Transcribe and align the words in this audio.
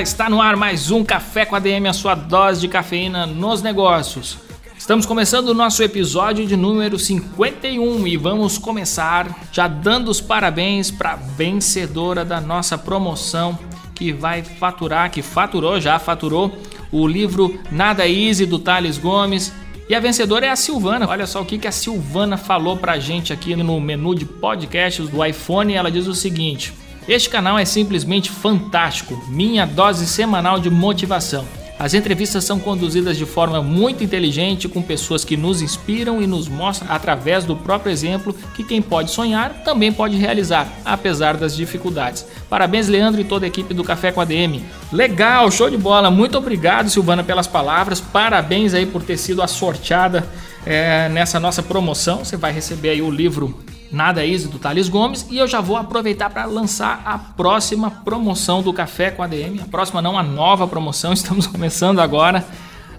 Está 0.00 0.28
no 0.28 0.40
ar 0.40 0.56
mais 0.56 0.90
um 0.90 1.04
Café 1.04 1.44
com 1.44 1.54
a 1.54 1.58
DM, 1.58 1.86
a 1.88 1.92
sua 1.92 2.14
dose 2.14 2.60
de 2.60 2.68
cafeína 2.68 3.26
nos 3.26 3.62
negócios. 3.62 4.38
Estamos 4.76 5.06
começando 5.06 5.48
o 5.48 5.54
nosso 5.54 5.82
episódio 5.82 6.46
de 6.46 6.56
número 6.56 6.98
51 6.98 8.06
e 8.06 8.16
vamos 8.16 8.58
começar 8.58 9.28
já 9.52 9.68
dando 9.68 10.10
os 10.10 10.20
parabéns 10.20 10.90
para 10.90 11.12
a 11.12 11.16
vencedora 11.16 12.24
da 12.24 12.40
nossa 12.40 12.76
promoção 12.76 13.58
que 13.94 14.12
vai 14.12 14.42
faturar, 14.42 15.10
que 15.10 15.22
faturou, 15.22 15.80
já 15.80 15.98
faturou 15.98 16.58
o 16.90 17.06
livro 17.06 17.60
Nada 17.70 18.06
Easy 18.08 18.46
do 18.46 18.58
Thales 18.58 18.98
Gomes. 18.98 19.52
E 19.88 19.94
a 19.94 20.00
vencedora 20.00 20.46
é 20.46 20.50
a 20.50 20.56
Silvana. 20.56 21.06
Olha 21.08 21.26
só 21.26 21.42
o 21.42 21.44
que 21.44 21.68
a 21.68 21.72
Silvana 21.72 22.36
falou 22.36 22.76
pra 22.76 22.98
gente 22.98 23.32
aqui 23.32 23.54
no 23.54 23.80
menu 23.80 24.14
de 24.14 24.24
podcasts 24.24 25.08
do 25.08 25.24
iPhone. 25.24 25.74
Ela 25.74 25.90
diz 25.90 26.06
o 26.06 26.14
seguinte: 26.14 26.72
este 27.06 27.28
canal 27.28 27.58
é 27.58 27.64
simplesmente 27.64 28.30
fantástico, 28.30 29.22
minha 29.28 29.66
dose 29.66 30.06
semanal 30.06 30.58
de 30.58 30.70
motivação. 30.70 31.44
As 31.78 31.92
entrevistas 31.92 32.44
são 32.44 32.60
conduzidas 32.60 33.16
de 33.16 33.26
forma 33.26 33.60
muito 33.60 34.04
inteligente 34.04 34.68
com 34.68 34.80
pessoas 34.80 35.24
que 35.24 35.36
nos 35.36 35.60
inspiram 35.60 36.22
e 36.22 36.26
nos 36.26 36.48
mostram 36.48 36.90
através 36.90 37.44
do 37.44 37.56
próprio 37.56 37.90
exemplo 37.90 38.32
que 38.54 38.62
quem 38.62 38.80
pode 38.80 39.10
sonhar 39.10 39.64
também 39.64 39.92
pode 39.92 40.16
realizar, 40.16 40.68
apesar 40.84 41.36
das 41.36 41.56
dificuldades. 41.56 42.24
Parabéns, 42.48 42.86
Leandro 42.86 43.20
e 43.20 43.24
toda 43.24 43.44
a 43.44 43.48
equipe 43.48 43.74
do 43.74 43.82
Café 43.82 44.12
com 44.12 44.20
a 44.20 44.24
DM. 44.24 44.64
Legal, 44.92 45.50
show 45.50 45.68
de 45.68 45.76
bola. 45.76 46.12
Muito 46.12 46.38
obrigado, 46.38 46.88
Silvana, 46.88 47.24
pelas 47.24 47.48
palavras. 47.48 48.00
Parabéns 48.00 48.72
aí 48.72 48.86
por 48.86 49.02
ter 49.02 49.16
sido 49.16 49.42
a 49.42 49.48
sorteada 49.48 50.24
é, 50.64 51.08
nessa 51.08 51.40
nossa 51.40 51.62
promoção. 51.62 52.24
Você 52.24 52.36
vai 52.36 52.52
receber 52.52 52.90
aí 52.90 53.02
o 53.02 53.10
livro 53.10 53.52
Nada 53.94 54.26
Easy 54.26 54.48
do 54.48 54.58
Thales 54.58 54.88
Gomes 54.88 55.24
e 55.30 55.38
eu 55.38 55.46
já 55.46 55.60
vou 55.60 55.76
aproveitar 55.76 56.28
para 56.28 56.44
lançar 56.46 57.00
a 57.06 57.16
próxima 57.16 57.88
promoção 57.88 58.60
do 58.60 58.72
Café 58.72 59.12
com 59.12 59.22
a 59.22 59.28
DM. 59.28 59.60
A 59.60 59.66
próxima 59.66 60.02
não, 60.02 60.18
a 60.18 60.22
nova 60.22 60.66
promoção, 60.66 61.12
estamos 61.14 61.46
começando 61.46 62.00
agora. 62.00 62.44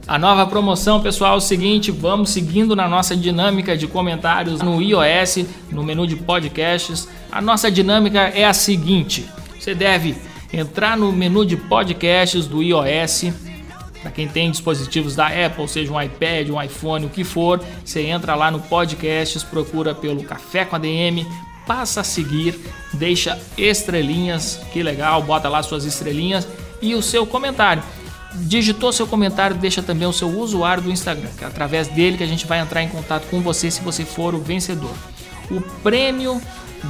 A 0.08 0.18
nova 0.18 0.48
promoção, 0.48 1.02
pessoal, 1.02 1.34
é 1.34 1.38
o 1.38 1.42
seguinte, 1.42 1.92
vamos 1.92 2.30
seguindo 2.30 2.78
na 2.78 2.88
nossa 2.88 3.14
dinâmica 3.14 3.76
de 3.76 3.88
comentários 3.88 4.62
no 4.62 4.82
iOS, 4.82 5.46
no 5.70 5.84
menu 5.84 6.08
de 6.08 6.16
podcasts. 6.16 7.10
A 7.30 7.42
nossa 7.42 7.70
dinâmica 7.70 8.22
é 8.22 8.46
a 8.46 8.54
seguinte: 8.54 9.28
você 9.60 9.76
deve 9.76 10.16
entrar 10.54 10.96
no 10.96 11.12
menu 11.12 11.46
de 11.46 11.58
podcasts 11.58 12.48
do 12.48 12.64
iOS, 12.64 13.34
para 14.06 14.12
quem 14.12 14.28
tem 14.28 14.52
dispositivos 14.52 15.16
da 15.16 15.26
Apple, 15.26 15.68
seja 15.68 15.92
um 15.92 16.00
iPad, 16.00 16.50
um 16.52 16.62
iPhone, 16.62 17.08
o 17.08 17.10
que 17.10 17.24
for, 17.24 17.60
você 17.84 18.02
entra 18.02 18.36
lá 18.36 18.52
no 18.52 18.60
podcasts, 18.60 19.42
procura 19.42 19.96
pelo 19.96 20.24
Café 20.24 20.64
com 20.64 20.76
a 20.76 20.80
DM, 20.80 21.26
passa 21.66 22.02
a 22.02 22.04
seguir, 22.04 22.56
deixa 22.94 23.42
estrelinhas, 23.58 24.62
que 24.72 24.84
legal, 24.84 25.24
bota 25.24 25.50
lá 25.50 25.64
suas 25.64 25.86
estrelinhas 25.86 26.48
e 26.80 26.94
o 26.94 27.02
seu 27.02 27.26
comentário. 27.26 27.82
Digitou 28.36 28.94
seu 28.94 29.08
comentário, 29.08 29.58
deixa 29.58 29.82
também 29.82 30.08
o 30.08 30.14
seu 30.14 30.30
usuário 30.30 30.84
do 30.84 30.92
Instagram, 30.92 31.30
que 31.36 31.44
é 31.44 31.48
através 31.48 31.88
dele 31.88 32.16
que 32.16 32.24
a 32.24 32.28
gente 32.28 32.46
vai 32.46 32.60
entrar 32.60 32.84
em 32.84 32.90
contato 32.90 33.28
com 33.32 33.42
você 33.42 33.72
se 33.72 33.82
você 33.82 34.06
for 34.06 34.36
o 34.36 34.40
vencedor. 34.40 34.94
O 35.50 35.60
prêmio 35.82 36.40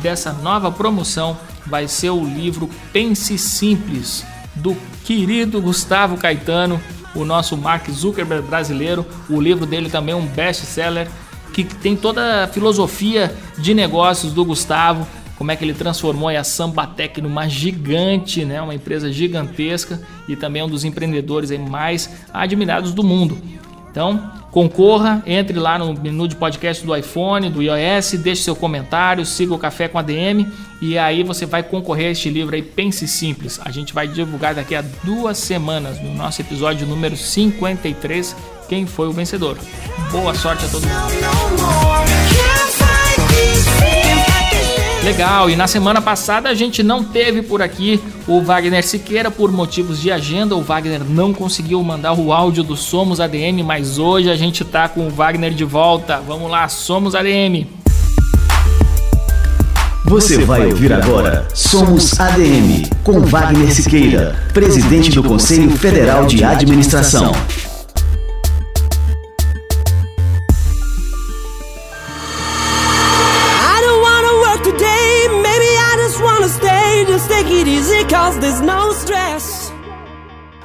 dessa 0.01 0.34
nova 0.34 0.69
promoção 0.69 1.38
vai 1.66 1.88
ser 1.88 2.09
o 2.09 2.25
livro 2.25 2.69
Pense 2.91 3.38
Simples, 3.38 4.25
do 4.53 4.75
querido 5.06 5.61
Gustavo 5.61 6.17
Caetano, 6.17 6.81
o 7.16 7.26
nosso 7.26 7.56
Mark 7.56 7.90
Zuckerberg 7.90 8.48
brasileiro. 8.48 9.06
O 9.30 9.40
livro 9.40 9.66
dele 9.66 9.90
também 9.90 10.14
é 10.14 10.18
um 10.18 10.26
best-seller 10.26 11.08
que 11.53 11.64
tem 11.64 11.96
toda 11.96 12.44
a 12.44 12.48
filosofia 12.48 13.34
de 13.58 13.74
negócios 13.74 14.34
do 14.34 14.44
Gustavo, 14.44 15.08
como 15.38 15.52
é 15.52 15.56
que 15.56 15.64
ele 15.64 15.74
transformou 15.74 16.30
a 16.30 16.44
Sambatec 16.44 17.22
numa 17.22 17.48
gigante, 17.48 18.44
né, 18.44 18.62
uma 18.62 18.76
empresa 18.76 19.12
gigantesca 19.12 20.02
e 20.28 20.36
também 20.36 20.64
um 20.64 20.68
dos 20.68 20.84
empreendedores 20.84 21.52
mais 21.58 22.09
admirados 22.34 22.94
do 22.94 23.03
mundo. 23.03 23.38
Então, 23.90 24.32
concorra, 24.55 25.21
entre 25.25 25.59
lá 25.59 25.77
no 25.77 25.93
menu 25.93 26.29
de 26.29 26.35
podcast 26.38 26.85
do 26.85 26.95
iPhone, 26.95 27.49
do 27.49 27.61
iOS, 27.61 28.13
deixe 28.13 28.41
seu 28.41 28.55
comentário, 28.55 29.25
siga 29.25 29.53
o 29.53 29.59
Café 29.59 29.89
com 29.89 29.99
a 29.99 30.01
DM 30.01 30.47
e 30.81 30.97
aí 30.97 31.23
você 31.23 31.45
vai 31.45 31.61
concorrer 31.61 32.07
a 32.07 32.11
este 32.11 32.29
livro 32.29 32.55
aí, 32.55 32.61
Pense 32.61 33.05
Simples. 33.05 33.59
A 33.66 33.69
gente 33.69 33.93
vai 33.93 34.07
divulgar 34.07 34.55
daqui 34.55 34.73
a 34.73 34.81
duas 35.03 35.39
semanas, 35.39 36.01
no 36.01 36.13
nosso 36.13 36.41
episódio 36.41 36.88
número 36.88 37.17
53, 37.17 38.33
quem 38.69 38.85
foi 38.85 39.09
o 39.09 39.11
vencedor. 39.11 39.57
Boa 40.09 40.33
sorte 40.33 40.63
a 40.63 40.69
todo 40.69 40.83
mundo! 40.87 42.16
Legal, 45.05 45.51
e 45.51 45.55
na 45.55 45.67
semana 45.67 46.01
passada 46.01 46.49
a 46.49 46.55
gente 46.55 46.81
não 46.81 47.03
teve 47.03 47.43
por 47.43 47.61
aqui 47.61 48.01
o 48.27 48.41
Wagner 48.41 48.83
Siqueira 48.83 49.29
por 49.29 49.51
motivos 49.51 50.01
de 50.01 50.11
agenda. 50.11 50.55
O 50.55 50.63
Wagner 50.63 51.03
não 51.07 51.31
conseguiu 51.31 51.83
mandar 51.83 52.13
o 52.13 52.33
áudio 52.33 52.63
do 52.63 52.75
Somos 52.75 53.19
ADM, 53.19 53.61
mas 53.63 53.99
hoje 53.99 54.31
a 54.31 54.35
gente 54.35 54.66
tá 54.66 54.89
com 54.89 55.05
o 55.05 55.11
Wagner 55.11 55.53
de 55.53 55.63
volta. 55.63 56.19
Vamos 56.27 56.49
lá, 56.49 56.67
Somos 56.67 57.13
ADM. 57.13 57.67
Você 60.05 60.43
vai 60.43 60.66
ouvir 60.66 60.91
agora 60.91 61.47
Somos 61.53 62.19
ADM 62.19 62.89
com 63.03 63.22
Wagner 63.22 63.72
Siqueira, 63.72 64.35
presidente 64.55 65.11
do 65.11 65.23
Conselho 65.23 65.69
Federal 65.77 66.25
de 66.25 66.43
Administração. 66.43 67.31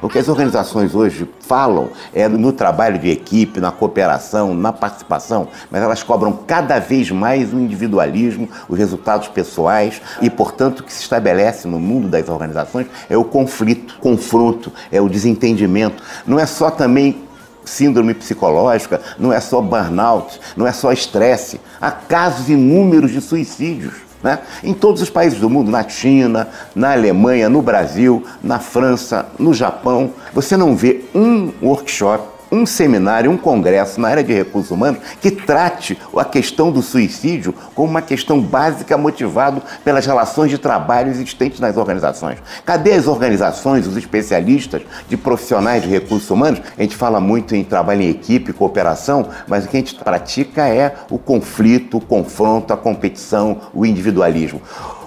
O 0.01 0.09
que 0.09 0.17
as 0.17 0.27
organizações 0.27 0.95
hoje 0.95 1.29
falam 1.41 1.89
é 2.11 2.27
no 2.27 2.51
trabalho 2.51 2.97
de 2.97 3.11
equipe, 3.11 3.59
na 3.59 3.71
cooperação, 3.71 4.55
na 4.55 4.73
participação, 4.73 5.47
mas 5.69 5.83
elas 5.83 6.01
cobram 6.01 6.33
cada 6.47 6.79
vez 6.79 7.11
mais 7.11 7.53
o 7.53 7.59
individualismo, 7.59 8.49
os 8.67 8.79
resultados 8.79 9.27
pessoais 9.27 10.01
e, 10.19 10.27
portanto, 10.27 10.79
o 10.79 10.83
que 10.83 10.91
se 10.91 11.03
estabelece 11.03 11.67
no 11.67 11.79
mundo 11.79 12.07
das 12.07 12.29
organizações 12.29 12.87
é 13.07 13.15
o 13.15 13.23
conflito, 13.23 13.97
confronto, 13.99 14.71
é 14.91 14.99
o 14.99 15.07
desentendimento. 15.07 16.01
Não 16.25 16.39
é 16.39 16.47
só 16.47 16.71
também 16.71 17.21
síndrome 17.63 18.15
psicológica, 18.15 18.99
não 19.19 19.31
é 19.31 19.39
só 19.39 19.61
burnout, 19.61 20.39
não 20.57 20.65
é 20.65 20.71
só 20.71 20.91
estresse. 20.91 21.61
Há 21.79 21.91
casos 21.91 22.49
inúmeros 22.49 23.11
de 23.11 23.21
suicídios. 23.21 24.10
Né? 24.23 24.39
Em 24.63 24.73
todos 24.73 25.01
os 25.01 25.09
países 25.09 25.39
do 25.39 25.49
mundo, 25.49 25.71
na 25.71 25.87
China, 25.87 26.47
na 26.75 26.93
Alemanha, 26.93 27.49
no 27.49 27.61
Brasil, 27.61 28.23
na 28.43 28.59
França, 28.59 29.27
no 29.39 29.53
Japão, 29.53 30.13
você 30.33 30.55
não 30.55 30.75
vê 30.75 31.05
um 31.13 31.51
workshop 31.61 32.40
um 32.51 32.65
seminário, 32.65 33.31
um 33.31 33.37
congresso 33.37 33.99
na 34.01 34.09
área 34.09 34.23
de 34.23 34.33
recursos 34.33 34.71
humanos 34.71 34.99
que 35.21 35.31
trate 35.31 35.97
a 36.15 36.25
questão 36.25 36.71
do 36.71 36.81
suicídio 36.81 37.55
como 37.73 37.89
uma 37.89 38.01
questão 38.01 38.41
básica 38.41 38.97
motivado 38.97 39.61
pelas 39.85 40.05
relações 40.05 40.51
de 40.51 40.57
trabalho 40.57 41.09
existentes 41.09 41.59
nas 41.59 41.77
organizações. 41.77 42.39
Cadê 42.65 42.93
as 42.93 43.07
organizações, 43.07 43.87
os 43.87 43.95
especialistas 43.95 44.81
de 45.07 45.15
profissionais 45.15 45.83
de 45.83 45.89
recursos 45.89 46.29
humanos? 46.29 46.61
A 46.77 46.81
gente 46.81 46.95
fala 46.95 47.21
muito 47.21 47.55
em 47.55 47.63
trabalho 47.63 48.01
em 48.01 48.09
equipe, 48.09 48.51
cooperação, 48.51 49.29
mas 49.47 49.65
o 49.65 49.69
que 49.69 49.77
a 49.77 49.79
gente 49.79 49.95
pratica 49.95 50.67
é 50.67 50.95
o 51.09 51.17
conflito, 51.17 51.97
o 51.97 52.01
confronto, 52.01 52.73
a 52.73 52.77
competição, 52.77 53.61
o 53.73 53.85
individualismo. 53.85 54.61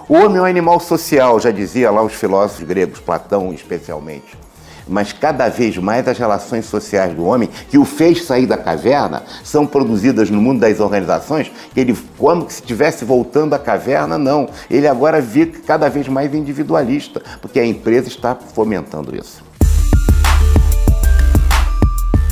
O 0.08 0.14
homem 0.14 0.38
é 0.38 0.42
um 0.42 0.44
animal 0.44 0.80
social, 0.80 1.40
já 1.40 1.50
dizia 1.50 1.90
lá 1.90 2.02
os 2.02 2.14
filósofos 2.14 2.66
gregos, 2.66 3.00
Platão 3.00 3.52
especialmente 3.52 4.43
mas 4.88 5.12
cada 5.12 5.48
vez 5.48 5.76
mais 5.78 6.06
as 6.06 6.18
relações 6.18 6.66
sociais 6.66 7.14
do 7.14 7.24
homem 7.24 7.48
que 7.70 7.78
o 7.78 7.84
fez 7.84 8.24
sair 8.24 8.46
da 8.46 8.56
caverna 8.56 9.22
são 9.42 9.66
produzidas 9.66 10.30
no 10.30 10.40
mundo 10.40 10.60
das 10.60 10.80
organizações 10.80 11.50
que 11.72 11.80
ele 11.80 11.96
como 12.18 12.48
se 12.48 12.60
estivesse 12.60 13.04
voltando 13.04 13.54
à 13.54 13.58
caverna, 13.58 14.18
não. 14.18 14.48
Ele 14.70 14.86
agora 14.86 15.20
vê 15.20 15.46
cada 15.46 15.88
vez 15.88 16.08
mais 16.08 16.34
individualista, 16.34 17.22
porque 17.40 17.58
a 17.58 17.66
empresa 17.66 18.08
está 18.08 18.34
fomentando 18.34 19.14
isso. 19.16 19.42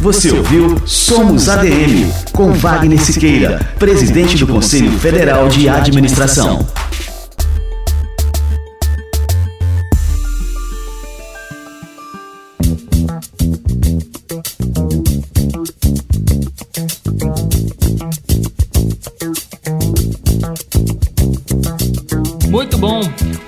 Você 0.03 0.33
ouviu 0.33 0.83
Somos 0.85 1.49
ADM, 1.49 2.11
com 2.33 2.53
Wagner 2.53 3.01
Siqueira, 3.01 3.61
presidente 3.79 4.37
do 4.37 4.49
Conselho 4.49 4.91
Federal 4.99 5.49
de 5.49 5.69
Administração. 5.69 6.67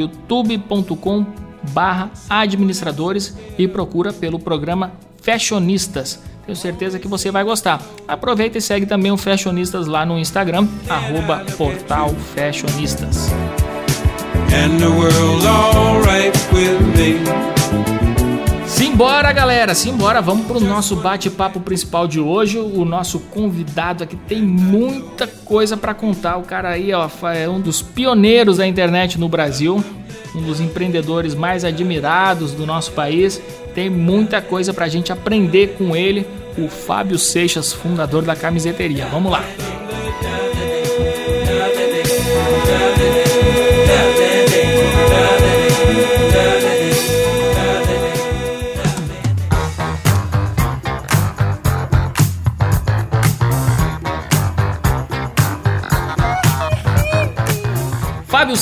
youtube.com/administradores 1.63 3.37
e 3.59 3.69
procura 3.69 4.13
pelo 4.13 4.39
programa 4.39 4.93
Fashionistas. 5.23 6.21
Tenho 6.45 6.57
certeza 6.57 6.99
que 6.99 7.07
você 7.07 7.31
vai 7.31 7.45
gostar. 7.45 7.81
Aproveita 8.07 8.59
e 8.59 8.61
segue 8.61 8.85
também 8.85 9.13
o 9.13 9.17
Fashionistas 9.17 9.87
lá 9.87 10.05
no 10.05 10.19
Instagram, 10.19 10.67
arroba 10.89 11.45
portal 11.57 12.11
Fashionistas. 12.35 13.29
Simbora, 18.83 19.31
galera, 19.31 19.77
simbora. 19.77 20.21
Vamos 20.21 20.45
para 20.45 20.57
o 20.57 20.61
nosso 20.61 20.97
bate-papo 20.97 21.61
principal 21.61 22.09
de 22.09 22.19
hoje. 22.19 22.59
O 22.59 22.85
nosso 22.85 23.21
convidado 23.21 24.03
aqui 24.03 24.17
tem 24.17 24.43
muita 24.43 25.25
coisa 25.25 25.77
para 25.77 25.95
contar. 25.95 26.37
O 26.37 26.43
cara 26.43 26.71
aí 26.71 26.93
ó, 26.93 27.09
é 27.33 27.49
um 27.49 27.61
dos 27.61 27.81
pioneiros 27.81 28.57
da 28.57 28.67
internet 28.67 29.21
no 29.21 29.29
Brasil, 29.29 29.83
um 30.35 30.43
dos 30.43 30.61
empreendedores 30.61 31.33
mais 31.33 31.65
admirados 31.65 32.55
do 32.55 32.67
nosso 32.67 32.91
país 32.91 33.41
tem 33.73 33.89
muita 33.89 34.43
coisa 34.43 34.75
para 34.75 34.87
a 34.87 34.89
gente 34.89 35.13
aprender 35.13 35.77
com 35.79 35.95
ele, 35.95 36.27
o 36.59 36.67
Fábio 36.69 37.21
Seixas, 37.21 37.73
fundador 37.73 38.23
da 38.23 38.35
camiseteria. 38.35 39.07
Vamos 39.07 39.31
lá! 39.31 39.45
Fábio 42.35 43.32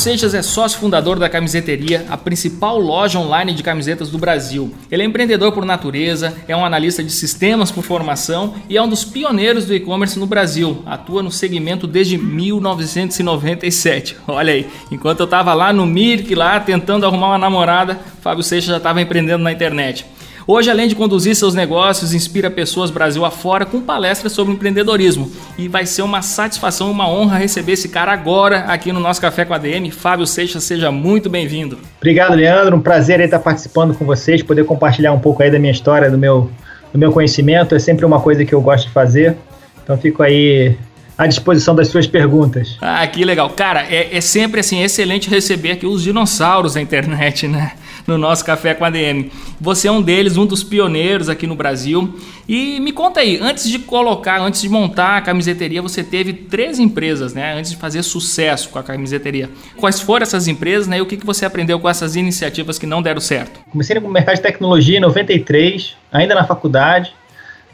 Seixas 0.00 0.32
é 0.32 0.40
sócio 0.40 0.80
fundador 0.80 1.18
da 1.18 1.28
Camiseteria, 1.28 2.06
a 2.08 2.16
principal 2.16 2.78
loja 2.78 3.18
online 3.18 3.52
de 3.52 3.62
camisetas 3.62 4.08
do 4.08 4.16
Brasil. 4.16 4.72
Ele 4.90 5.02
é 5.02 5.04
empreendedor 5.04 5.52
por 5.52 5.66
natureza, 5.66 6.34
é 6.48 6.56
um 6.56 6.64
analista 6.64 7.04
de 7.04 7.12
sistemas 7.12 7.70
por 7.70 7.84
formação 7.84 8.54
e 8.66 8.78
é 8.78 8.82
um 8.82 8.88
dos 8.88 9.04
pioneiros 9.04 9.66
do 9.66 9.74
e-commerce 9.74 10.18
no 10.18 10.24
Brasil. 10.24 10.82
Atua 10.86 11.22
no 11.22 11.30
segmento 11.30 11.86
desde 11.86 12.16
1997. 12.16 14.16
Olha 14.26 14.54
aí, 14.54 14.66
enquanto 14.90 15.20
eu 15.20 15.24
estava 15.24 15.52
lá 15.52 15.70
no 15.70 15.84
Mirk, 15.84 16.34
lá 16.34 16.58
tentando 16.58 17.04
arrumar 17.04 17.26
uma 17.26 17.38
namorada, 17.38 18.00
Fábio 18.22 18.42
Seixas 18.42 18.70
já 18.70 18.78
estava 18.78 19.02
empreendendo 19.02 19.44
na 19.44 19.52
internet. 19.52 20.06
Hoje, 20.52 20.68
além 20.68 20.88
de 20.88 20.96
conduzir 20.96 21.36
seus 21.36 21.54
negócios, 21.54 22.12
inspira 22.12 22.50
pessoas 22.50 22.90
Brasil 22.90 23.24
afora 23.24 23.64
com 23.64 23.80
palestras 23.80 24.32
sobre 24.32 24.52
empreendedorismo. 24.52 25.30
E 25.56 25.68
vai 25.68 25.86
ser 25.86 26.02
uma 26.02 26.22
satisfação, 26.22 26.90
uma 26.90 27.08
honra 27.08 27.38
receber 27.38 27.74
esse 27.74 27.88
cara 27.88 28.10
agora 28.10 28.64
aqui 28.64 28.90
no 28.90 28.98
nosso 28.98 29.20
Café 29.20 29.44
com 29.44 29.54
a 29.54 29.58
DM. 29.58 29.92
Fábio 29.92 30.26
Seixas, 30.26 30.64
seja 30.64 30.90
muito 30.90 31.30
bem-vindo. 31.30 31.78
Obrigado, 31.98 32.34
Leandro. 32.34 32.74
Um 32.74 32.80
prazer 32.80 33.20
estar 33.20 33.38
participando 33.38 33.94
com 33.94 34.04
vocês, 34.04 34.42
poder 34.42 34.64
compartilhar 34.64 35.12
um 35.12 35.20
pouco 35.20 35.40
aí 35.40 35.52
da 35.52 35.58
minha 35.60 35.70
história, 35.70 36.10
do 36.10 36.18
meu, 36.18 36.50
do 36.92 36.98
meu 36.98 37.12
conhecimento. 37.12 37.76
É 37.76 37.78
sempre 37.78 38.04
uma 38.04 38.18
coisa 38.18 38.44
que 38.44 38.52
eu 38.52 38.60
gosto 38.60 38.88
de 38.88 38.92
fazer. 38.92 39.36
Então 39.84 39.96
fico 39.96 40.20
aí 40.20 40.76
à 41.16 41.28
disposição 41.28 41.76
das 41.76 41.86
suas 41.86 42.08
perguntas. 42.08 42.76
Ah, 42.80 43.06
que 43.06 43.24
legal. 43.24 43.50
Cara, 43.50 43.86
é, 43.88 44.16
é 44.16 44.20
sempre 44.20 44.58
assim, 44.58 44.82
excelente 44.82 45.30
receber 45.30 45.70
aqui 45.70 45.86
os 45.86 46.02
dinossauros 46.02 46.74
da 46.74 46.80
internet, 46.80 47.46
né? 47.46 47.74
no 48.06 48.18
nosso 48.18 48.44
Café 48.44 48.74
com 48.74 48.84
a 48.84 48.90
DM. 48.90 49.30
Você 49.60 49.88
é 49.88 49.92
um 49.92 50.00
deles, 50.00 50.38
um 50.38 50.46
dos 50.46 50.64
pioneiros 50.64 51.28
aqui 51.28 51.46
no 51.46 51.54
Brasil. 51.54 52.18
E 52.48 52.80
me 52.80 52.92
conta 52.92 53.20
aí, 53.20 53.38
antes 53.40 53.68
de 53.68 53.78
colocar, 53.78 54.40
antes 54.40 54.62
de 54.62 54.68
montar 54.68 55.18
a 55.18 55.20
camiseteria, 55.20 55.82
você 55.82 56.02
teve 56.02 56.32
três 56.32 56.78
empresas, 56.78 57.34
né? 57.34 57.54
Antes 57.54 57.70
de 57.70 57.76
fazer 57.76 58.02
sucesso 58.02 58.70
com 58.70 58.78
a 58.78 58.82
camiseteria. 58.82 59.50
Quais 59.76 60.00
foram 60.00 60.22
essas 60.22 60.48
empresas, 60.48 60.88
né? 60.88 60.98
E 60.98 61.00
o 61.02 61.06
que, 61.06 61.16
que 61.16 61.26
você 61.26 61.44
aprendeu 61.44 61.78
com 61.78 61.88
essas 61.88 62.16
iniciativas 62.16 62.78
que 62.78 62.86
não 62.86 63.02
deram 63.02 63.20
certo? 63.20 63.60
Comecei 63.70 64.00
no 64.00 64.08
mercado 64.08 64.36
de 64.36 64.42
tecnologia 64.42 64.96
em 64.96 65.00
93, 65.00 65.94
ainda 66.10 66.34
na 66.34 66.44
faculdade. 66.44 67.12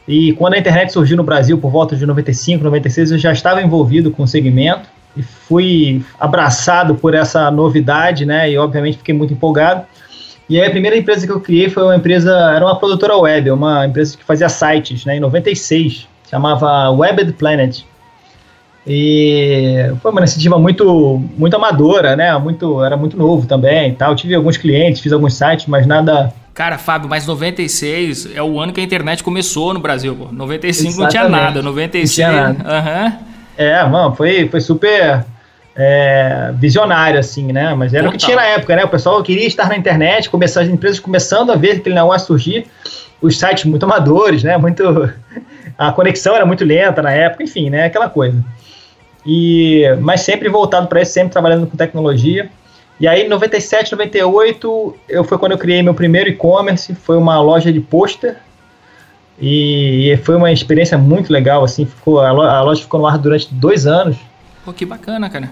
E 0.09 0.33
quando 0.35 0.55
a 0.55 0.59
internet 0.59 0.93
surgiu 0.93 1.17
no 1.17 1.25
Brasil, 1.25 1.57
por 1.59 1.71
volta 1.71 1.95
de 1.97 2.05
95, 2.05 2.65
96, 2.65 3.13
eu 3.13 3.19
já 3.19 3.33
estava 3.33 3.63
envolvido 3.63 4.11
com 4.11 4.25
o 4.25 4.29
segmento 4.29 4.89
e 5.17 5.23
fui 5.23 6.05
abraçado 6.19 6.95
por 6.97 7.15
essa 7.15 7.51
novidade, 7.51 8.27
né? 8.27 8.51
E 8.51 8.59
obviamente 8.59 8.99
fiquei 8.99 9.15
muito 9.15 9.33
empolgado. 9.33 9.87
E 10.49 10.61
aí 10.61 10.67
a 10.67 10.71
primeira 10.71 10.97
empresa 10.97 11.27
que 11.27 11.33
eu 11.33 11.41
criei 11.41 11.69
foi 11.69 11.83
uma 11.83 11.97
empresa, 11.97 12.31
era 12.55 12.65
uma 12.65 12.79
produtora 12.79 13.17
web, 13.17 13.51
uma 13.51 13.87
empresa 13.87 14.17
que 14.17 14.25
fazia 14.25 14.49
sites, 14.49 15.05
né, 15.05 15.17
em 15.17 15.21
96, 15.21 16.09
chamava 16.31 16.91
Webbed 16.91 17.33
Planet. 17.33 17.83
E 18.87 19.93
foi 20.01 20.13
uma 20.13 20.21
iniciativa 20.21 20.57
muito, 20.59 21.21
muito 21.37 21.57
amadora, 21.57 22.15
né? 22.15 22.39
Muito, 22.39 22.85
era 22.85 22.97
muito 22.97 23.17
novo 23.17 23.45
também, 23.45 23.93
tal. 23.95 24.15
tive 24.15 24.33
alguns 24.37 24.57
clientes, 24.57 25.01
fiz 25.01 25.13
alguns 25.13 25.35
sites, 25.35 25.67
mas 25.67 25.87
nada 25.87 26.33
Cara, 26.57 26.79
Fábio, 26.79 27.07
mas 27.07 27.27
96 27.27 28.35
é 28.35 28.43
o 28.43 28.59
ano 28.59 28.73
que 28.73 28.81
a 28.81 28.83
internet 28.83 29.23
começou 29.23 29.75
no 29.75 29.81
Brasil, 29.81 30.17
pô. 30.17 30.33
95 30.33 30.89
Exatamente. 30.89 31.03
não 31.03 31.09
tinha 31.11 31.29
nada, 31.29 31.63
96. 31.63 32.29
Não 32.29 32.33
tinha 32.33 32.55
nada. 32.55 32.81
Uhum. 32.81 33.13
É, 33.59 33.85
mano, 33.85 34.15
foi, 34.15 34.49
foi 34.49 34.61
super 34.63 35.23
é, 35.77 36.53
visionário, 36.55 37.21
assim, 37.21 37.53
né? 37.53 37.75
Mas 37.75 37.93
era 37.93 38.05
Total. 38.05 38.17
o 38.17 38.19
que 38.19 38.25
tinha 38.25 38.37
na 38.37 38.47
época, 38.47 38.75
né? 38.75 38.85
O 38.85 38.89
pessoal 38.89 39.23
queria 39.23 39.47
estar 39.47 39.69
na 39.69 39.77
internet, 39.77 40.31
começar, 40.31 40.63
as 40.63 40.69
empresas 40.69 40.99
começando 40.99 41.53
a 41.53 41.57
ver 41.57 41.73
aquele 41.73 41.95
negócio 41.95 42.29
surgir, 42.29 42.67
os 43.21 43.39
sites 43.39 43.65
muito 43.65 43.85
amadores, 43.85 44.43
né? 44.43 44.57
Muito, 44.57 44.83
a 45.77 45.93
conexão 45.93 46.35
era 46.35 46.47
muito 46.47 46.65
lenta 46.65 47.03
na 47.03 47.13
época, 47.13 47.45
enfim, 47.45 47.69
né? 47.69 47.85
Aquela 47.85 48.09
coisa. 48.09 48.43
E, 49.25 49.85
mas 50.01 50.23
sempre 50.23 50.49
voltado 50.49 50.87
para 50.87 51.03
isso, 51.03 51.13
sempre 51.13 51.33
trabalhando 51.33 51.67
com 51.67 51.77
tecnologia. 51.77 52.49
E 52.99 53.07
aí, 53.07 53.27
em 53.27 53.29
97, 53.29 53.93
98, 53.93 54.97
eu, 55.07 55.25
foi 55.25 55.37
quando 55.37 55.53
eu 55.53 55.59
criei 55.59 55.83
meu 55.83 55.93
primeiro 55.93 56.31
e-commerce, 56.31 56.95
foi 56.95 57.19
uma 57.19 57.39
loja 57.43 57.71
de 57.71 57.81
pôster, 57.81 58.37
e 59.39 60.19
foi 60.25 60.35
uma 60.35 60.51
experiência 60.51 60.97
muito 60.97 61.31
legal, 61.31 61.63
assim, 61.63 61.85
ficou, 61.85 62.21
a 62.21 62.63
loja 62.63 62.81
ficou 62.81 62.99
no 62.99 63.07
ar 63.07 63.19
durante 63.19 63.53
dois 63.53 63.87
anos. 63.87 64.17
Pô, 64.65 64.73
que 64.73 64.87
bacana, 64.87 65.29
cara. 65.29 65.51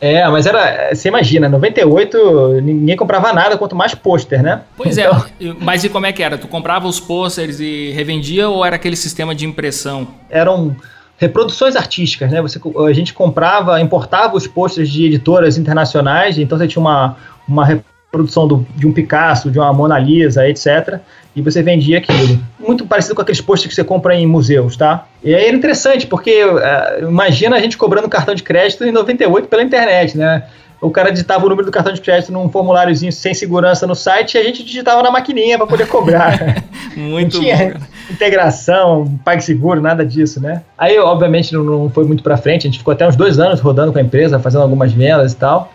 É, 0.00 0.28
mas 0.28 0.46
era. 0.46 0.94
Você 0.94 1.08
imagina, 1.08 1.48
98 1.48 2.60
ninguém 2.62 2.96
comprava 2.96 3.32
nada, 3.32 3.56
quanto 3.56 3.74
mais 3.74 3.94
pôster, 3.94 4.42
né? 4.42 4.62
Pois 4.76 4.96
então... 4.98 5.24
é, 5.40 5.54
mas 5.60 5.84
e 5.84 5.88
como 5.88 6.06
é 6.06 6.12
que 6.12 6.22
era? 6.22 6.36
Tu 6.36 6.46
comprava 6.48 6.86
os 6.86 7.00
pôsteres 7.00 7.60
e 7.60 7.90
revendia 7.92 8.48
ou 8.48 8.64
era 8.64 8.76
aquele 8.76 8.96
sistema 8.96 9.34
de 9.34 9.46
impressão? 9.46 10.06
Eram 10.28 10.76
reproduções 11.16 11.76
artísticas, 11.76 12.30
né? 12.30 12.42
Você, 12.42 12.60
a 12.86 12.92
gente 12.92 13.14
comprava, 13.14 13.80
importava 13.80 14.36
os 14.36 14.46
pôsteres 14.46 14.90
de 14.90 15.06
editoras 15.06 15.56
internacionais, 15.56 16.38
então 16.38 16.58
você 16.58 16.68
tinha 16.68 16.80
uma, 16.80 17.16
uma 17.48 17.82
reprodução 18.16 18.48
do, 18.48 18.66
de 18.74 18.86
um 18.86 18.92
Picasso, 18.92 19.50
de 19.50 19.58
uma 19.58 19.72
Mona 19.72 19.98
Lisa, 19.98 20.48
etc. 20.48 21.00
E 21.34 21.42
você 21.42 21.62
vendia 21.62 21.98
aquilo. 21.98 22.40
Muito 22.58 22.86
parecido 22.86 23.14
com 23.14 23.22
aqueles 23.22 23.40
pôsteres 23.40 23.74
que 23.74 23.74
você 23.74 23.84
compra 23.84 24.14
em 24.14 24.26
museus, 24.26 24.76
tá? 24.76 25.06
E 25.22 25.34
aí 25.34 25.46
era 25.46 25.56
interessante, 25.56 26.06
porque 26.06 26.44
uh, 26.44 27.08
imagina 27.08 27.56
a 27.56 27.60
gente 27.60 27.76
cobrando 27.76 28.08
cartão 28.08 28.34
de 28.34 28.42
crédito 28.42 28.84
em 28.84 28.92
98 28.92 29.48
pela 29.48 29.62
internet, 29.62 30.16
né? 30.16 30.44
o 30.80 30.90
cara 30.90 31.10
digitava 31.10 31.44
o 31.44 31.48
número 31.48 31.66
do 31.66 31.72
cartão 31.72 31.92
de 31.92 32.00
crédito 32.00 32.32
num 32.32 32.48
formuláriozinho 32.48 33.10
sem 33.10 33.32
segurança 33.32 33.86
no 33.86 33.94
site 33.94 34.34
e 34.34 34.38
a 34.38 34.44
gente 34.44 34.62
digitava 34.62 35.02
na 35.02 35.10
maquininha 35.10 35.56
para 35.56 35.66
poder 35.66 35.88
cobrar. 35.88 36.62
muito 36.94 37.36
não 37.36 37.42
tinha 37.42 37.56
bom. 37.56 37.80
integração, 38.10 39.18
PagSeguro, 39.24 39.80
nada 39.80 40.04
disso, 40.04 40.40
né? 40.40 40.62
Aí, 40.76 40.98
obviamente, 40.98 41.52
não, 41.54 41.64
não, 41.64 41.90
foi 41.90 42.04
muito 42.04 42.22
para 42.22 42.36
frente. 42.36 42.66
A 42.66 42.70
gente 42.70 42.78
ficou 42.78 42.92
até 42.92 43.08
uns 43.08 43.16
dois 43.16 43.38
anos 43.38 43.60
rodando 43.60 43.92
com 43.92 43.98
a 43.98 44.02
empresa, 44.02 44.38
fazendo 44.38 44.62
algumas 44.62 44.92
vendas 44.92 45.32
e 45.32 45.36
tal. 45.36 45.72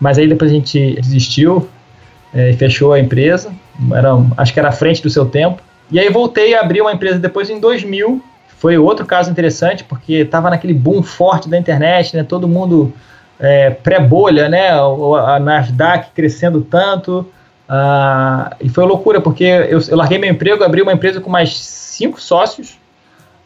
Mas 0.00 0.18
aí 0.18 0.26
depois 0.26 0.50
a 0.50 0.54
gente 0.54 0.98
desistiu 1.00 1.68
é, 2.34 2.50
e 2.50 2.56
fechou 2.56 2.92
a 2.92 2.98
empresa. 2.98 3.52
Era, 3.92 4.10
acho 4.36 4.52
que 4.52 4.58
era 4.58 4.70
à 4.70 4.72
frente 4.72 5.02
do 5.02 5.10
seu 5.10 5.26
tempo. 5.26 5.62
E 5.90 5.98
aí 6.00 6.08
voltei 6.08 6.54
a 6.54 6.60
abrir 6.60 6.80
uma 6.80 6.92
empresa 6.92 7.18
depois 7.18 7.50
em 7.50 7.60
2000. 7.60 8.22
Foi 8.58 8.78
outro 8.78 9.06
caso 9.06 9.30
interessante, 9.30 9.84
porque 9.84 10.14
estava 10.14 10.50
naquele 10.50 10.74
boom 10.74 11.02
forte 11.02 11.48
da 11.48 11.58
internet, 11.58 12.16
né? 12.16 12.22
Todo 12.22 12.48
mundo 12.48 12.92
é, 13.38 13.70
pré-bolha, 13.70 14.48
né? 14.48 14.70
A 14.70 15.38
Nasdaq 15.40 16.10
crescendo 16.14 16.60
tanto. 16.60 17.26
Uh, 17.70 18.50
e 18.60 18.68
foi 18.68 18.84
loucura, 18.84 19.20
porque 19.20 19.44
eu, 19.44 19.80
eu, 19.80 19.96
larguei 19.96 20.18
meu 20.18 20.28
emprego, 20.28 20.64
abri 20.64 20.82
uma 20.82 20.92
empresa 20.92 21.20
com 21.20 21.30
mais 21.30 21.56
cinco 21.56 22.20
sócios. 22.20 22.79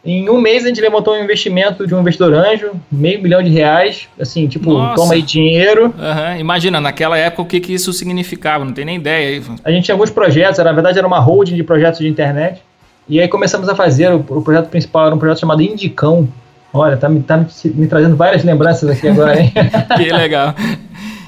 Em 0.05 0.29
um 0.29 0.39
mês 0.39 0.65
a 0.65 0.69
gente 0.69 0.81
levantou 0.81 1.15
um 1.15 1.23
investimento 1.23 1.87
de 1.87 1.95
um 1.95 2.01
investidor 2.01 2.35
anjo, 2.35 2.73
meio 2.93 3.23
milhão 3.23 3.43
de 3.43 3.49
reais, 3.49 4.07
assim, 4.21 4.47
tipo, 4.47 4.73
Nossa. 4.73 4.97
toma 4.97 5.15
aí 5.15 5.23
dinheiro. 5.23 5.87
Uhum. 5.87 6.41
Imagina, 6.41 6.81
naquela 6.81 7.17
época 7.17 7.43
o 7.43 7.47
que, 7.47 7.59
que 7.59 7.73
isso 7.73 7.93
significava, 7.93 8.65
não 8.65 8.73
tem 8.73 8.85
nem 8.85 8.97
ideia. 8.97 9.43
A 9.65 9.71
gente 9.71 9.85
tinha 9.85 9.95
alguns 9.95 10.11
projetos, 10.11 10.59
na 10.59 10.73
verdade 10.73 10.99
era 10.99 11.07
uma 11.07 11.19
holding 11.19 11.57
de 11.57 11.63
projetos 11.63 12.01
de 12.01 12.09
internet. 12.09 12.63
E 13.09 13.21
aí 13.21 13.29
começamos 13.29 13.69
a 13.69 13.75
fazer, 13.75 14.13
o, 14.13 14.17
o 14.17 14.43
projeto 14.43 14.69
principal 14.69 15.07
era 15.07 15.15
um 15.15 15.19
projeto 15.19 15.41
chamado 15.41 15.63
Indicão, 15.63 16.29
Olha, 16.77 16.97
tá, 16.97 17.09
me, 17.09 17.23
tá 17.23 17.37
me, 17.37 17.47
me 17.67 17.87
trazendo 17.87 18.17
várias 18.17 18.43
lembranças 18.43 18.91
aqui 18.91 19.07
agora, 19.07 19.41
hein? 19.41 19.53
que 19.97 20.13
legal. 20.13 20.53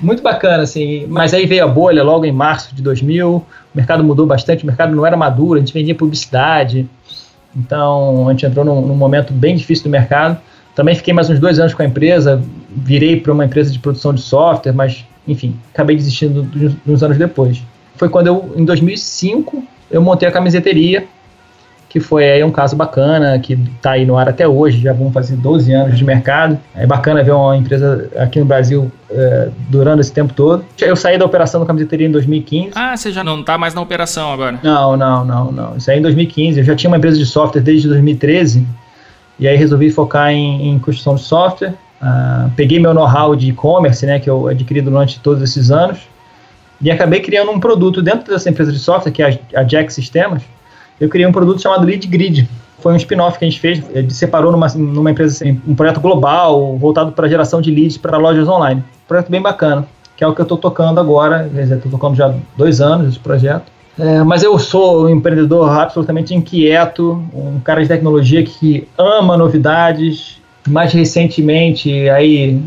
Muito 0.03 0.21
bacana, 0.21 0.65
assim. 0.65 1.07
Mas 1.07 1.33
aí 1.33 1.47
veio 1.47 1.63
a 1.63 1.69
bolha 1.69 2.03
logo 2.03 2.25
em 2.25 2.33
março 2.33 2.75
de 2.75 2.83
2000. 2.83 3.29
O 3.29 3.45
mercado 3.73 4.03
mudou 4.03 4.27
bastante, 4.27 4.65
o 4.65 4.67
mercado 4.67 4.95
não 4.97 5.07
era 5.07 5.17
maduro, 5.17 5.55
a 5.55 5.61
gente 5.61 5.73
vendia 5.73 5.95
publicidade. 5.95 6.89
Então, 7.57 8.29
a 8.29 8.33
gente 8.33 8.45
entrou 8.45 8.65
num, 8.65 8.81
num 8.81 8.97
momento 8.97 9.33
bem 9.33 9.57
difícil 9.57 9.85
do 9.85 9.91
mercado. 9.91 10.39
Também 10.75 10.95
fiquei 10.95 11.15
mais 11.15 11.31
uns 11.31 11.41
dois 11.41 11.59
anos 11.59 11.73
com 11.73 11.83
a 11.83 11.87
empresa, 11.87 12.43
virei 12.71 13.19
para 13.19 13.33
uma 13.33 13.45
empresa 13.45 13.73
de 13.73 13.79
produção 13.79 14.13
de 14.13 14.21
software, 14.21 14.73
mas, 14.73 15.07
enfim, 15.27 15.57
acabei 15.73 15.97
desistindo 15.97 16.47
uns 16.87 17.03
anos 17.03 17.17
depois. 17.17 17.63
Foi 17.95 18.11
quando 18.11 18.27
eu, 18.27 18.53
em 18.55 18.65
2005, 18.65 19.63
eu 19.91 20.03
montei 20.03 20.29
a 20.29 20.33
camiseteria, 20.33 21.07
que 21.89 22.01
foi 22.01 22.29
aí 22.29 22.45
um 22.45 22.51
caso 22.51 22.75
bacana, 22.75 23.39
que 23.39 23.55
está 23.55 23.93
aí 23.93 24.05
no 24.05 24.17
ar 24.17 24.29
até 24.29 24.47
hoje, 24.47 24.81
já 24.81 24.93
vão 24.93 25.11
fazer 25.13 25.37
12 25.37 25.73
anos 25.73 25.97
de 25.97 26.05
mercado. 26.05 26.59
É 26.75 26.87
bacana 26.87 27.23
ver 27.23 27.33
uma 27.33 27.57
empresa 27.57 28.11
aqui 28.17 28.39
no 28.41 28.45
Brasil 28.45 28.91
é, 29.11 29.49
durando 29.69 30.01
esse 30.01 30.13
tempo 30.13 30.35
todo. 30.35 30.65
Eu 30.81 30.97
saí 30.97 31.17
da 31.17 31.25
operação 31.25 31.61
do 31.61 31.67
camiseteria 31.67 32.07
em 32.07 32.11
2015. 32.11 32.73
Ah, 32.75 32.97
você 32.97 33.13
já 33.13 33.23
não 33.23 33.41
está 33.41 33.57
mais 33.57 33.73
na 33.73 33.81
operação 33.81 34.33
agora? 34.33 34.59
Não, 34.63 34.97
não, 34.97 35.25
não, 35.25 35.53
não. 35.53 35.77
Isso 35.77 35.91
aí 35.91 35.99
em 35.99 36.03
2015. 36.03 36.59
Eu 36.59 36.65
já 36.65 36.75
tinha 36.75 36.91
uma 36.91 36.97
empresa 36.97 37.17
de 37.17 37.27
software 37.27 37.63
desde 37.63 37.89
2013, 37.89 38.67
e 39.39 39.47
aí 39.47 39.57
resolvi 39.57 39.91
focar 39.91 40.31
em, 40.31 40.71
em 40.71 40.79
construção 40.79 41.15
de 41.15 41.23
software. 41.23 41.75
Uh, 42.03 42.51
peguei 42.57 42.79
meu 42.79 42.93
know-how 42.93 43.35
de 43.35 43.49
e-commerce, 43.49 44.05
né, 44.05 44.19
que 44.19 44.29
eu 44.29 44.49
adquiri 44.49 44.83
durante 44.83 45.19
todos 45.21 45.43
esses 45.43 45.71
anos, 45.71 46.01
e 46.81 46.91
acabei 46.91 47.21
criando 47.21 47.51
um 47.51 47.59
produto 47.59 48.03
dentro 48.03 48.31
dessa 48.31 48.51
empresa 48.51 48.71
de 48.71 48.79
software, 48.79 49.13
que 49.13 49.23
é 49.23 49.41
a, 49.55 49.61
a 49.61 49.63
Jack 49.63 49.93
Sistemas, 49.93 50.43
eu 51.01 51.09
criei 51.09 51.27
um 51.27 51.33
produto 51.33 51.61
chamado 51.61 51.85
Lead 51.85 52.07
Grid. 52.07 52.49
Foi 52.79 52.93
um 52.93 52.97
spin-off 52.97 53.39
que 53.39 53.45
a 53.45 53.49
gente 53.49 53.61
fez, 53.61 53.83
a 53.95 54.01
gente 54.01 54.15
separou 54.15 54.53
numa, 54.53 54.69
numa 54.69 55.11
empresa, 55.11 55.35
assim, 55.35 55.61
um 55.67 55.75
projeto 55.75 56.01
global, 56.01 56.77
voltado 56.77 57.13
para 57.13 57.29
geração 57.29 57.61
de 57.61 57.71
leads 57.71 57.97
para 57.97 58.17
lojas 58.17 58.47
online. 58.49 58.81
Um 58.81 59.09
projeto 59.09 59.31
bem 59.31 59.41
bacana, 59.41 59.87
que 60.17 60.23
é 60.23 60.27
o 60.27 60.35
que 60.35 60.41
eu 60.41 60.45
estou 60.45 60.59
tocando 60.59 61.01
agora, 61.01 61.51
estou 61.55 61.91
tocando 61.91 62.15
já 62.15 62.33
dois 62.57 62.81
anos 62.81 63.09
esse 63.09 63.19
projeto. 63.19 63.65
É, 63.99 64.23
mas 64.23 64.43
eu 64.43 64.59
sou 64.59 65.07
um 65.07 65.09
empreendedor 65.09 65.71
absolutamente 65.71 66.35
inquieto, 66.35 67.25
um 67.33 67.59
cara 67.61 67.83
de 67.83 67.89
tecnologia 67.89 68.43
que 68.43 68.87
ama 68.99 69.37
novidades. 69.37 70.37
Mais 70.69 70.93
recentemente, 70.93 72.09
aí 72.11 72.61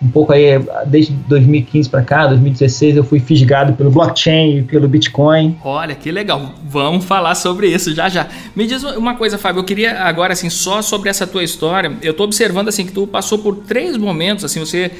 um 0.00 0.08
pouco 0.08 0.32
aí, 0.32 0.44
desde 0.86 1.12
2015 1.12 1.88
para 1.88 2.02
cá, 2.02 2.26
2016, 2.28 2.96
eu 2.96 3.04
fui 3.04 3.18
fisgado 3.18 3.72
pelo 3.72 3.90
blockchain 3.90 4.58
e 4.58 4.62
pelo 4.62 4.86
Bitcoin. 4.86 5.58
Olha, 5.64 5.92
que 5.94 6.12
legal. 6.12 6.54
Vamos 6.64 7.04
falar 7.04 7.34
sobre 7.34 7.66
isso 7.66 7.92
já 7.92 8.08
já. 8.08 8.28
Me 8.54 8.64
diz 8.64 8.84
uma 8.84 9.16
coisa, 9.16 9.36
Fábio, 9.36 9.58
eu 9.60 9.64
queria 9.64 10.00
agora, 10.02 10.32
assim, 10.32 10.48
só 10.48 10.82
sobre 10.82 11.10
essa 11.10 11.26
tua 11.26 11.42
história. 11.42 11.92
Eu 12.00 12.12
estou 12.12 12.24
observando, 12.24 12.68
assim, 12.68 12.86
que 12.86 12.92
tu 12.92 13.08
passou 13.08 13.38
por 13.38 13.56
três 13.56 13.96
momentos, 13.96 14.44
assim, 14.44 14.60
você 14.60 14.92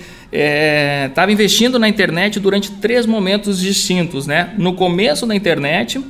estava 1.08 1.30
é, 1.30 1.34
investindo 1.34 1.78
na 1.78 1.88
internet 1.88 2.40
durante 2.40 2.72
três 2.72 3.06
momentos 3.06 3.60
distintos, 3.60 4.26
né? 4.26 4.52
No 4.58 4.72
começo 4.72 5.24
da 5.26 5.34
internet, 5.34 6.00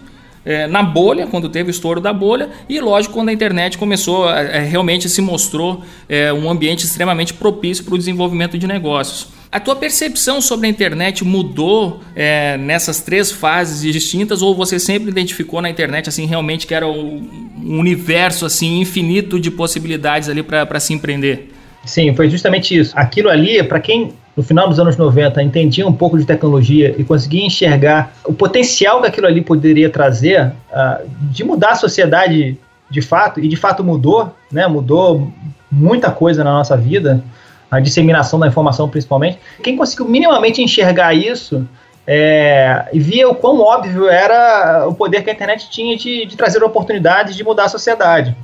é, 0.45 0.67
na 0.67 0.83
bolha, 0.83 1.27
quando 1.27 1.49
teve 1.49 1.71
o 1.71 1.73
estouro 1.73 2.01
da 2.01 2.13
bolha, 2.13 2.49
e 2.69 2.81
lógico, 2.81 3.15
quando 3.15 3.29
a 3.29 3.33
internet 3.33 3.77
começou, 3.79 4.31
é, 4.31 4.61
realmente 4.61 5.09
se 5.09 5.21
mostrou 5.21 5.83
é, 6.09 6.33
um 6.33 6.51
ambiente 6.51 6.85
extremamente 6.85 7.35
propício 7.35 7.85
para 7.85 7.95
o 7.95 7.99
desenvolvimento 7.99 8.59
de 8.59 8.67
negócios. 8.67 9.29
A 9.51 9.59
tua 9.59 9.75
percepção 9.75 10.43
sobre 10.43 10.67
a 10.67 10.71
internet 10.71 11.25
mudou 11.25 12.01
é, 12.15 12.59
nessas 12.59 13.01
três 13.01 13.33
fases 13.33 13.81
distintas 13.93 14.43
ou 14.43 14.55
você 14.55 14.79
sempre 14.79 15.11
identificou 15.11 15.63
na 15.63 15.71
internet 15.71 16.07
assim 16.07 16.27
realmente 16.27 16.67
que 16.67 16.75
era 16.75 16.87
um 16.87 17.49
universo 17.79 18.45
assim 18.45 18.81
infinito 18.81 19.41
de 19.41 19.51
possibilidades 19.51 20.29
ali 20.29 20.43
para 20.43 20.79
se 20.79 20.93
empreender? 20.93 21.51
Sim, 21.89 22.15
foi 22.15 22.29
justamente 22.29 22.79
isso. 22.79 22.93
Aquilo 22.95 23.31
ali, 23.31 23.63
para 23.63 23.81
quem 23.81 24.13
no 24.37 24.43
final 24.43 24.69
dos 24.69 24.79
anos 24.79 24.97
90 24.97 25.43
entendia 25.43 25.89
um 25.89 25.93
pouco 25.93 26.19
de 26.19 26.27
tecnologia 26.27 26.95
e 26.99 27.03
conseguia 27.03 27.45
enxergar 27.47 28.13
o 28.27 28.33
potencial 28.33 29.01
que 29.01 29.09
aquilo 29.09 29.27
ali 29.27 29.41
poderia 29.41 29.89
trazer 29.89 30.53
uh, 30.71 31.09
de 31.23 31.43
mudar 31.43 31.71
a 31.71 31.75
sociedade 31.75 32.59
de 32.91 33.01
fato, 33.01 33.41
e 33.41 33.49
de 33.49 33.57
fato 33.57 33.83
mudou, 33.83 34.35
né? 34.53 34.67
Mudou 34.67 35.33
muita 35.73 36.11
coisa 36.11 36.45
na 36.45 36.53
nossa 36.53 36.77
vida, 36.77 37.25
a 37.71 37.81
disseminação 37.81 38.39
da 38.39 38.47
informação 38.47 38.87
principalmente. 38.87 39.39
Quem 39.63 39.75
conseguiu 39.75 40.07
minimamente 40.07 40.63
enxergar 40.63 41.15
isso 41.15 41.67
é, 42.07 42.87
e 42.93 43.01
via 43.01 43.29
o 43.31 43.35
quão 43.35 43.61
óbvio 43.61 44.09
era 44.09 44.87
o 44.87 44.95
poder 44.95 45.23
que 45.23 45.31
a 45.31 45.33
internet 45.33 45.71
tinha 45.71 45.97
de, 45.97 46.27
de 46.27 46.37
trazer 46.37 46.63
oportunidades 46.63 47.35
de 47.35 47.43
mudar 47.43 47.65
a 47.65 47.69
sociedade. 47.69 48.37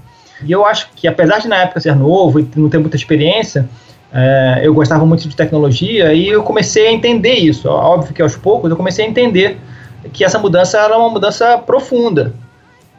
E 0.43 0.51
eu 0.51 0.65
acho 0.65 0.91
que, 0.97 1.07
apesar 1.07 1.39
de 1.39 1.49
na 1.49 1.57
época 1.57 1.81
ser 1.81 1.95
novo 1.95 2.41
e 2.41 2.49
não 2.57 2.69
ter 2.69 2.79
muita 2.79 2.97
experiência, 2.97 3.69
é, 4.13 4.61
eu 4.63 4.73
gostava 4.73 5.05
muito 5.05 5.29
de 5.29 5.35
tecnologia 5.35 6.15
e 6.15 6.29
eu 6.29 6.43
comecei 6.43 6.87
a 6.87 6.93
entender 6.93 7.35
isso. 7.35 7.69
Óbvio 7.69 8.15
que 8.15 8.23
aos 8.23 8.37
poucos 8.37 8.71
eu 8.71 8.77
comecei 8.77 9.05
a 9.05 9.09
entender 9.09 9.59
que 10.13 10.25
essa 10.25 10.39
mudança 10.39 10.79
era 10.79 10.97
uma 10.97 11.11
mudança 11.11 11.59
profunda 11.59 12.33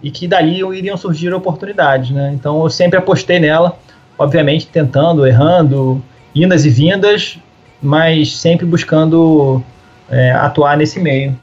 e 0.04 0.12
que 0.12 0.27
dali 0.27 0.60
iriam 0.77 0.98
surgir 0.98 1.34
oportunidades. 1.34 2.12
Né? 2.12 2.32
Então 2.34 2.62
eu 2.63 2.70
sempre 2.70 3.00
apostei 3.00 3.39
nela, 3.39 3.77
obviamente 4.18 4.68
tentando, 4.68 5.25
errando, 5.25 6.04
indas 6.34 6.65
e 6.65 6.70
vindas, 6.70 7.39
mas 7.82 8.36
sempre 8.38 8.65
buscando 8.65 9.63
é, 10.10 10.32
atuar 10.32 10.75
nesse 10.77 11.00
meio. 11.00 11.38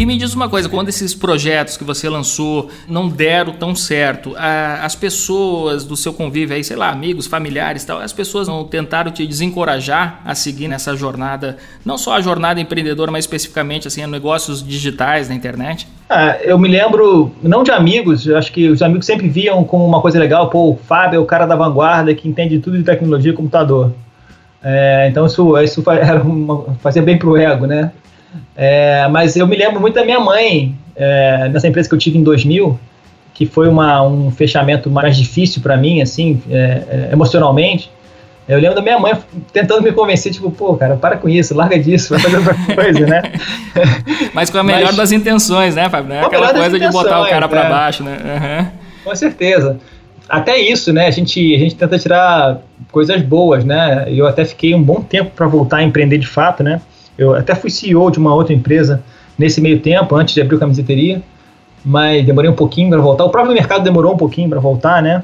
E 0.00 0.06
me 0.06 0.16
diz 0.16 0.32
uma 0.34 0.48
coisa, 0.48 0.66
quando 0.66 0.88
esses 0.88 1.14
projetos 1.14 1.76
que 1.76 1.84
você 1.84 2.08
lançou 2.08 2.70
não 2.88 3.06
deram 3.06 3.52
tão 3.52 3.74
certo, 3.74 4.34
as 4.34 4.94
pessoas 4.94 5.84
do 5.84 5.94
seu 5.94 6.14
convívio 6.14 6.56
aí, 6.56 6.64
sei 6.64 6.74
lá, 6.74 6.88
amigos, 6.88 7.26
familiares 7.26 7.84
tal, 7.84 7.98
as 7.98 8.10
pessoas 8.10 8.48
não 8.48 8.64
tentaram 8.64 9.12
te 9.12 9.26
desencorajar 9.26 10.22
a 10.24 10.34
seguir 10.34 10.68
nessa 10.68 10.96
jornada, 10.96 11.58
não 11.84 11.98
só 11.98 12.14
a 12.14 12.20
jornada 12.22 12.58
empreendedora, 12.58 13.12
mas 13.12 13.24
especificamente 13.24 13.88
assim, 13.88 14.02
a 14.02 14.06
negócios 14.06 14.66
digitais 14.66 15.28
na 15.28 15.34
internet? 15.34 15.86
Ah, 16.08 16.38
eu 16.40 16.58
me 16.58 16.68
lembro, 16.68 17.30
não 17.42 17.62
de 17.62 17.70
amigos, 17.70 18.26
acho 18.26 18.50
que 18.52 18.70
os 18.70 18.80
amigos 18.80 19.04
sempre 19.04 19.28
viam 19.28 19.62
como 19.64 19.84
uma 19.84 20.00
coisa 20.00 20.18
legal, 20.18 20.48
pô, 20.48 20.70
o 20.70 20.76
Fábio 20.76 21.18
é 21.18 21.20
o 21.20 21.26
cara 21.26 21.44
da 21.44 21.56
vanguarda 21.56 22.14
que 22.14 22.26
entende 22.26 22.58
tudo 22.58 22.78
de 22.78 22.84
tecnologia 22.84 23.32
e 23.32 23.34
computador. 23.34 23.92
É, 24.64 25.08
então 25.10 25.26
isso, 25.26 25.58
isso 25.58 25.84
era 25.92 26.22
fazia 26.80 27.02
bem 27.02 27.18
pro 27.18 27.36
ego, 27.36 27.66
né? 27.66 27.92
É, 28.56 29.08
mas 29.08 29.36
eu 29.36 29.46
me 29.46 29.56
lembro 29.56 29.80
muito 29.80 29.94
da 29.94 30.04
minha 30.04 30.20
mãe, 30.20 30.74
é, 30.96 31.48
nessa 31.48 31.66
empresa 31.66 31.88
que 31.88 31.94
eu 31.94 31.98
tive 31.98 32.18
em 32.18 32.22
2000, 32.22 32.78
que 33.34 33.46
foi 33.46 33.68
uma, 33.68 34.02
um 34.02 34.30
fechamento 34.30 34.90
mais 34.90 35.16
difícil 35.16 35.62
para 35.62 35.76
mim, 35.76 36.02
assim, 36.02 36.42
é, 36.50 36.54
é, 36.56 37.08
emocionalmente. 37.12 37.90
Eu 38.46 38.58
lembro 38.58 38.74
da 38.74 38.82
minha 38.82 38.98
mãe 38.98 39.16
tentando 39.52 39.82
me 39.82 39.92
convencer, 39.92 40.32
tipo, 40.32 40.50
pô, 40.50 40.74
cara, 40.74 40.96
para 40.96 41.16
com 41.16 41.28
isso, 41.28 41.54
larga 41.54 41.78
disso, 41.78 42.10
vai 42.10 42.18
fazer 42.18 42.36
outra 42.36 42.54
coisa, 42.74 43.06
né? 43.06 43.22
Mas 44.34 44.50
com 44.50 44.58
a 44.58 44.62
melhor 44.62 44.88
Mas, 44.88 44.96
das 44.96 45.12
intenções, 45.12 45.76
né, 45.76 45.88
Fábio? 45.88 46.08
Não 46.08 46.16
é 46.16 46.24
aquela 46.24 46.52
coisa 46.52 46.78
de 46.78 46.90
botar 46.90 47.22
o 47.22 47.28
cara 47.28 47.48
para 47.48 47.64
é. 47.64 47.68
baixo, 47.68 48.02
né? 48.02 48.18
Uhum. 48.24 48.66
Com 49.04 49.14
certeza. 49.14 49.78
Até 50.28 50.58
isso, 50.58 50.92
né? 50.92 51.06
A 51.06 51.10
gente, 51.10 51.54
a 51.54 51.58
gente 51.58 51.76
tenta 51.76 51.98
tirar 51.98 52.58
coisas 52.92 53.22
boas, 53.22 53.64
né? 53.64 54.04
Eu 54.08 54.26
até 54.26 54.44
fiquei 54.44 54.74
um 54.74 54.82
bom 54.82 55.00
tempo 55.00 55.30
para 55.34 55.46
voltar 55.46 55.78
a 55.78 55.82
empreender 55.82 56.18
de 56.18 56.26
fato, 56.26 56.62
né? 56.62 56.80
Eu 57.20 57.34
até 57.34 57.54
fui 57.54 57.68
CEO 57.68 58.10
de 58.10 58.18
uma 58.18 58.34
outra 58.34 58.54
empresa 58.54 59.04
nesse 59.38 59.60
meio 59.60 59.78
tempo, 59.80 60.16
antes 60.16 60.32
de 60.32 60.40
abrir 60.40 60.56
a 60.56 60.60
camiseteria, 60.60 61.22
mas 61.84 62.24
demorei 62.24 62.50
um 62.50 62.54
pouquinho 62.54 62.88
para 62.88 62.98
voltar. 62.98 63.24
O 63.24 63.28
próprio 63.28 63.52
mercado 63.52 63.84
demorou 63.84 64.14
um 64.14 64.16
pouquinho 64.16 64.48
para 64.48 64.58
voltar, 64.58 65.02
né? 65.02 65.22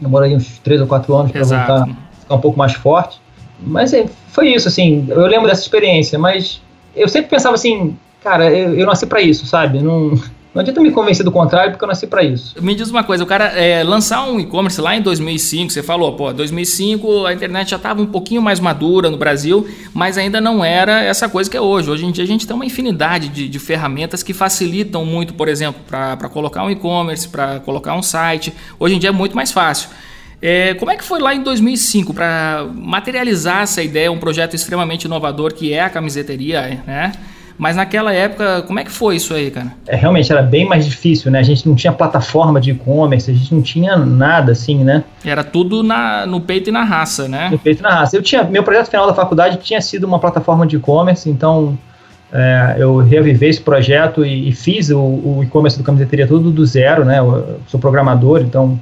Demorei 0.00 0.34
uns 0.34 0.58
três 0.58 0.80
ou 0.80 0.88
quatro 0.88 1.14
anos 1.14 1.30
para 1.30 1.44
voltar, 1.44 1.88
ficar 2.18 2.34
um 2.34 2.40
pouco 2.40 2.58
mais 2.58 2.72
forte. 2.72 3.20
Mas 3.60 3.92
é, 3.92 4.06
foi 4.28 4.48
isso, 4.48 4.66
assim. 4.66 5.06
Eu 5.08 5.24
lembro 5.28 5.46
dessa 5.46 5.62
experiência, 5.62 6.18
mas 6.18 6.60
eu 6.96 7.08
sempre 7.08 7.30
pensava 7.30 7.54
assim, 7.54 7.96
cara, 8.24 8.50
eu, 8.50 8.74
eu 8.74 8.84
nasci 8.84 9.06
para 9.06 9.22
isso, 9.22 9.46
sabe? 9.46 9.80
Não 9.80 10.18
não 10.52 10.60
adianta 10.60 10.80
me 10.80 10.90
convencer 10.90 11.24
do 11.24 11.30
contrário, 11.30 11.70
porque 11.72 11.84
eu 11.84 11.88
nasci 11.88 12.08
para 12.08 12.24
isso. 12.24 12.54
Me 12.60 12.74
diz 12.74 12.90
uma 12.90 13.04
coisa, 13.04 13.22
o 13.22 13.26
cara 13.26 13.46
é, 13.46 13.84
lançar 13.84 14.24
um 14.24 14.40
e-commerce 14.40 14.80
lá 14.80 14.96
em 14.96 15.02
2005, 15.02 15.72
você 15.72 15.82
falou, 15.82 16.16
pô, 16.16 16.32
2005 16.32 17.26
a 17.26 17.32
internet 17.32 17.70
já 17.70 17.76
estava 17.76 18.02
um 18.02 18.06
pouquinho 18.06 18.42
mais 18.42 18.58
madura 18.58 19.08
no 19.08 19.16
Brasil, 19.16 19.68
mas 19.94 20.18
ainda 20.18 20.40
não 20.40 20.64
era 20.64 21.02
essa 21.02 21.28
coisa 21.28 21.48
que 21.48 21.56
é 21.56 21.60
hoje. 21.60 21.88
Hoje 21.88 22.04
em 22.04 22.10
dia 22.10 22.24
a 22.24 22.26
gente 22.26 22.48
tem 22.48 22.56
uma 22.56 22.66
infinidade 22.66 23.28
de, 23.28 23.48
de 23.48 23.58
ferramentas 23.60 24.24
que 24.24 24.34
facilitam 24.34 25.04
muito, 25.04 25.34
por 25.34 25.48
exemplo, 25.48 25.80
para 25.86 26.28
colocar 26.28 26.64
um 26.64 26.70
e-commerce, 26.70 27.28
para 27.28 27.60
colocar 27.60 27.94
um 27.94 28.02
site. 28.02 28.52
Hoje 28.78 28.96
em 28.96 28.98
dia 28.98 29.10
é 29.10 29.12
muito 29.12 29.36
mais 29.36 29.52
fácil. 29.52 29.88
É, 30.42 30.74
como 30.74 30.90
é 30.90 30.96
que 30.96 31.04
foi 31.04 31.20
lá 31.20 31.34
em 31.34 31.42
2005 31.42 32.12
para 32.12 32.66
materializar 32.74 33.62
essa 33.62 33.82
ideia, 33.82 34.10
um 34.10 34.18
projeto 34.18 34.54
extremamente 34.54 35.04
inovador 35.04 35.52
que 35.52 35.72
é 35.72 35.82
a 35.82 35.90
camiseteria, 35.90 36.82
né? 36.86 37.12
Mas 37.60 37.76
naquela 37.76 38.10
época, 38.10 38.62
como 38.62 38.80
é 38.80 38.84
que 38.84 38.90
foi 38.90 39.16
isso 39.16 39.34
aí, 39.34 39.50
cara? 39.50 39.70
É, 39.86 39.94
realmente 39.94 40.32
era 40.32 40.40
bem 40.40 40.66
mais 40.66 40.86
difícil, 40.86 41.30
né? 41.30 41.40
A 41.40 41.42
gente 41.42 41.68
não 41.68 41.74
tinha 41.74 41.92
plataforma 41.92 42.58
de 42.58 42.70
e-commerce, 42.70 43.30
a 43.30 43.34
gente 43.34 43.54
não 43.54 43.60
tinha 43.60 43.98
nada 43.98 44.52
assim, 44.52 44.82
né? 44.82 45.04
Era 45.22 45.44
tudo 45.44 45.82
na, 45.82 46.24
no 46.24 46.40
peito 46.40 46.70
e 46.70 46.72
na 46.72 46.84
raça, 46.84 47.28
né? 47.28 47.50
No 47.50 47.58
peito 47.58 47.80
e 47.80 47.82
na 47.82 47.90
raça. 47.90 48.16
Eu 48.16 48.22
tinha, 48.22 48.44
meu 48.44 48.62
projeto 48.62 48.88
final 48.88 49.06
da 49.06 49.12
faculdade 49.12 49.58
tinha 49.58 49.78
sido 49.82 50.04
uma 50.04 50.18
plataforma 50.18 50.66
de 50.66 50.76
e-commerce, 50.76 51.28
então 51.28 51.78
é, 52.32 52.76
eu 52.78 52.96
reavivei 52.96 53.50
esse 53.50 53.60
projeto 53.60 54.24
e, 54.24 54.48
e 54.48 54.52
fiz 54.52 54.88
o, 54.88 54.98
o 54.98 55.40
e-commerce 55.42 55.76
do 55.76 55.84
Camiseteria 55.84 56.26
tudo 56.26 56.50
do 56.50 56.64
zero, 56.64 57.04
né? 57.04 57.18
Eu 57.18 57.60
sou 57.66 57.78
programador, 57.78 58.40
então 58.40 58.80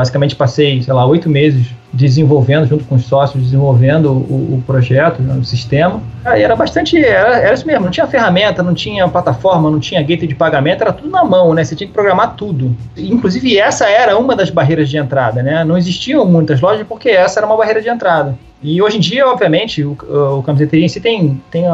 basicamente 0.00 0.34
passei, 0.34 0.82
sei 0.82 0.94
lá, 0.94 1.04
oito 1.04 1.28
meses 1.28 1.66
desenvolvendo, 1.92 2.66
junto 2.66 2.84
com 2.84 2.94
os 2.94 3.04
sócios, 3.04 3.42
desenvolvendo 3.42 4.10
o, 4.10 4.54
o 4.54 4.64
projeto, 4.66 5.20
né, 5.20 5.36
o 5.38 5.44
sistema. 5.44 6.00
Aí 6.24 6.42
era 6.42 6.56
bastante, 6.56 6.96
era, 7.04 7.36
era 7.36 7.52
isso 7.52 7.66
mesmo, 7.66 7.84
não 7.84 7.90
tinha 7.90 8.06
ferramenta, 8.06 8.62
não 8.62 8.72
tinha 8.72 9.06
plataforma, 9.08 9.70
não 9.70 9.78
tinha 9.78 10.00
gateway 10.00 10.26
de 10.26 10.34
pagamento, 10.34 10.80
era 10.80 10.92
tudo 10.92 11.10
na 11.10 11.22
mão, 11.22 11.52
né? 11.52 11.64
Você 11.64 11.76
tinha 11.76 11.86
que 11.86 11.92
programar 11.92 12.34
tudo. 12.34 12.74
Inclusive, 12.96 13.58
essa 13.58 13.86
era 13.90 14.16
uma 14.16 14.34
das 14.34 14.48
barreiras 14.48 14.88
de 14.88 14.96
entrada, 14.96 15.42
né? 15.42 15.64
Não 15.64 15.76
existiam 15.76 16.24
muitas 16.24 16.62
lojas 16.62 16.86
porque 16.86 17.10
essa 17.10 17.40
era 17.40 17.46
uma 17.46 17.56
barreira 17.56 17.82
de 17.82 17.90
entrada. 17.90 18.38
E 18.62 18.80
hoje 18.80 18.96
em 18.96 19.00
dia, 19.00 19.26
obviamente, 19.26 19.82
o, 19.84 19.96
o 20.38 20.42
camiseteria 20.42 20.86
em 20.86 20.88
si 20.88 21.00
tem, 21.00 21.42
tem 21.50 21.66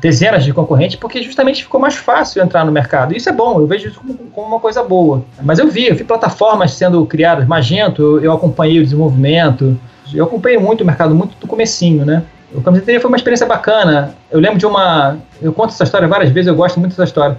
dezenas 0.00 0.44
de 0.44 0.52
concorrentes, 0.52 0.96
porque 0.96 1.22
justamente 1.22 1.62
ficou 1.62 1.80
mais 1.80 1.94
fácil 1.94 2.42
entrar 2.42 2.64
no 2.64 2.70
mercado. 2.70 3.16
Isso 3.16 3.28
é 3.28 3.32
bom, 3.32 3.58
eu 3.58 3.66
vejo 3.66 3.88
isso 3.88 3.98
como, 3.98 4.14
como 4.14 4.46
uma 4.48 4.60
coisa 4.60 4.82
boa. 4.82 5.24
Mas 5.42 5.58
eu 5.58 5.68
vi, 5.68 5.86
eu 5.86 5.94
vi 5.94 6.04
plataformas 6.04 6.72
sendo 6.72 7.04
criadas, 7.06 7.46
Magento, 7.46 8.02
eu, 8.02 8.24
eu 8.24 8.32
acompanhei 8.32 8.80
o 8.80 8.84
desenvolvimento, 8.84 9.78
eu 10.12 10.24
acompanhei 10.24 10.58
muito 10.58 10.82
o 10.82 10.86
mercado, 10.86 11.14
muito 11.14 11.36
do 11.38 11.46
comecinho, 11.46 12.04
né? 12.04 12.22
O 12.54 12.60
camiseteria 12.60 13.00
foi 13.00 13.08
uma 13.08 13.16
experiência 13.16 13.46
bacana. 13.46 14.14
Eu 14.30 14.38
lembro 14.38 14.58
de 14.58 14.66
uma. 14.66 15.18
Eu 15.42 15.52
conto 15.52 15.70
essa 15.70 15.82
história 15.82 16.06
várias 16.06 16.30
vezes, 16.30 16.46
eu 16.46 16.54
gosto 16.54 16.78
muito 16.78 16.90
dessa 16.90 17.04
história. 17.04 17.36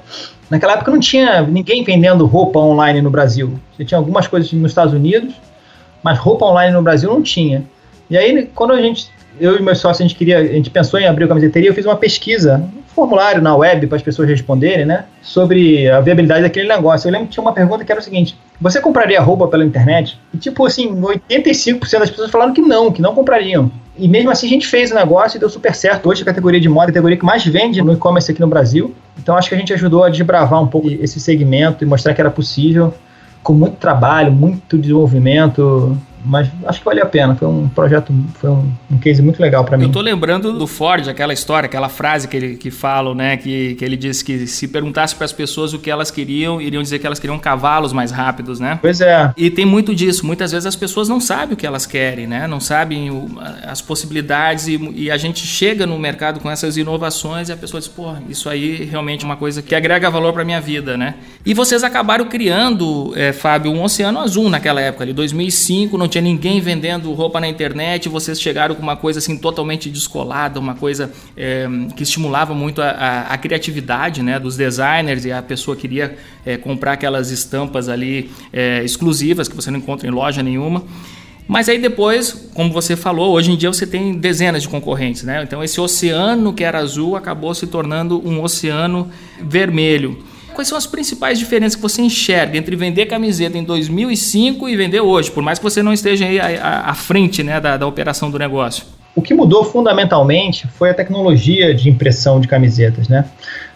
Naquela 0.49 0.73
época 0.73 0.91
não 0.91 0.99
tinha 0.99 1.41
ninguém 1.41 1.83
vendendo 1.83 2.25
roupa 2.25 2.59
online 2.59 3.01
no 3.01 3.09
Brasil. 3.09 3.57
Você 3.71 3.85
tinha 3.85 3.97
algumas 3.97 4.27
coisas 4.27 4.51
nos 4.51 4.71
Estados 4.71 4.93
Unidos, 4.93 5.33
mas 6.03 6.19
roupa 6.19 6.45
online 6.45 6.73
no 6.73 6.81
Brasil 6.81 7.09
não 7.09 7.21
tinha. 7.21 7.63
E 8.09 8.17
aí, 8.17 8.49
quando 8.53 8.73
a 8.73 8.81
gente 8.81 9.09
eu 9.39 9.57
e 9.57 9.61
meus 9.61 9.79
sócios, 9.79 10.01
a 10.01 10.07
gente 10.07 10.17
queria, 10.17 10.39
a 10.39 10.43
gente 10.45 10.69
pensou 10.69 10.99
em 10.99 11.05
abrir 11.05 11.25
o 11.25 11.27
camiseteria, 11.27 11.69
eu 11.69 11.73
fiz 11.73 11.85
uma 11.85 11.95
pesquisa, 11.95 12.63
um 12.75 12.81
formulário 12.93 13.41
na 13.41 13.55
web 13.55 13.87
para 13.87 13.97
as 13.97 14.01
pessoas 14.01 14.29
responderem, 14.29 14.85
né, 14.85 15.05
sobre 15.21 15.89
a 15.89 15.99
viabilidade 15.99 16.41
daquele 16.41 16.67
negócio. 16.67 17.07
Eu 17.07 17.11
lembro 17.11 17.27
que 17.27 17.33
tinha 17.33 17.43
uma 17.43 17.53
pergunta 17.53 17.83
que 17.83 17.91
era 17.91 17.99
o 17.99 18.03
seguinte: 18.03 18.37
você 18.59 18.81
compraria 18.81 19.19
roupa 19.21 19.47
pela 19.47 19.65
internet? 19.65 20.19
E 20.33 20.37
tipo 20.37 20.65
assim, 20.65 20.95
85% 20.95 21.99
das 21.99 22.09
pessoas 22.09 22.31
falaram 22.31 22.53
que 22.53 22.61
não, 22.61 22.91
que 22.91 23.01
não 23.01 23.13
comprariam. 23.13 23.71
E 23.97 24.07
mesmo 24.07 24.29
assim 24.29 24.47
a 24.47 24.49
gente 24.49 24.67
fez 24.67 24.91
o 24.91 24.95
negócio 24.95 25.37
e 25.37 25.39
deu 25.39 25.49
super 25.49 25.73
certo. 25.73 26.09
Hoje 26.09 26.21
a 26.21 26.25
categoria 26.25 26.59
de 26.59 26.67
moda 26.67 26.87
é 26.87 26.91
a 26.91 26.93
categoria 26.93 27.17
que 27.17 27.25
mais 27.25 27.45
vende 27.45 27.81
no 27.81 27.93
e-commerce 27.93 28.31
aqui 28.31 28.41
no 28.41 28.47
Brasil. 28.47 28.93
Então 29.17 29.37
acho 29.37 29.47
que 29.47 29.55
a 29.55 29.57
gente 29.57 29.73
ajudou 29.73 30.03
a 30.03 30.09
desbravar 30.09 30.61
um 30.61 30.67
pouco 30.67 30.89
esse 30.89 31.19
segmento 31.19 31.83
e 31.83 31.87
mostrar 31.87 32.13
que 32.13 32.19
era 32.19 32.29
possível 32.29 32.93
com 33.41 33.53
muito 33.53 33.77
trabalho, 33.77 34.31
muito 34.31 34.75
desenvolvimento, 34.75 35.95
mas 36.25 36.49
acho 36.65 36.79
que 36.79 36.85
valeu 36.85 37.03
a 37.03 37.07
pena. 37.07 37.35
Foi 37.35 37.47
um 37.47 37.67
projeto, 37.69 38.13
foi 38.35 38.49
um, 38.49 38.71
um 38.91 38.97
case 38.97 39.21
muito 39.21 39.39
legal 39.39 39.63
para 39.63 39.77
mim. 39.77 39.85
Eu 39.85 39.91
tô 39.91 40.01
lembrando 40.01 40.53
do 40.53 40.67
Ford, 40.67 41.07
aquela 41.07 41.33
história, 41.33 41.67
aquela 41.67 41.89
frase 41.89 42.27
que 42.27 42.35
ele 42.35 42.55
que 42.55 42.71
fala, 42.71 43.13
né, 43.13 43.37
que, 43.37 43.75
que 43.75 43.85
ele 43.85 43.95
disse 43.95 44.23
que 44.23 44.47
se 44.47 44.67
perguntasse 44.67 45.15
para 45.15 45.25
as 45.25 45.31
pessoas 45.31 45.73
o 45.73 45.79
que 45.79 45.89
elas 45.89 46.09
queriam, 46.09 46.61
iriam 46.61 46.81
dizer 46.81 46.99
que 46.99 47.05
elas 47.05 47.19
queriam 47.19 47.37
cavalos 47.37 47.93
mais 47.93 48.11
rápidos, 48.11 48.59
né? 48.59 48.79
Pois 48.81 49.01
é. 49.01 49.31
E 49.37 49.49
tem 49.49 49.65
muito 49.65 49.93
disso. 49.93 50.25
Muitas 50.25 50.51
vezes 50.51 50.65
as 50.65 50.75
pessoas 50.75 51.07
não 51.07 51.19
sabem 51.19 51.53
o 51.53 51.57
que 51.57 51.65
elas 51.65 51.85
querem, 51.85 52.27
né? 52.27 52.47
Não 52.47 52.59
sabem 52.59 53.11
o, 53.11 53.29
as 53.63 53.81
possibilidades 53.81 54.67
e, 54.67 54.77
e, 54.95 55.11
a 55.11 55.17
gente 55.17 55.45
chega 55.45 55.85
no 55.85 55.97
mercado 55.99 56.39
com 56.39 56.49
essas 56.49 56.77
inovações 56.77 57.49
e 57.49 57.51
a 57.51 57.57
pessoa 57.57 57.79
diz, 57.79 57.87
pô, 57.87 58.13
isso 58.29 58.49
aí 58.49 58.83
realmente 58.85 59.23
é 59.23 59.25
uma 59.25 59.37
coisa 59.37 59.61
que 59.61 59.75
agrega 59.75 60.09
valor 60.09 60.33
para 60.33 60.43
minha 60.43 60.59
vida, 60.59 60.97
né? 60.97 61.15
E 61.45 61.53
vocês 61.53 61.83
acabaram 61.83 62.25
criando, 62.25 63.13
é, 63.15 63.31
Fábio, 63.31 63.71
um 63.71 63.83
oceano 63.83 64.19
azul 64.19 64.49
naquela 64.49 64.81
época, 64.81 65.03
ali 65.03 65.13
2005, 65.13 65.97
não 65.97 66.07
tinha 66.15 66.21
ninguém 66.21 66.61
vendendo 66.61 67.11
roupa 67.11 67.41
na 67.41 67.47
internet, 67.47 68.07
vocês 68.07 68.39
chegaram 68.39 68.73
com 68.73 68.81
uma 68.81 68.95
coisa 68.95 69.19
assim 69.19 69.37
totalmente 69.37 69.89
descolada, 69.89 70.57
uma 70.57 70.73
coisa 70.73 71.11
é, 71.35 71.67
que 71.93 72.03
estimulava 72.03 72.53
muito 72.53 72.81
a, 72.81 72.89
a, 72.89 73.21
a, 73.33 73.37
criatividade 73.37 74.23
né, 74.23 74.39
dos 74.39 74.55
designers 74.55 75.25
e 75.25 75.31
a 75.33 75.41
pessoa 75.41 75.75
queria 75.75 76.15
é, 76.45 76.55
comprar 76.55 76.93
aquelas 76.93 77.31
estampas 77.31 77.89
ali 77.89 78.31
é, 78.53 78.81
exclusivas 78.81 79.49
que 79.49 79.55
você 79.57 79.69
não 79.69 79.79
encontra 79.79 80.07
em 80.07 80.11
loja 80.11 80.41
nenhuma. 80.41 80.83
Mas 81.49 81.67
aí 81.67 81.79
depois, 81.79 82.49
como 82.53 82.71
você 82.71 82.95
falou, 82.95 83.33
hoje 83.33 83.51
em 83.51 83.57
dia 83.57 83.71
você 83.71 83.85
tem 83.85 84.13
dezenas 84.13 84.63
de 84.63 84.69
concorrentes, 84.69 85.23
né? 85.23 85.43
Então 85.43 85.61
esse 85.61 85.81
oceano 85.81 86.53
que 86.53 86.63
era 86.63 86.79
azul 86.79 87.17
acabou 87.17 87.53
se 87.53 87.67
tornando 87.67 88.25
um 88.25 88.41
oceano 88.41 89.11
vermelho. 89.41 90.17
Quais 90.55 90.69
são 90.69 90.77
as 90.77 90.87
principais 90.87 91.37
diferenças 91.37 91.75
que 91.75 91.81
você 91.81 92.01
enxerga 92.01 92.57
entre 92.57 92.77
vender 92.77 93.07
camiseta 93.07 93.57
em 93.57 93.63
2005 93.63 94.69
e 94.69 94.77
vender 94.77 95.01
hoje, 95.01 95.29
por 95.29 95.43
mais 95.43 95.59
que 95.59 95.63
você 95.63 95.83
não 95.83 95.91
esteja 95.91 96.25
aí 96.25 96.39
à, 96.39 96.85
à 96.85 96.93
frente 96.93 97.43
né, 97.43 97.59
da, 97.59 97.75
da 97.75 97.85
operação 97.85 98.31
do 98.31 98.39
negócio? 98.39 98.85
O 99.13 99.21
que 99.21 99.33
mudou 99.33 99.65
fundamentalmente 99.65 100.65
foi 100.67 100.89
a 100.89 100.93
tecnologia 100.93 101.73
de 101.73 101.89
impressão 101.89 102.39
de 102.39 102.47
camisetas, 102.47 103.09
né? 103.09 103.25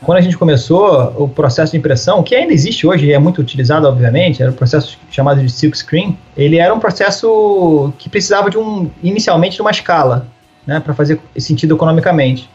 Quando 0.02 0.20
a 0.20 0.22
gente 0.22 0.38
começou 0.38 1.14
o 1.18 1.28
processo 1.28 1.74
de 1.74 1.78
impressão, 1.78 2.24
que 2.24 2.34
ainda 2.34 2.54
existe 2.54 2.88
hoje 2.88 3.08
e 3.08 3.14
é 3.14 3.20
muito 3.20 3.42
utilizado, 3.42 3.86
obviamente, 3.86 4.42
era 4.42 4.52
o 4.52 4.54
processo 4.54 4.98
chamado 5.12 5.42
de 5.42 5.52
silk 5.52 5.78
screen. 5.78 6.18
Ele 6.36 6.58
era 6.58 6.74
um 6.74 6.80
processo 6.80 7.94
que 7.98 8.10
precisava 8.10 8.50
de 8.50 8.58
um, 8.58 8.90
inicialmente, 9.04 9.56
de 9.56 9.62
uma 9.62 9.72
escala, 9.72 10.28
né, 10.66 10.80
para 10.80 10.94
fazer 10.94 11.20
sentido 11.38 11.76
economicamente. 11.76 12.50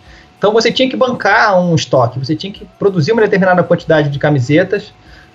Então 0.44 0.52
você 0.52 0.70
tinha 0.70 0.86
que 0.90 0.94
bancar 0.94 1.58
um 1.58 1.74
estoque, 1.74 2.18
você 2.18 2.36
tinha 2.36 2.52
que 2.52 2.66
produzir 2.78 3.12
uma 3.12 3.22
determinada 3.22 3.62
quantidade 3.62 4.10
de 4.10 4.18
camisetas, 4.18 4.92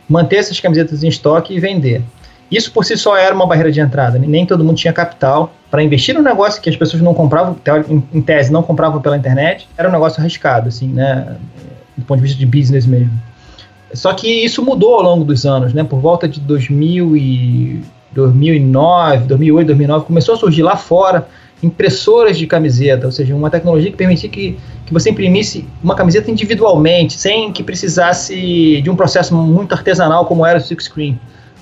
manter 0.08 0.36
essas 0.36 0.60
camisetas 0.60 1.04
em 1.04 1.08
estoque 1.08 1.52
e 1.52 1.60
vender. 1.60 2.04
Isso 2.52 2.72
por 2.72 2.86
si 2.86 2.95
só 2.95 3.17
era 3.17 3.34
uma 3.34 3.48
barreira 3.48 3.72
de 3.72 3.80
entrada. 3.80 4.19
Nem 4.19 4.45
todo 4.45 4.63
mundo 4.63 4.78
tinha 4.78 4.93
capital 4.93 5.52
para 5.72 5.82
investir 5.82 6.13
no 6.13 6.22
negócio 6.22 6.62
que 6.62 6.69
as 6.69 6.76
pessoas 6.76 7.02
não 7.02 7.15
compravam, 7.15 7.58
em 8.13 8.22
tese, 8.22 8.52
não 8.52 8.62
compravam 8.62 9.02
pela 9.02 9.17
internet. 9.17 9.67
Era 9.76 9.89
um 9.89 9.91
negócio 9.91 10.19
arriscado, 10.19 10.69
assim, 10.69 10.89
né? 10.89 11.38
Do 11.98 12.06
ponto 12.06 12.17
de 12.17 12.28
vista 12.28 12.38
de 12.38 12.45
business 12.45 12.86
mesmo. 12.86 13.19
Só 13.91 14.13
que 14.13 14.28
isso 14.28 14.63
mudou 14.63 14.93
ao 14.93 15.02
longo 15.02 15.26
dos 15.26 15.43
anos, 15.43 15.74
né? 15.74 15.84
Por 15.84 16.00
volta 16.00 16.28
de 16.28 16.39
2000 16.39 17.17
e 17.17 17.84
2009, 18.12 19.26
2008, 19.26 19.65
2009, 19.65 20.06
começou 20.06 20.36
a 20.36 20.38
surgir 20.38 20.62
lá 20.62 20.76
fora 20.76 21.28
impressoras 21.62 22.38
de 22.38 22.48
camiseta, 22.48 23.06
ou 23.06 23.12
seja, 23.12 23.36
uma 23.36 23.50
tecnologia 23.50 23.91
que 23.91 23.98
permitia 23.98 24.30
que, 24.30 24.58
que 24.89 24.93
você 24.93 25.12
imprimisse 25.12 25.67
uma 25.84 25.95
camiseta 25.95 26.32
individualmente, 26.32 27.13
sem 27.13 27.54
que 27.54 27.62
precisasse 27.63 28.82
de 28.82 28.89
um 28.89 28.95
processo 28.95 29.36
muito 29.36 29.71
artesanal 29.71 30.25
como 30.25 30.43
era 30.43 30.58
o 30.58 30.62
silk 30.62 30.84
screen. 30.84 31.19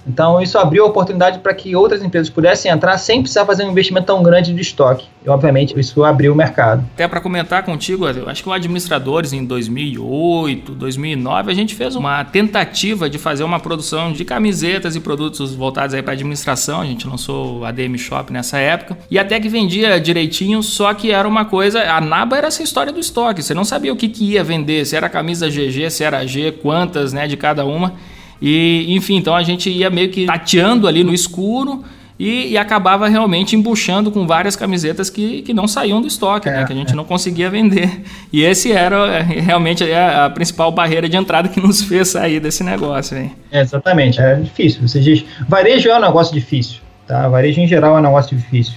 Então, 0.07 0.41
isso 0.41 0.57
abriu 0.57 0.85
a 0.85 0.87
oportunidade 0.87 1.39
para 1.39 1.53
que 1.53 1.75
outras 1.75 2.01
empresas 2.01 2.29
pudessem 2.29 2.71
entrar 2.71 2.97
sem 2.97 3.21
precisar 3.21 3.45
fazer 3.45 3.63
um 3.65 3.71
investimento 3.71 4.07
tão 4.07 4.23
grande 4.23 4.53
de 4.53 4.61
estoque. 4.61 5.05
E, 5.25 5.29
obviamente, 5.29 5.77
isso 5.77 6.03
abriu 6.03 6.31
o 6.31 6.35
mercado. 6.35 6.85
Até 6.93 7.07
para 7.07 7.19
comentar 7.19 7.63
contigo, 7.63 8.05
acho 8.05 8.41
que 8.41 8.49
o 8.49 8.53
Administradores, 8.53 9.33
em 9.33 9.43
2008, 9.43 10.71
2009, 10.71 11.51
a 11.51 11.55
gente 11.55 11.75
fez 11.75 11.95
uma 11.95 12.23
tentativa 12.23 13.09
de 13.09 13.17
fazer 13.17 13.43
uma 13.43 13.59
produção 13.59 14.13
de 14.13 14.23
camisetas 14.23 14.95
e 14.95 14.99
produtos 14.99 15.53
voltados 15.53 15.99
para 16.01 16.13
administração. 16.13 16.81
A 16.81 16.85
gente 16.85 17.05
lançou 17.07 17.65
a 17.65 17.69
ADM 17.69 17.97
Shop 17.97 18.31
nessa 18.31 18.57
época. 18.57 18.97
E 19.11 19.19
até 19.19 19.39
que 19.39 19.49
vendia 19.49 19.99
direitinho, 19.99 20.63
só 20.63 20.93
que 20.93 21.11
era 21.11 21.27
uma 21.27 21.43
coisa... 21.45 21.81
A 21.91 21.99
naba 21.99 22.37
era 22.37 22.47
essa 22.47 22.63
história 22.63 22.93
do 22.93 22.99
estoque. 22.99 23.43
Você 23.43 23.53
não 23.53 23.65
sabia 23.65 23.91
o 23.91 23.95
que, 23.95 24.07
que 24.07 24.33
ia 24.33 24.43
vender, 24.43 24.85
se 24.85 24.95
era 24.95 25.09
camisa 25.09 25.49
GG, 25.49 25.89
se 25.89 26.03
era 26.03 26.25
G, 26.25 26.51
quantas 26.51 27.11
né, 27.11 27.27
de 27.27 27.35
cada 27.35 27.65
uma. 27.65 27.93
E, 28.41 28.85
enfim, 28.89 29.17
então 29.17 29.35
a 29.35 29.43
gente 29.43 29.69
ia 29.69 29.89
meio 29.89 30.09
que 30.09 30.25
tateando 30.25 30.87
ali 30.87 31.03
no 31.03 31.13
escuro 31.13 31.83
e, 32.19 32.51
e 32.51 32.57
acabava 32.57 33.07
realmente 33.07 33.55
embuchando 33.55 34.11
com 34.11 34.25
várias 34.25 34.55
camisetas 34.55 35.09
que, 35.09 35.43
que 35.43 35.53
não 35.53 35.67
saíam 35.67 36.01
do 36.01 36.07
estoque, 36.07 36.49
né? 36.49 36.55
é, 36.55 36.59
né? 36.59 36.65
Que 36.65 36.73
a 36.73 36.75
gente 36.75 36.93
é. 36.93 36.95
não 36.95 37.03
conseguia 37.03 37.49
vender. 37.49 38.01
E 38.33 38.43
esse 38.43 38.71
era 38.71 39.07
é, 39.07 39.21
realmente 39.21 39.83
a, 39.91 40.25
a, 40.25 40.29
principal 40.29 40.71
barreira 40.71 41.07
de 41.07 41.15
entrada 41.15 41.47
que 41.47 41.59
nos 41.59 41.83
fez 41.83 42.07
sair 42.09 42.39
desse 42.39 42.63
negócio. 42.63 43.17
Hein? 43.17 43.31
É, 43.51 43.61
exatamente, 43.61 44.19
é 44.19 44.35
difícil. 44.35 44.87
Você 44.87 44.99
diz, 44.99 45.23
varejo 45.47 45.89
é 45.89 45.97
um 45.97 46.01
negócio 46.01 46.33
difícil, 46.33 46.79
tá? 47.05 47.27
Varejo 47.27 47.61
em 47.61 47.67
geral 47.67 47.95
é 47.95 47.99
um 47.99 48.03
negócio 48.03 48.35
difícil. 48.35 48.73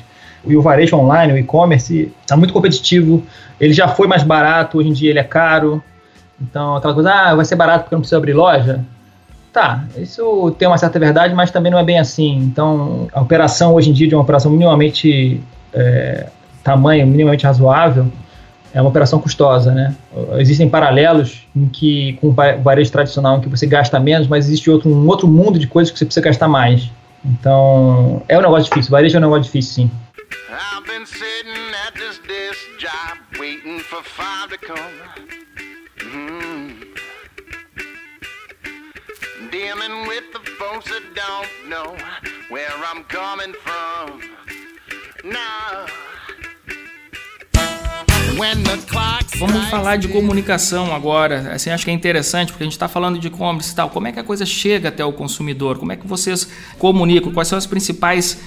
E 0.47 0.57
o 0.57 0.63
varejo 0.63 0.97
online, 0.97 1.33
o 1.35 1.39
e-commerce, 1.39 2.11
está 2.23 2.37
muito 2.37 2.53
competitivo. 2.53 3.23
Ele 3.59 3.73
já 3.73 3.89
foi 3.89 4.07
mais 4.07 4.23
barato, 4.23 4.79
hoje 4.79 4.89
em 4.89 4.93
dia 4.93 5.11
ele 5.11 5.19
é 5.19 5.25
caro. 5.25 5.83
Então, 6.41 6.77
aquela 6.77 6.95
coisa, 6.95 7.13
ah, 7.13 7.35
vai 7.35 7.45
ser 7.45 7.57
barato 7.57 7.85
porque 7.85 7.95
não 7.95 8.01
precisa 8.01 8.17
abrir 8.17 8.33
loja. 8.33 8.83
Tá, 9.53 9.85
isso 9.97 10.55
tem 10.59 10.69
uma 10.69 10.79
certa 10.79 10.99
verdade, 10.99 11.35
mas 11.35 11.51
também 11.51 11.73
não 11.73 11.79
é 11.79 11.83
bem 11.83 11.99
assim. 11.99 12.37
Então, 12.37 13.09
a 13.13 13.21
operação 13.21 13.75
hoje 13.75 13.91
em 13.91 13.93
dia 13.93 14.07
de 14.07 14.15
uma 14.15 14.23
operação 14.23 14.51
minimamente 14.51 15.41
é, 15.73 16.29
tamanho, 16.63 17.05
minimamente 17.07 17.45
razoável, 17.45 18.07
é 18.73 18.81
uma 18.81 18.89
operação 18.89 19.19
custosa, 19.21 19.73
né? 19.73 19.97
Existem 20.39 20.69
paralelos 20.69 21.49
em 21.55 21.67
que 21.67 22.13
com 22.21 22.29
o 22.29 22.33
varejo 22.63 22.93
tradicional 22.93 23.39
em 23.39 23.41
que 23.41 23.49
você 23.49 23.67
gasta 23.67 23.99
menos, 23.99 24.29
mas 24.29 24.47
existe 24.47 24.71
outro, 24.71 24.89
um 24.89 25.07
outro 25.09 25.27
mundo 25.27 25.59
de 25.59 25.67
coisas 25.67 25.91
que 25.91 25.99
você 25.99 26.05
precisa 26.05 26.25
gastar 26.25 26.47
mais. 26.47 26.89
Então, 27.25 28.23
é 28.29 28.39
um 28.39 28.43
negócio 28.43 28.69
difícil. 28.69 28.91
Varejo 28.93 29.17
é 29.17 29.19
um 29.19 29.23
negócio 29.23 29.43
difícil, 29.43 29.73
sim. 29.75 29.91
I've 30.49 30.87
been 30.87 31.05
sitting 31.05 31.75
at 31.87 31.95
this 31.95 32.57
job 32.79 33.19
waiting 33.39 33.81
for 33.81 34.03
five 34.05 34.49
to 34.51 34.59
come. 34.65 35.30
Dealing 39.61 40.09
with 40.09 40.25
the 40.33 40.41
folks 40.59 40.87
that 40.87 41.05
don't 41.15 41.69
know 41.69 41.95
where 42.49 42.73
I'm 42.89 43.05
coming 43.05 43.55
from. 43.65 44.21
Now. 45.23 45.87
Vamos 49.39 49.69
falar 49.69 49.97
de 49.97 50.09
comunicação 50.09 50.95
agora. 50.95 51.53
Assim, 51.53 51.69
acho 51.69 51.85
que 51.85 51.91
é 51.91 51.95
interessante 51.95 52.53
porque 52.53 52.65
a 52.65 52.67
gente 52.67 52.73
está 52.73 52.89
falando 52.89 53.19
de 53.19 53.27
e-commerce 53.27 53.73
e 53.73 53.75
tal. 53.75 53.91
Como 53.91 54.07
é 54.07 54.13
que 54.13 54.19
a 54.19 54.25
coisa 54.25 54.47
chega 54.47 54.89
até 54.89 55.05
o 55.05 55.13
consumidor? 55.13 55.79
Como 55.79 55.93
é 55.93 55.97
que 55.97 56.07
vocês 56.07 56.49
comunicam? 56.79 57.31
Quais 57.33 57.49
são 57.49 57.59
as 57.59 57.67
principais 57.67 58.41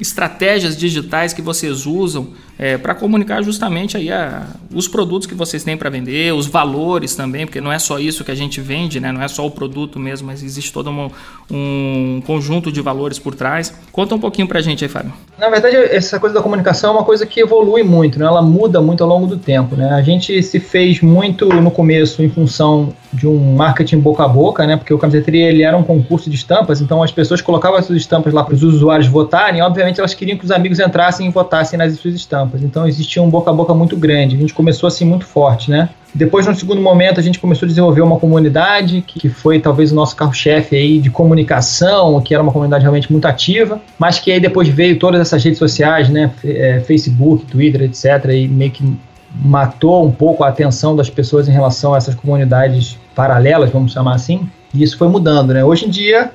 estratégias 0.00 0.76
digitais 0.76 1.32
que 1.32 1.40
vocês 1.40 1.86
usam 1.86 2.28
é, 2.58 2.78
para 2.78 2.94
comunicar 2.94 3.42
justamente 3.42 3.96
aí 3.96 4.10
a, 4.10 4.46
os 4.72 4.88
produtos 4.88 5.26
que 5.26 5.34
vocês 5.34 5.62
têm 5.62 5.76
para 5.76 5.90
vender, 5.90 6.32
os 6.32 6.46
valores 6.46 7.14
também, 7.14 7.46
porque 7.46 7.60
não 7.60 7.72
é 7.72 7.78
só 7.78 7.98
isso 7.98 8.24
que 8.24 8.30
a 8.30 8.34
gente 8.34 8.60
vende, 8.60 8.98
né? 8.98 9.12
não 9.12 9.22
é 9.22 9.28
só 9.28 9.46
o 9.46 9.50
produto 9.50 9.98
mesmo, 9.98 10.26
mas 10.26 10.42
existe 10.42 10.72
todo 10.72 10.90
um, 10.90 11.10
um 11.50 12.22
conjunto 12.26 12.72
de 12.72 12.80
valores 12.80 13.18
por 13.18 13.34
trás. 13.34 13.74
Conta 13.92 14.14
um 14.14 14.18
pouquinho 14.18 14.48
para 14.48 14.58
a 14.58 14.62
gente 14.62 14.84
aí, 14.84 14.88
Fábio. 14.88 15.12
Na 15.38 15.50
verdade, 15.50 15.76
essa 15.76 16.18
coisa 16.18 16.34
da 16.34 16.42
comunicação 16.42 16.90
é 16.90 16.92
uma 16.94 17.04
coisa 17.04 17.26
que 17.26 17.40
evolui 17.40 17.82
muito, 17.82 18.18
né? 18.18 18.26
ela 18.26 18.42
muda 18.42 18.80
muito 18.80 19.02
ao 19.02 19.08
longo 19.08 19.26
do 19.26 19.36
tempo. 19.36 19.76
Né? 19.76 19.90
A 19.90 20.02
gente 20.02 20.42
se 20.42 20.60
fez 20.60 21.00
muito 21.00 21.46
no 21.46 21.70
começo 21.70 22.22
em 22.22 22.28
função 22.28 22.94
de 23.16 23.26
um 23.26 23.54
marketing 23.56 23.98
boca 23.98 24.24
a 24.24 24.28
boca, 24.28 24.66
né? 24.66 24.76
porque 24.76 24.92
o 24.92 24.98
Camiseteria 24.98 25.48
ele 25.48 25.62
era 25.62 25.76
um 25.76 25.82
concurso 25.82 26.28
de 26.28 26.36
estampas, 26.36 26.80
então 26.80 27.02
as 27.02 27.10
pessoas 27.10 27.40
colocavam 27.40 27.78
as 27.78 27.86
suas 27.86 27.98
estampas 27.98 28.32
lá 28.32 28.44
para 28.44 28.54
os 28.54 28.62
usuários 28.62 29.08
votarem, 29.08 29.60
e 29.60 29.62
obviamente 29.62 29.98
elas 29.98 30.14
queriam 30.14 30.36
que 30.36 30.44
os 30.44 30.50
amigos 30.50 30.78
entrassem 30.78 31.26
e 31.26 31.30
votassem 31.30 31.78
nas 31.78 31.94
suas 31.98 32.14
estampas. 32.14 32.62
Então 32.62 32.86
existia 32.86 33.22
um 33.22 33.30
boca 33.30 33.50
a 33.50 33.54
boca 33.54 33.72
muito 33.74 33.96
grande. 33.96 34.36
A 34.36 34.38
gente 34.38 34.52
começou 34.52 34.86
assim 34.86 35.04
muito 35.04 35.24
forte, 35.24 35.70
né? 35.70 35.88
Depois, 36.14 36.46
no 36.46 36.54
segundo 36.54 36.80
momento, 36.80 37.20
a 37.20 37.22
gente 37.22 37.38
começou 37.38 37.66
a 37.66 37.68
desenvolver 37.68 38.00
uma 38.00 38.18
comunidade 38.18 39.04
que 39.06 39.28
foi 39.28 39.60
talvez 39.60 39.92
o 39.92 39.94
nosso 39.94 40.16
carro-chefe 40.16 40.74
aí 40.74 40.98
de 40.98 41.10
comunicação, 41.10 42.20
que 42.22 42.32
era 42.32 42.42
uma 42.42 42.52
comunidade 42.52 42.82
realmente 42.82 43.12
muito 43.12 43.26
ativa, 43.26 43.82
mas 43.98 44.18
que 44.18 44.32
aí 44.32 44.40
depois 44.40 44.66
veio 44.66 44.98
todas 44.98 45.20
essas 45.20 45.44
redes 45.44 45.58
sociais, 45.58 46.08
né? 46.08 46.30
É, 46.42 46.80
Facebook, 46.80 47.44
Twitter, 47.44 47.82
etc. 47.82 48.30
E 48.32 48.48
meio 48.48 48.70
que 48.70 48.96
matou 49.44 50.06
um 50.06 50.10
pouco 50.10 50.42
a 50.42 50.48
atenção 50.48 50.96
das 50.96 51.10
pessoas 51.10 51.48
em 51.48 51.52
relação 51.52 51.92
a 51.92 51.98
essas 51.98 52.14
comunidades 52.14 52.98
paralelas, 53.16 53.70
vamos 53.70 53.92
chamar 53.92 54.14
assim. 54.14 54.48
E 54.72 54.82
isso 54.82 54.96
foi 54.96 55.08
mudando, 55.08 55.52
né? 55.52 55.64
Hoje 55.64 55.86
em 55.86 55.90
dia, 55.90 56.30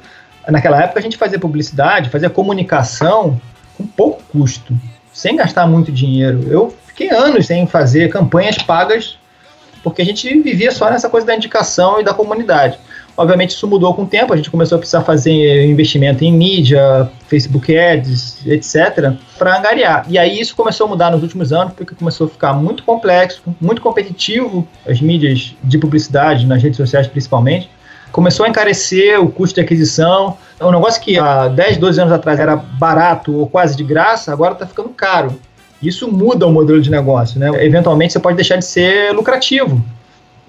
naquela 0.49 0.83
época, 0.83 0.99
a 0.99 1.03
gente 1.03 1.15
fazia 1.15 1.39
publicidade, 1.39 2.09
fazia 2.09 2.29
comunicação 2.29 3.39
com 3.77 3.85
pouco 3.85 4.21
custo 4.31 4.75
sem 5.13 5.35
gastar 5.35 5.67
muito 5.67 5.91
dinheiro. 5.91 6.43
Eu 6.49 6.75
fiquei 6.87 7.11
anos 7.11 7.45
sem 7.45 7.67
fazer 7.67 8.09
campanhas 8.09 8.57
pagas, 8.57 9.17
porque 9.83 10.01
a 10.01 10.05
gente 10.05 10.27
vivia 10.41 10.71
só 10.71 10.89
nessa 10.89 11.09
coisa 11.09 11.27
da 11.27 11.35
indicação 11.35 12.01
e 12.01 12.03
da 12.03 12.13
comunidade. 12.13 12.79
Obviamente 13.21 13.51
isso 13.51 13.67
mudou 13.67 13.93
com 13.93 14.01
o 14.01 14.07
tempo, 14.07 14.33
a 14.33 14.35
gente 14.35 14.49
começou 14.49 14.77
a 14.77 14.79
precisar 14.79 15.01
fazer 15.03 15.65
investimento 15.65 16.23
em 16.23 16.33
mídia, 16.33 17.07
Facebook 17.27 17.77
Ads, 17.77 18.43
etc, 18.47 19.13
para 19.37 19.59
angariar. 19.59 20.05
E 20.09 20.17
aí 20.17 20.39
isso 20.39 20.55
começou 20.55 20.87
a 20.87 20.89
mudar 20.89 21.11
nos 21.11 21.21
últimos 21.21 21.53
anos, 21.53 21.73
porque 21.73 21.93
começou 21.93 22.25
a 22.25 22.29
ficar 22.31 22.53
muito 22.53 22.83
complexo, 22.83 23.43
muito 23.61 23.79
competitivo, 23.79 24.67
as 24.87 24.99
mídias 24.99 25.55
de 25.63 25.77
publicidade, 25.77 26.47
nas 26.47 26.63
redes 26.63 26.77
sociais 26.77 27.05
principalmente 27.05 27.69
começou 28.11 28.45
a 28.45 28.49
encarecer 28.49 29.21
o 29.21 29.29
custo 29.29 29.55
de 29.55 29.61
aquisição. 29.61 30.37
É 30.59 30.65
um 30.65 30.71
negócio 30.71 31.01
que 31.01 31.17
há 31.17 31.47
10, 31.47 31.77
12 31.77 32.01
anos 32.01 32.13
atrás 32.13 32.39
era 32.41 32.57
barato 32.57 33.33
ou 33.33 33.47
quase 33.47 33.77
de 33.77 33.85
graça, 33.85 34.33
agora 34.33 34.51
está 34.51 34.67
ficando 34.67 34.89
caro. 34.89 35.39
Isso 35.81 36.11
muda 36.11 36.45
o 36.45 36.51
modelo 36.51 36.81
de 36.81 36.91
negócio, 36.91 37.39
né? 37.39 37.49
Eventualmente 37.63 38.11
você 38.11 38.19
pode 38.19 38.35
deixar 38.35 38.57
de 38.57 38.65
ser 38.65 39.13
lucrativo 39.13 39.81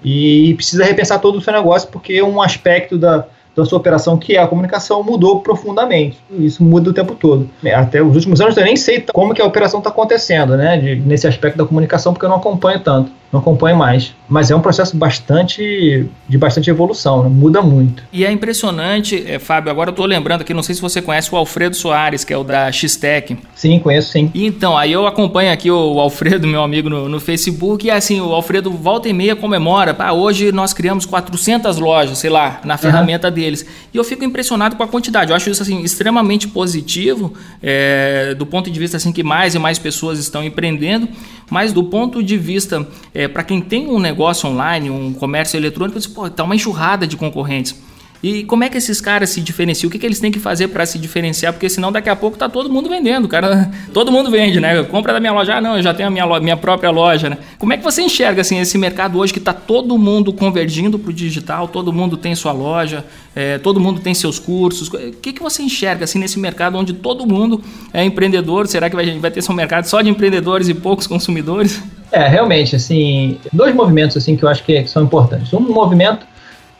e 0.03 0.53
precisa 0.55 0.83
repensar 0.83 1.19
todo 1.19 1.37
o 1.37 1.41
seu 1.41 1.53
negócio 1.53 1.89
porque 1.89 2.21
um 2.21 2.41
aspecto 2.41 2.97
da, 2.97 3.25
da 3.55 3.65
sua 3.65 3.77
operação, 3.77 4.17
que 4.17 4.35
é 4.35 4.41
a 4.41 4.47
comunicação, 4.47 5.03
mudou 5.03 5.39
profundamente. 5.41 6.17
Isso 6.31 6.63
muda 6.63 6.89
o 6.89 6.93
tempo 6.93 7.15
todo. 7.15 7.49
Até 7.73 8.01
os 8.01 8.15
últimos 8.15 8.41
anos 8.41 8.57
eu 8.57 8.63
nem 8.63 8.75
sei 8.75 9.03
como 9.13 9.33
que 9.33 9.41
a 9.41 9.45
operação 9.45 9.79
está 9.79 9.89
acontecendo, 9.89 10.57
né? 10.57 10.77
De, 10.77 10.95
nesse 10.95 11.27
aspecto 11.27 11.57
da 11.57 11.65
comunicação, 11.65 12.13
porque 12.13 12.25
eu 12.25 12.29
não 12.29 12.37
acompanho 12.37 12.79
tanto, 12.79 13.11
não 13.33 13.39
acompanho 13.39 13.75
mais. 13.75 14.13
Mas 14.29 14.51
é 14.51 14.55
um 14.55 14.61
processo 14.61 14.95
bastante 14.95 16.07
de 16.29 16.37
bastante 16.37 16.69
evolução, 16.69 17.23
né? 17.23 17.29
muda 17.29 17.63
muito. 17.63 18.03
E 18.13 18.23
é 18.23 18.31
impressionante, 18.31 19.23
é, 19.27 19.39
Fábio, 19.39 19.71
agora 19.71 19.89
eu 19.89 19.93
estou 19.93 20.05
lembrando 20.05 20.41
aqui, 20.41 20.53
não 20.53 20.61
sei 20.61 20.75
se 20.75 20.81
você 20.81 21.01
conhece 21.01 21.33
o 21.33 21.37
Alfredo 21.37 21.75
Soares, 21.75 22.23
que 22.23 22.31
é 22.31 22.37
o 22.37 22.43
da 22.43 22.71
X-Tech. 22.71 23.35
Sim, 23.55 23.79
conheço 23.79 24.11
sim. 24.11 24.29
E 24.35 24.45
então, 24.45 24.77
aí 24.77 24.91
eu 24.91 25.07
acompanho 25.07 25.51
aqui 25.51 25.71
o 25.71 25.99
Alfredo, 25.99 26.45
meu 26.45 26.61
amigo, 26.61 26.89
no, 26.89 27.09
no 27.09 27.19
Facebook, 27.19 27.87
e 27.87 27.91
assim, 27.91 28.21
o 28.21 28.31
Alfredo 28.33 28.69
volta 28.69 29.09
e 29.09 29.13
meia 29.13 29.35
comemora, 29.35 29.95
pá, 29.95 30.11
hoje 30.11 30.51
nós 30.51 30.71
criamos 30.71 31.05
400 31.05 31.77
lojas, 31.79 32.19
sei 32.19 32.29
lá, 32.29 32.61
na 32.63 32.77
ferramenta 32.77 33.29
uhum. 33.29 33.33
deles. 33.33 33.65
E 33.91 33.97
eu 33.97 34.03
fico 34.03 34.23
impressionado 34.23 34.75
com 34.75 34.83
a 34.83 34.87
quantidade. 34.87 35.31
Eu 35.31 35.35
acho 35.35 35.49
isso 35.49 35.63
assim 35.63 35.81
extremamente 35.81 36.47
positivo, 36.47 37.33
é, 37.63 38.35
do 38.35 38.45
ponto 38.45 38.69
de 38.69 38.79
vista 38.79 38.97
assim 38.97 39.11
que 39.11 39.23
mais 39.23 39.55
e 39.55 39.59
mais 39.59 39.79
pessoas 39.79 40.19
estão 40.19 40.43
empreendendo, 40.43 41.09
mas 41.53 41.71
do 41.71 41.83
ponto 41.83 42.23
de 42.23 42.35
vista 42.35 42.87
é, 43.13 43.27
para 43.27 43.43
quem 43.43 43.61
tem 43.61 43.87
um 43.87 43.99
negócio 43.99 44.49
online, 44.49 44.89
um 44.89 45.13
comércio 45.13 45.55
eletrônico, 45.55 45.99
está 45.99 46.43
uma 46.43 46.55
enxurrada 46.55 47.05
de 47.05 47.15
concorrentes. 47.15 47.79
E 48.23 48.45
como 48.45 48.63
é 48.63 48.69
que 48.69 48.77
esses 48.77 49.01
caras 49.01 49.31
se 49.31 49.41
diferenciam? 49.41 49.89
O 49.89 49.91
que, 49.91 49.99
que 49.99 50.05
eles 50.05 50.17
têm 50.17 50.31
que 50.31 50.39
fazer 50.39 50.69
para 50.69 50.85
se 50.85 50.97
diferenciar? 50.97 51.51
Porque 51.51 51.69
senão 51.69 51.91
daqui 51.91 52.09
a 52.09 52.15
pouco 52.15 52.37
tá 52.37 52.47
todo 52.47 52.69
mundo 52.69 52.87
vendendo, 52.87 53.27
cara. 53.27 53.69
Todo 53.93 54.11
mundo 54.11 54.31
vende, 54.31 54.61
né? 54.61 54.81
Compra 54.83 55.11
da 55.11 55.19
minha 55.19 55.33
loja. 55.33 55.55
Ah, 55.55 55.61
não, 55.61 55.75
eu 55.75 55.83
já 55.83 55.93
tenho 55.93 56.07
a 56.07 56.11
minha, 56.11 56.23
loja, 56.23 56.41
minha 56.41 56.55
própria 56.55 56.89
loja, 56.89 57.29
né? 57.29 57.37
Como 57.59 57.73
é 57.73 57.77
que 57.77 57.83
você 57.83 58.01
enxerga 58.01 58.39
assim 58.39 58.59
esse 58.59 58.77
mercado 58.77 59.19
hoje 59.19 59.33
que 59.33 59.41
tá 59.41 59.51
todo 59.51 59.97
mundo 59.97 60.31
convergindo 60.31 60.97
para 60.97 61.09
o 61.09 61.13
digital, 61.13 61.67
todo 61.67 61.91
mundo 61.91 62.15
tem 62.15 62.33
sua 62.33 62.53
loja, 62.53 63.05
é, 63.35 63.57
todo 63.57 63.79
mundo 63.79 63.99
tem 63.99 64.13
seus 64.13 64.39
cursos. 64.39 64.87
O 64.87 65.11
que, 65.21 65.33
que 65.33 65.43
você 65.43 65.61
enxerga 65.61 66.05
assim 66.05 66.17
nesse 66.17 66.39
mercado 66.39 66.77
onde 66.77 66.93
todo 66.93 67.27
mundo 67.27 67.61
é 67.93 68.05
empreendedor? 68.05 68.67
Será 68.67 68.89
que 68.89 68.95
vai, 68.95 69.19
vai 69.19 69.31
ter 69.31 69.43
um 69.49 69.53
mercado 69.53 69.85
só 69.85 70.01
de 70.01 70.09
empreendedores 70.09 70.69
e 70.69 70.73
poucos 70.73 71.05
consumidores? 71.07 71.83
É, 72.09 72.27
realmente, 72.27 72.75
assim, 72.75 73.37
dois 73.51 73.75
movimentos 73.75 74.15
assim 74.15 74.37
que 74.37 74.43
eu 74.43 74.49
acho 74.49 74.63
que 74.63 74.87
são 74.87 75.03
importantes. 75.03 75.51
Um 75.51 75.59
movimento 75.59 76.32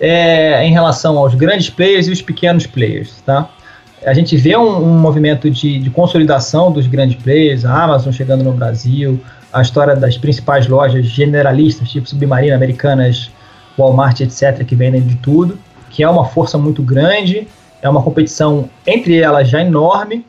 é, 0.03 0.65
em 0.65 0.71
relação 0.71 1.17
aos 1.17 1.33
grandes 1.33 1.69
players 1.69 2.07
e 2.07 2.11
os 2.11 2.21
pequenos 2.21 2.67
players, 2.67 3.21
tá? 3.25 3.49
A 4.05 4.13
gente 4.13 4.35
vê 4.35 4.57
um, 4.57 4.83
um 4.83 4.99
movimento 4.99 5.49
de, 5.49 5.79
de, 5.79 5.89
consolidação 5.89 6.73
dos 6.73 6.87
grandes 6.87 7.15
players, 7.15 7.63
a 7.63 7.83
Amazon 7.83 8.11
chegando 8.11 8.43
no 8.43 8.51
Brasil, 8.51 9.17
a 9.51 9.61
história 9.61 9.95
das 9.95 10.17
principais 10.17 10.67
lojas 10.67 11.05
generalistas, 11.05 11.89
tipo 11.89 12.09
Submarina, 12.09 12.53
Americanas, 12.53 13.31
Walmart, 13.77 14.19
etc., 14.19 14.65
que 14.65 14.75
vendem 14.75 15.01
de 15.01 15.15
tudo, 15.15 15.57
que 15.89 16.03
é 16.03 16.09
uma 16.09 16.25
força 16.25 16.57
muito 16.57 16.83
grande 16.83 17.47
é 17.83 17.89
uma 17.89 18.01
competição 18.01 18.69
entre 18.87 19.19
elas 19.19 19.49
já 19.49 19.61
enorme, 19.61 20.25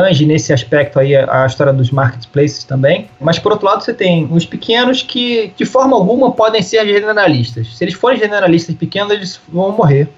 tange 0.00 0.24
nesse 0.24 0.50
aspecto 0.52 0.98
aí 0.98 1.14
a 1.14 1.44
história 1.46 1.72
dos 1.72 1.90
marketplaces 1.90 2.64
também. 2.64 3.08
Mas 3.20 3.38
por 3.38 3.52
outro 3.52 3.66
lado, 3.66 3.84
você 3.84 3.92
tem 3.92 4.26
os 4.30 4.46
pequenos 4.46 5.02
que, 5.02 5.52
de 5.54 5.66
forma 5.66 5.94
alguma, 5.94 6.32
podem 6.32 6.62
ser 6.62 6.86
generalistas. 6.86 7.76
Se 7.76 7.84
eles 7.84 7.94
forem 7.94 8.18
generalistas 8.18 8.74
pequenos, 8.74 9.12
eles 9.12 9.40
vão 9.46 9.72
morrer. 9.72 10.08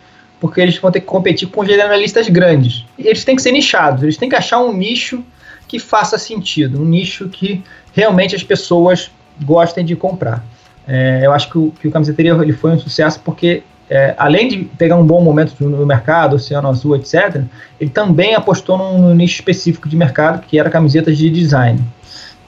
Porque 0.41 0.61
eles 0.61 0.77
vão 0.79 0.91
ter 0.91 1.01
que 1.01 1.07
competir 1.07 1.49
com 1.49 1.65
generalistas 1.65 2.29
grandes. 2.29 2.85
Eles 2.99 3.25
têm 3.25 3.37
que 3.37 3.43
ser 3.43 3.53
nichados, 3.53 4.03
eles 4.03 4.17
têm 4.17 4.29
que 4.29 4.37
achar 4.37 4.61
um 4.61 4.73
nicho 4.73 5.25
que 5.69 5.79
faça 5.79 6.19
sentido, 6.19 6.81
um 6.81 6.85
nicho 6.85 7.29
que 7.29 7.63
realmente 7.93 8.35
as 8.35 8.43
pessoas 8.43 9.11
gostem 9.41 9.85
de 9.85 9.95
comprar. 9.95 10.45
É, 10.87 11.21
eu 11.25 11.33
acho 11.33 11.49
que 11.49 11.59
o, 11.59 11.73
que 11.81 11.89
o 11.89 11.91
Camiseteria 11.91 12.33
ele 12.33 12.53
foi 12.53 12.73
um 12.73 12.79
sucesso 12.79 13.21
porque 13.25 13.63
é, 13.91 14.15
além 14.17 14.49
de 14.49 14.65
pegar 14.65 14.97
um 14.97 15.05
bom 15.05 15.21
momento 15.21 15.55
no 15.61 15.85
mercado, 15.87 16.37
Oceano 16.37 16.69
Azul, 16.69 16.97
etc., 16.97 17.43
ele 17.81 17.91
também 17.91 18.35
apostou 18.35 18.79
num, 18.79 19.15
nicho 19.15 19.35
específico 19.35 19.89
de 19.89 19.97
mercado, 19.97 20.43
que 20.47 20.59
era 20.59 20.71
camisetas 20.71 21.19
de 21.19 21.29
design. 21.29 21.83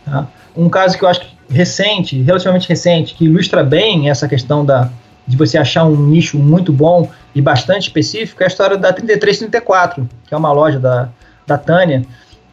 Tá? 0.04 0.26
Um 0.56 0.68
caso 0.68 0.96
que 0.96 1.04
eu 1.04 1.08
acho 1.08 1.34
recente, 1.50 2.20
relativamente 2.22 2.68
recente, 2.68 3.14
que 3.14 3.26
ilustra 3.26 3.62
bem 3.62 4.08
essa 4.08 4.26
questão 4.26 4.64
da, 4.64 4.90
de 5.26 5.36
você 5.36 5.58
achar 5.58 5.84
um 5.84 5.96
nicho 5.96 6.38
muito 6.38 6.72
bom 6.72 7.10
e 7.34 7.42
bastante 7.42 7.82
específico, 7.82 8.42
é 8.42 8.46
a 8.46 8.48
história 8.48 8.76
da 8.76 8.92
3334, 8.92 10.08
que 10.26 10.34
é 10.34 10.36
uma 10.36 10.52
loja 10.52 10.78
da, 10.78 11.08
da 11.46 11.58
Tânia, 11.58 12.04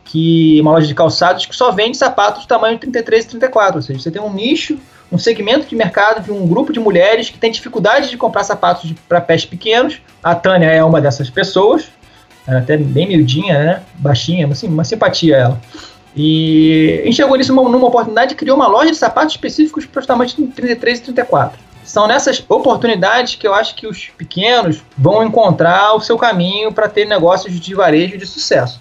que 0.04 0.60
uma 0.60 0.72
loja 0.72 0.88
de 0.88 0.96
calçados 0.96 1.46
que 1.46 1.56
só 1.56 1.72
vende 1.72 1.96
sapatos 1.96 2.46
tamanho 2.46 2.78
33 2.78 3.26
e 3.26 3.28
34, 3.30 3.76
ou 3.78 3.82
seja, 3.82 4.00
você 4.00 4.12
tem 4.12 4.22
um 4.22 4.34
nicho 4.34 4.78
um 5.12 5.17
segmento 5.17 5.67
de 5.67 5.76
mercado 5.76 6.24
de 6.24 6.32
um 6.32 6.47
grupo 6.47 6.71
de 6.71 6.80
mulheres 6.80 7.30
que 7.30 7.38
tem 7.38 7.52
dificuldade 7.52 8.10
de 8.10 8.17
comprar 8.17 8.43
sapatos 8.43 8.93
para 9.10 9.19
pés 9.19 9.45
pequenos. 9.45 10.02
A 10.24 10.34
Tânia 10.34 10.67
é 10.67 10.84
uma 10.84 11.02
dessas 11.02 11.30
pessoas, 11.30 11.88
ela 12.47 12.60
é 12.60 12.62
até 12.62 12.78
bem 12.78 13.08
miudinha, 13.08 13.60
né? 13.60 13.84
Baixinha, 13.95 14.47
assim, 14.47 14.67
uma 14.67 14.84
simpatia 14.84 15.36
ela. 15.36 15.62
E 16.15 17.04
enxergou 17.06 17.38
nisso 17.38 17.54
numa, 17.54 17.69
numa 17.69 17.88
oportunidade 17.88 18.34
e 18.34 18.36
criou 18.36 18.56
uma 18.56 18.67
loja 18.67 18.91
de 18.91 18.97
sapatos 18.97 19.34
específicos 19.34 19.86
para 19.86 20.00
os 20.00 20.06
tamanhos 20.06 20.34
33 20.34 21.00
e 21.00 21.02
34. 21.04 21.60
São 21.84 22.08
nessas 22.08 22.43
oportunidades 22.47 23.36
que 23.36 23.47
eu 23.47 23.54
acho 23.54 23.76
que 23.76 23.88
os 23.88 24.10
pequenos 24.17 24.82
vão 24.97 25.24
encontrar 25.24 25.93
o 25.93 26.02
seu 26.02 26.17
caminho 26.17 26.71
para 26.71 26.88
ter 26.88 27.06
negócios 27.06 27.60
de 27.60 27.74
varejo 27.74 28.17
de 28.17 28.26
sucesso 28.26 28.80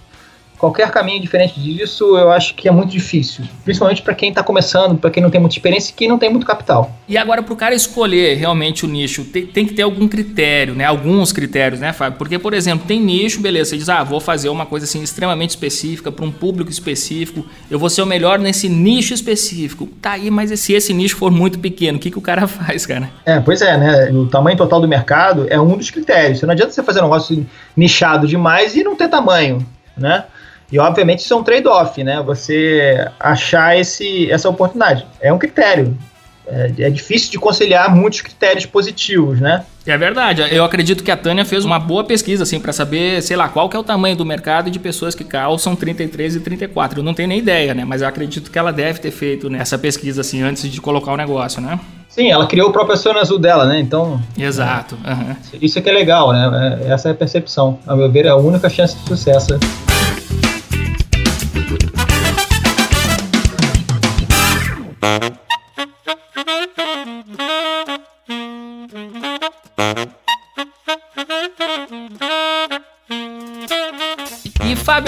qualquer 0.60 0.90
caminho 0.90 1.18
diferente 1.22 1.58
disso, 1.58 2.18
eu 2.18 2.30
acho 2.30 2.54
que 2.54 2.68
é 2.68 2.70
muito 2.70 2.90
difícil. 2.90 3.44
Principalmente 3.64 4.02
para 4.02 4.14
quem 4.14 4.28
está 4.28 4.42
começando, 4.42 4.98
para 4.98 5.10
quem 5.10 5.22
não 5.22 5.30
tem 5.30 5.40
muita 5.40 5.56
experiência 5.56 5.90
e 5.90 5.94
quem 5.94 6.06
não 6.06 6.18
tem 6.18 6.28
muito 6.28 6.46
capital. 6.46 6.94
E 7.08 7.16
agora, 7.16 7.42
para 7.42 7.54
o 7.54 7.56
cara 7.56 7.74
escolher 7.74 8.36
realmente 8.36 8.84
o 8.84 8.88
nicho, 8.88 9.24
tem, 9.24 9.46
tem, 9.46 9.66
que 9.66 9.72
ter 9.72 9.82
algum 9.82 10.06
critério, 10.06 10.74
né? 10.74 10.84
Alguns 10.84 11.32
critérios, 11.32 11.80
né, 11.80 11.94
Fábio? 11.94 12.18
Porque, 12.18 12.38
por 12.38 12.52
exemplo, 12.52 12.86
tem 12.86 13.00
nicho, 13.00 13.40
beleza, 13.40 13.70
você 13.70 13.78
diz, 13.78 13.88
ah, 13.88 14.04
vou 14.04 14.20
fazer 14.20 14.50
uma 14.50 14.66
coisa 14.66 14.84
assim 14.84 15.02
extremamente 15.02 15.50
específica, 15.50 16.12
para 16.12 16.26
um 16.26 16.30
público 16.30 16.70
específico, 16.70 17.46
eu 17.70 17.78
vou 17.78 17.88
ser 17.88 18.02
o 18.02 18.06
melhor 18.06 18.38
nesse 18.38 18.68
nicho 18.68 19.14
específico. 19.14 19.88
Tá 20.02 20.12
aí, 20.12 20.30
mas 20.30 20.60
se 20.60 20.74
esse 20.74 20.92
nicho 20.92 21.16
for 21.16 21.30
muito 21.30 21.58
pequeno, 21.58 21.96
o 21.96 22.00
que, 22.00 22.10
que 22.10 22.18
o 22.18 22.22
cara 22.22 22.46
faz, 22.46 22.84
cara? 22.84 23.08
É, 23.24 23.40
pois 23.40 23.62
é, 23.62 23.78
né? 23.78 24.10
O 24.12 24.26
tamanho 24.26 24.58
total 24.58 24.78
do 24.78 24.86
mercado 24.86 25.46
é 25.48 25.58
um 25.58 25.74
dos 25.74 25.90
critérios. 25.90 26.42
Não 26.42 26.50
adianta 26.50 26.70
você 26.70 26.82
fazer 26.82 27.00
um 27.00 27.04
negócio 27.04 27.46
nichado 27.74 28.26
demais 28.26 28.76
e 28.76 28.84
não 28.84 28.94
ter 28.94 29.08
tamanho, 29.08 29.66
né? 29.96 30.24
E 30.72 30.78
obviamente 30.78 31.20
isso 31.20 31.34
é 31.34 31.36
um 31.36 31.42
trade-off, 31.42 32.02
né? 32.02 32.22
Você 32.22 33.08
achar 33.18 33.78
esse, 33.78 34.30
essa 34.30 34.48
oportunidade. 34.48 35.06
É 35.20 35.32
um 35.32 35.38
critério. 35.38 35.96
É, 36.46 36.72
é, 36.80 36.90
difícil 36.90 37.30
de 37.30 37.38
conciliar 37.38 37.94
muitos 37.94 38.20
critérios 38.22 38.66
positivos, 38.66 39.40
né? 39.40 39.64
É 39.86 39.96
verdade. 39.96 40.42
Eu 40.50 40.64
acredito 40.64 41.04
que 41.04 41.10
a 41.10 41.16
Tânia 41.16 41.44
fez 41.44 41.64
uma 41.64 41.78
boa 41.78 42.02
pesquisa, 42.02 42.42
assim, 42.42 42.58
para 42.58 42.72
saber, 42.72 43.22
sei 43.22 43.36
lá, 43.36 43.48
qual 43.48 43.68
que 43.68 43.76
é 43.76 43.78
o 43.78 43.84
tamanho 43.84 44.16
do 44.16 44.26
mercado 44.26 44.68
de 44.68 44.78
pessoas 44.78 45.14
que 45.14 45.22
calçam 45.22 45.76
33 45.76 46.36
e 46.36 46.40
34. 46.40 47.00
Eu 47.00 47.04
não 47.04 47.14
tenho 47.14 47.28
nem 47.28 47.38
ideia, 47.38 47.72
né? 47.72 47.84
Mas 47.84 48.02
eu 48.02 48.08
acredito 48.08 48.50
que 48.50 48.58
ela 48.58 48.72
deve 48.72 48.98
ter 48.98 49.12
feito 49.12 49.48
né, 49.48 49.58
essa 49.60 49.78
pesquisa, 49.78 50.22
assim, 50.22 50.42
antes 50.42 50.68
de 50.68 50.80
colocar 50.80 51.12
o 51.12 51.16
negócio, 51.16 51.62
né? 51.62 51.78
Sim, 52.08 52.28
ela 52.28 52.46
criou 52.46 52.70
o 52.70 52.72
próprio 52.72 52.94
Oceano 52.94 53.20
Azul 53.20 53.38
dela, 53.38 53.64
né? 53.66 53.78
Então. 53.78 54.20
Exato. 54.36 54.96
Uhum. 54.96 55.36
Isso 55.62 55.78
é 55.78 55.82
que 55.82 55.88
é 55.88 55.92
legal, 55.92 56.32
né? 56.32 56.80
É, 56.84 56.92
essa 56.92 57.08
é 57.08 57.12
a 57.12 57.14
percepção. 57.14 57.78
A 57.86 57.94
meu 57.94 58.10
ver, 58.10 58.26
é 58.26 58.30
a 58.30 58.36
única 58.36 58.68
chance 58.68 58.96
de 58.96 59.06
sucesso. 59.06 59.56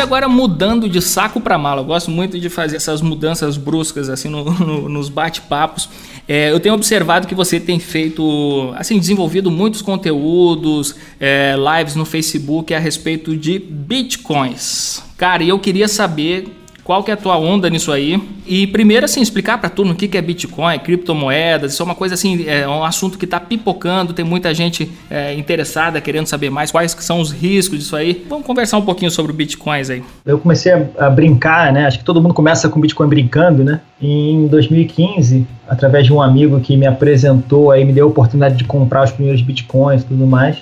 Agora 0.02 0.28
mudando 0.28 0.88
de 0.88 1.00
saco 1.00 1.40
para 1.40 1.56
mala, 1.56 1.80
eu 1.80 1.84
gosto 1.84 2.10
muito 2.10 2.38
de 2.38 2.48
fazer 2.48 2.76
essas 2.76 3.00
mudanças 3.00 3.56
bruscas 3.56 4.08
assim 4.08 4.28
no, 4.28 4.44
no, 4.44 4.88
nos 4.88 5.08
bate-papos. 5.08 5.88
É, 6.28 6.50
eu 6.50 6.60
tenho 6.60 6.74
observado 6.74 7.26
que 7.26 7.34
você 7.34 7.58
tem 7.58 7.78
feito, 7.78 8.72
assim, 8.76 8.98
desenvolvido 8.98 9.50
muitos 9.50 9.82
conteúdos, 9.82 10.94
é, 11.18 11.54
lives 11.56 11.96
no 11.96 12.04
Facebook 12.04 12.72
a 12.72 12.78
respeito 12.78 13.36
de 13.36 13.58
bitcoins. 13.58 15.02
Cara, 15.16 15.42
e 15.42 15.48
eu 15.48 15.58
queria 15.58 15.88
saber 15.88 16.61
qual 16.84 17.04
que 17.04 17.10
é 17.10 17.14
a 17.14 17.16
tua 17.16 17.36
onda 17.38 17.70
nisso 17.70 17.92
aí? 17.92 18.20
E 18.46 18.66
primeiro, 18.66 19.04
assim, 19.04 19.20
explicar 19.20 19.58
para 19.58 19.70
turma 19.70 19.92
o 19.92 19.94
que, 19.94 20.08
que 20.08 20.18
é 20.18 20.22
Bitcoin, 20.22 20.78
criptomoedas, 20.80 21.72
isso 21.72 21.82
é 21.82 21.84
uma 21.84 21.94
coisa 21.94 22.14
assim, 22.14 22.44
é 22.46 22.66
um 22.66 22.84
assunto 22.84 23.16
que 23.16 23.24
está 23.24 23.38
pipocando, 23.38 24.12
tem 24.12 24.24
muita 24.24 24.52
gente 24.52 24.90
é, 25.08 25.34
interessada, 25.34 26.00
querendo 26.00 26.26
saber 26.26 26.50
mais 26.50 26.72
quais 26.72 26.92
que 26.92 27.04
são 27.04 27.20
os 27.20 27.30
riscos 27.30 27.78
disso 27.78 27.94
aí. 27.94 28.24
Vamos 28.28 28.44
conversar 28.44 28.78
um 28.78 28.82
pouquinho 28.82 29.10
sobre 29.10 29.30
o 29.30 29.34
Bitcoins 29.34 29.90
aí. 29.90 30.02
Eu 30.26 30.38
comecei 30.38 30.72
a, 30.72 31.06
a 31.06 31.10
brincar, 31.10 31.72
né? 31.72 31.86
Acho 31.86 31.98
que 31.98 32.04
todo 32.04 32.20
mundo 32.20 32.34
começa 32.34 32.68
com 32.68 32.80
Bitcoin 32.80 33.08
brincando, 33.08 33.62
né? 33.62 33.80
Em 34.00 34.48
2015, 34.48 35.46
através 35.68 36.06
de 36.06 36.12
um 36.12 36.20
amigo 36.20 36.58
que 36.60 36.76
me 36.76 36.86
apresentou, 36.86 37.70
aí 37.70 37.84
me 37.84 37.92
deu 37.92 38.06
a 38.06 38.08
oportunidade 38.08 38.56
de 38.56 38.64
comprar 38.64 39.04
os 39.04 39.12
primeiros 39.12 39.40
Bitcoins 39.40 40.02
e 40.02 40.06
tudo 40.06 40.26
mais. 40.26 40.58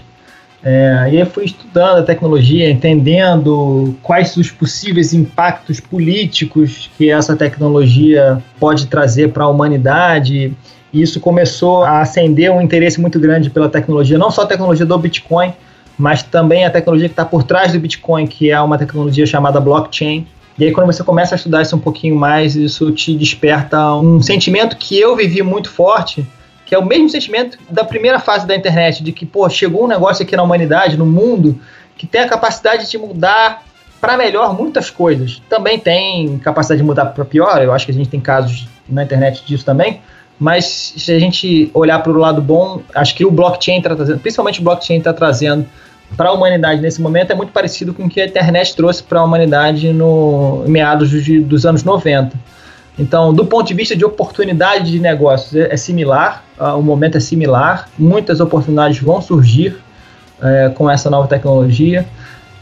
É, 0.63 1.09
e 1.13 1.19
aí 1.19 1.25
fui 1.25 1.45
estudando 1.45 1.99
a 1.99 2.03
tecnologia, 2.03 2.71
entendendo 2.71 3.97
quais 4.03 4.37
os 4.37 4.51
possíveis 4.51 5.15
impactos 5.15 5.81
políticos 5.81 6.91
que 6.99 7.11
essa 7.11 7.35
tecnologia 7.35 8.43
pode 8.59 8.87
trazer 8.87 9.33
para 9.33 9.45
a 9.45 9.49
humanidade. 9.49 10.53
E 10.93 11.01
isso 11.01 11.19
começou 11.19 11.83
a 11.83 12.01
acender 12.01 12.51
um 12.51 12.61
interesse 12.61 13.01
muito 13.01 13.19
grande 13.19 13.49
pela 13.49 13.69
tecnologia, 13.69 14.19
não 14.19 14.31
só 14.31 14.43
a 14.43 14.47
tecnologia 14.47 14.85
do 14.85 14.99
Bitcoin, 14.99 15.53
mas 15.97 16.23
também 16.23 16.65
a 16.65 16.71
tecnologia 16.71 17.09
que 17.09 17.13
está 17.13 17.25
por 17.25 17.43
trás 17.43 17.73
do 17.73 17.81
Bitcoin, 17.81 18.27
que 18.27 18.51
é 18.51 18.61
uma 18.61 18.77
tecnologia 18.77 19.25
chamada 19.25 19.61
blockchain. 19.61 20.27
E 20.59 20.65
aí, 20.65 20.73
quando 20.73 20.87
você 20.87 21.03
começa 21.03 21.35
a 21.35 21.37
estudar 21.37 21.63
isso 21.63 21.75
um 21.75 21.79
pouquinho 21.79 22.17
mais, 22.17 22.55
isso 22.55 22.91
te 22.91 23.15
desperta 23.15 23.95
um 23.95 24.21
sentimento 24.21 24.77
que 24.77 24.99
eu 24.99 25.17
vivi 25.17 25.43
muito 25.43 25.71
forte, 25.71 26.27
que 26.71 26.75
é 26.77 26.79
o 26.79 26.87
mesmo 26.87 27.09
sentimento 27.09 27.59
da 27.69 27.83
primeira 27.83 28.21
fase 28.21 28.47
da 28.47 28.55
internet, 28.55 29.03
de 29.03 29.11
que, 29.11 29.27
pô, 29.27 29.51
chegou 29.51 29.87
um 29.87 29.89
negócio 29.89 30.23
aqui 30.23 30.37
na 30.37 30.45
humanidade, 30.45 30.97
no 30.97 31.05
mundo, 31.05 31.61
que 31.97 32.07
tem 32.07 32.21
a 32.21 32.29
capacidade 32.29 32.89
de 32.89 32.97
mudar 32.97 33.65
para 34.01 34.17
melhor 34.17 34.57
muitas 34.57 34.89
coisas. 34.89 35.43
Também 35.49 35.81
tem 35.81 36.39
capacidade 36.39 36.81
de 36.81 36.87
mudar 36.87 37.07
para 37.07 37.25
pior, 37.25 37.61
eu 37.61 37.73
acho 37.73 37.87
que 37.87 37.91
a 37.91 37.95
gente 37.95 38.09
tem 38.09 38.21
casos 38.21 38.69
na 38.89 39.03
internet 39.03 39.45
disso 39.45 39.65
também, 39.65 40.01
mas 40.39 40.95
se 40.97 41.13
a 41.13 41.19
gente 41.19 41.73
olhar 41.75 41.99
para 42.05 42.13
o 42.13 42.17
lado 42.17 42.41
bom, 42.41 42.83
acho 42.95 43.17
que 43.17 43.25
o 43.25 43.33
blockchain 43.33 43.79
está 43.79 43.97
trazendo, 43.97 44.21
principalmente 44.21 44.61
o 44.61 44.63
blockchain 44.63 44.99
está 44.99 45.13
trazendo 45.13 45.67
para 46.17 46.29
a 46.29 46.33
humanidade 46.33 46.81
nesse 46.81 47.03
momento 47.03 47.33
é 47.33 47.35
muito 47.35 47.51
parecido 47.51 47.93
com 47.93 48.05
o 48.05 48.09
que 48.09 48.21
a 48.21 48.27
internet 48.27 48.77
trouxe 48.77 49.03
para 49.03 49.19
a 49.19 49.25
humanidade 49.25 49.93
no 49.93 50.63
meados 50.69 51.11
de, 51.11 51.41
dos 51.41 51.67
anos 51.67 51.83
90. 51.83 52.37
Então, 53.01 53.33
do 53.33 53.47
ponto 53.47 53.67
de 53.67 53.73
vista 53.73 53.97
de 53.97 54.05
oportunidade 54.05 54.93
de 54.93 55.01
negócios, 55.01 55.57
é, 55.57 55.73
é 55.73 55.77
similar, 55.77 56.45
uh, 56.61 56.79
o 56.79 56.83
momento 56.83 57.17
é 57.17 57.21
similar, 57.21 57.89
muitas 57.99 58.41
oportunidades 58.41 59.01
vão 59.01 59.23
surgir 59.23 59.75
uh, 60.39 60.71
com 60.75 60.89
essa 60.89 61.09
nova 61.09 61.27
tecnologia. 61.27 62.07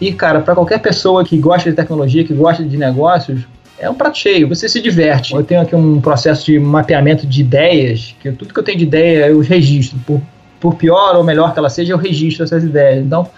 E, 0.01 0.13
cara, 0.13 0.41
para 0.41 0.55
qualquer 0.55 0.79
pessoa 0.79 1.25
que 1.25 1.37
gosta 1.37 1.69
de 1.69 1.75
tecnologia, 1.75 2.23
que 2.23 2.33
gosta 2.33 2.63
de 2.63 2.77
negócios, 2.77 3.49
é 3.81 3.91
um 3.91 3.95
prato 3.95 4.17
cheio, 4.17 4.49
você 4.49 4.69
se 4.69 4.81
diverte. 4.81 5.35
Eu 5.35 5.43
tenho 5.43 5.61
aqui 5.61 5.75
um 5.75 6.01
processo 6.01 6.47
de 6.47 6.57
mapeamento 6.57 7.27
de 7.27 7.41
ideias, 7.41 8.15
que 8.21 8.31
tudo 8.31 8.55
que 8.55 8.61
eu 8.61 8.65
tenho 8.65 8.79
de 8.79 8.85
ideia 8.85 9.27
eu 9.27 9.41
registro. 9.41 9.99
Por, 10.07 10.23
por 10.61 10.77
pior 10.77 11.17
ou 11.17 11.25
melhor 11.25 11.53
que 11.53 11.59
ela 11.59 11.71
seja, 11.71 11.93
eu 11.93 11.99
registro 11.99 12.45
essas 12.45 12.63
ideias. 12.63 13.05
Então, 13.05 13.29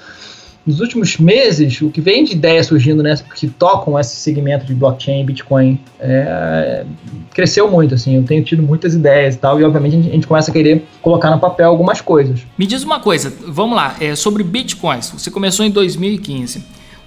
nos 0.67 0.81
últimos 0.81 1.17
meses, 1.19 1.81
o 1.81 1.91
que 1.91 2.01
vem 2.01 2.23
de 2.23 2.33
ideias 2.33 2.67
surgindo 2.67 3.03
nessa, 3.03 3.25
que 3.25 3.49
tocam 3.49 3.99
esse 3.99 4.17
segmento 4.17 4.67
de 4.67 4.75
blockchain, 4.75 5.25
Bitcoin, 5.25 5.81
é, 5.99 6.85
cresceu 7.33 7.71
muito, 7.71 7.95
assim, 7.95 8.17
eu 8.17 8.23
tenho 8.23 8.45
tido 8.45 8.63
muitas 8.63 8.95
ideias 8.95 9.35
e 9.35 9.39
tal, 9.39 9.61
e 9.61 9.65
obviamente 9.65 9.95
a 9.95 9.97
gente, 9.97 10.09
a 10.11 10.13
gente, 10.13 10.27
começa 10.27 10.51
a 10.51 10.55
querer 10.55 10.85
colocar 11.01 11.31
no 11.31 11.39
papel 11.39 11.69
algumas 11.69 12.01
coisas. 12.01 12.41
Me 12.59 12.67
diz 12.67 12.83
uma 12.83 13.01
coisa, 13.01 13.33
vamos 13.47 13.75
lá, 13.75 13.97
é, 14.01 14.15
sobre 14.15 14.43
Bitcoins, 14.43 15.11
você 15.11 15.31
começou 15.31 15.65
em 15.65 15.71
2015, 15.71 16.63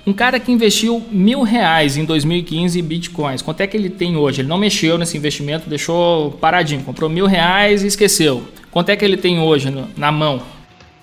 um 0.05 0.11
cara 0.11 0.39
que 0.39 0.51
investiu 0.51 1.01
mil 1.11 1.43
reais 1.43 1.95
em 1.95 2.03
2015 2.03 2.77
em 2.77 2.83
Bitcoins, 2.83 3.41
quanto 3.41 3.61
é 3.61 3.67
que 3.67 3.77
ele 3.77 3.89
tem 3.89 4.17
hoje? 4.17 4.41
Ele 4.41 4.49
não 4.49 4.57
mexeu 4.57 4.97
nesse 4.97 5.15
investimento, 5.15 5.69
deixou 5.69 6.31
paradinho, 6.31 6.83
comprou 6.83 7.09
mil 7.09 7.25
reais 7.25 7.83
e 7.83 7.87
esqueceu. 7.87 8.43
Quanto 8.69 8.89
é 8.89 8.95
que 8.97 9.05
ele 9.05 9.15
tem 9.15 9.39
hoje 9.39 9.69
no, 9.69 9.87
na 9.95 10.11
mão? 10.11 10.41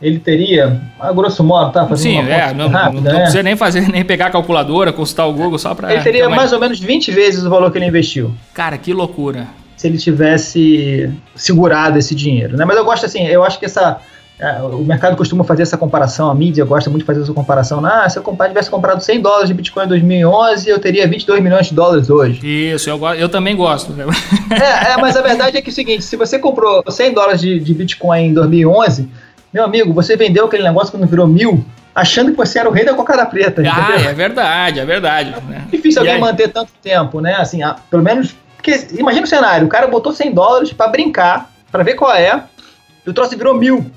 Ele 0.00 0.18
teria, 0.18 0.80
a 0.98 1.12
grosso 1.12 1.44
modo, 1.44 1.72
tá? 1.72 1.86
Fazendo 1.86 2.24
Sim, 2.24 2.30
é, 2.30 2.54
não, 2.54 2.68
rápida, 2.68 3.00
não, 3.00 3.12
não 3.12 3.18
é. 3.18 3.22
precisa 3.22 3.42
nem 3.42 3.56
fazer, 3.56 3.88
nem 3.88 4.04
pegar 4.04 4.26
a 4.26 4.30
calculadora, 4.30 4.92
consultar 4.92 5.26
o 5.26 5.32
Google 5.32 5.58
só 5.58 5.74
para. 5.74 5.92
Ele 5.92 6.02
teria 6.02 6.28
mais 6.28 6.52
ou 6.52 6.58
menos 6.58 6.80
20 6.80 7.10
vezes 7.10 7.44
o 7.44 7.50
valor 7.50 7.70
que 7.70 7.78
ele 7.78 7.86
investiu. 7.86 8.32
Cara, 8.54 8.78
que 8.78 8.92
loucura. 8.92 9.46
Se 9.76 9.86
ele 9.86 9.98
tivesse 9.98 11.10
segurado 11.34 11.98
esse 11.98 12.14
dinheiro, 12.14 12.56
né? 12.56 12.64
Mas 12.64 12.76
eu 12.76 12.84
gosto 12.84 13.06
assim, 13.06 13.26
eu 13.26 13.42
acho 13.44 13.58
que 13.58 13.64
essa 13.64 14.00
é, 14.40 14.62
o 14.62 14.78
mercado 14.78 15.16
costuma 15.18 15.44
fazer 15.44 15.62
essa 15.62 15.76
comparação, 15.76 16.30
a 16.30 16.34
mídia 16.34 16.64
gosta 16.64 16.88
muito 16.88 17.02
de 17.02 17.06
fazer 17.06 17.20
essa 17.20 17.32
comparação. 17.34 17.84
Ah, 17.84 18.08
se 18.08 18.18
eu 18.18 18.24
tivesse 18.48 18.70
comprado 18.70 19.02
100 19.02 19.20
dólares 19.20 19.48
de 19.48 19.54
Bitcoin 19.54 19.84
em 19.84 19.88
2011, 19.88 20.66
eu 20.66 20.78
teria 20.78 21.06
22 21.06 21.42
milhões 21.42 21.66
de 21.66 21.74
dólares 21.74 22.08
hoje. 22.08 22.40
Isso, 22.42 22.88
eu, 22.88 22.98
eu 23.14 23.28
também 23.28 23.54
gosto. 23.54 23.94
É, 24.50 24.92
é, 24.92 24.96
mas 24.96 25.14
a 25.14 25.22
verdade 25.22 25.58
é 25.58 25.62
que 25.62 25.68
é 25.68 25.72
o 25.72 25.74
seguinte, 25.74 26.02
se 26.02 26.16
você 26.16 26.38
comprou 26.38 26.82
100 26.88 27.12
dólares 27.12 27.40
de, 27.40 27.60
de 27.60 27.74
Bitcoin 27.74 28.28
em 28.28 28.34
2011, 28.34 29.08
meu 29.52 29.64
amigo, 29.64 29.92
você 29.92 30.16
vendeu 30.16 30.46
aquele 30.46 30.62
negócio 30.62 30.90
quando 30.92 31.06
virou 31.06 31.26
mil, 31.26 31.64
achando 31.94 32.30
que 32.30 32.36
você 32.36 32.58
era 32.58 32.68
o 32.68 32.72
rei 32.72 32.84
da 32.84 32.94
cocada 32.94 33.26
preta. 33.26 33.62
Ah, 33.62 33.90
entendeu? 33.90 34.10
é 34.10 34.14
verdade, 34.14 34.80
é 34.80 34.84
verdade. 34.84 35.34
É 35.52 35.70
difícil 35.70 35.98
e 35.98 36.00
alguém 36.00 36.14
aí? 36.14 36.20
manter 36.20 36.48
tanto 36.48 36.72
tempo, 36.82 37.20
né? 37.20 37.34
Assim, 37.34 37.60
pelo 37.90 38.02
menos... 38.02 38.34
Porque 38.56 38.88
imagina 38.92 39.24
o 39.24 39.28
cenário, 39.28 39.66
o 39.66 39.70
cara 39.70 39.86
botou 39.86 40.12
100 40.12 40.34
dólares 40.34 40.72
para 40.72 40.88
brincar, 40.88 41.50
para 41.72 41.82
ver 41.82 41.94
qual 41.94 42.14
é, 42.14 42.44
e 43.06 43.10
o 43.10 43.14
troço 43.14 43.36
virou 43.36 43.54
mil. 43.54 43.90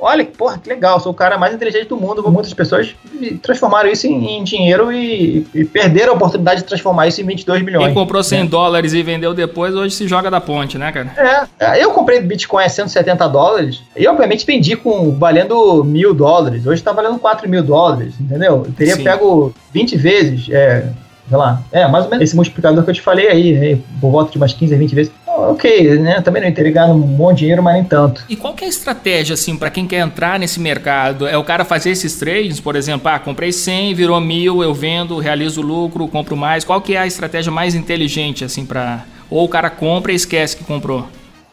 Olha, 0.00 0.24
porra, 0.24 0.58
que 0.58 0.68
legal, 0.68 1.00
sou 1.00 1.10
o 1.10 1.14
cara 1.14 1.36
mais 1.36 1.52
inteligente 1.52 1.88
do 1.88 1.96
mundo. 1.96 2.22
Muitas 2.30 2.54
pessoas 2.54 2.94
transformaram 3.42 3.90
isso 3.90 4.06
em, 4.06 4.38
em 4.38 4.44
dinheiro 4.44 4.92
e, 4.92 5.44
e, 5.52 5.64
perderam 5.64 6.12
a 6.12 6.16
oportunidade 6.16 6.60
de 6.60 6.66
transformar 6.68 7.08
isso 7.08 7.20
em 7.20 7.24
22 7.24 7.62
milhões. 7.62 7.86
Quem 7.86 7.94
comprou 7.94 8.22
100 8.22 8.44
né? 8.44 8.48
dólares 8.48 8.92
e 8.92 9.02
vendeu 9.02 9.34
depois, 9.34 9.74
hoje 9.74 9.96
se 9.96 10.06
joga 10.06 10.30
da 10.30 10.40
ponte, 10.40 10.78
né, 10.78 10.92
cara? 10.92 11.48
É, 11.58 11.82
eu 11.82 11.90
comprei 11.90 12.20
Bitcoin 12.20 12.64
a 12.64 12.68
170 12.68 13.28
dólares 13.28 13.82
e, 13.96 14.06
obviamente, 14.06 14.46
vendi 14.46 14.76
com 14.76 15.10
valendo 15.18 15.82
mil 15.82 16.14
dólares. 16.14 16.64
Hoje 16.64 16.80
está 16.80 16.92
valendo 16.92 17.18
4 17.18 17.48
mil 17.48 17.62
dólares, 17.62 18.14
entendeu? 18.20 18.64
Eu 18.66 18.72
teria 18.72 18.94
Sim. 18.94 19.02
pego 19.02 19.52
20 19.72 19.96
vezes. 19.96 20.48
É, 20.50 20.90
sei 21.28 21.36
lá, 21.36 21.62
é, 21.70 21.86
mais 21.86 22.04
ou 22.04 22.10
menos 22.10 22.24
esse 22.24 22.34
multiplicador 22.34 22.82
que 22.82 22.90
eu 22.90 22.94
te 22.94 23.02
falei 23.02 23.28
aí, 23.28 23.56
aí 23.56 23.76
por 24.00 24.10
volta 24.10 24.30
de 24.30 24.38
umas 24.38 24.54
15 24.54 24.74
a 24.74 24.78
20 24.78 24.94
vezes. 24.94 25.12
Ok, 25.40 25.98
né? 25.98 26.20
Também 26.20 26.42
não 26.42 26.48
entregar 26.48 26.86
um 26.86 27.32
de 27.32 27.38
dinheiro, 27.38 27.62
mas 27.62 27.74
nem 27.74 27.84
tanto. 27.84 28.24
E 28.28 28.34
qual 28.34 28.54
que 28.54 28.64
é 28.64 28.66
a 28.66 28.70
estratégia, 28.70 29.34
assim, 29.34 29.56
para 29.56 29.70
quem 29.70 29.86
quer 29.86 30.00
entrar 30.00 30.38
nesse 30.38 30.58
mercado? 30.58 31.28
É 31.28 31.38
o 31.38 31.44
cara 31.44 31.64
fazer 31.64 31.90
esses 31.90 32.16
trades, 32.16 32.58
por 32.58 32.74
exemplo, 32.74 33.08
ah, 33.08 33.18
comprei 33.18 33.52
100, 33.52 33.94
virou 33.94 34.20
mil, 34.20 34.62
eu 34.62 34.74
vendo, 34.74 35.18
realizo 35.18 35.62
lucro, 35.62 36.08
compro 36.08 36.36
mais. 36.36 36.64
Qual 36.64 36.80
que 36.80 36.96
é 36.96 36.98
a 36.98 37.06
estratégia 37.06 37.52
mais 37.52 37.74
inteligente, 37.74 38.44
assim, 38.44 38.66
para 38.66 39.04
Ou 39.30 39.44
o 39.44 39.48
cara 39.48 39.70
compra 39.70 40.10
e 40.10 40.16
esquece 40.16 40.56
que 40.56 40.64
comprou? 40.64 41.06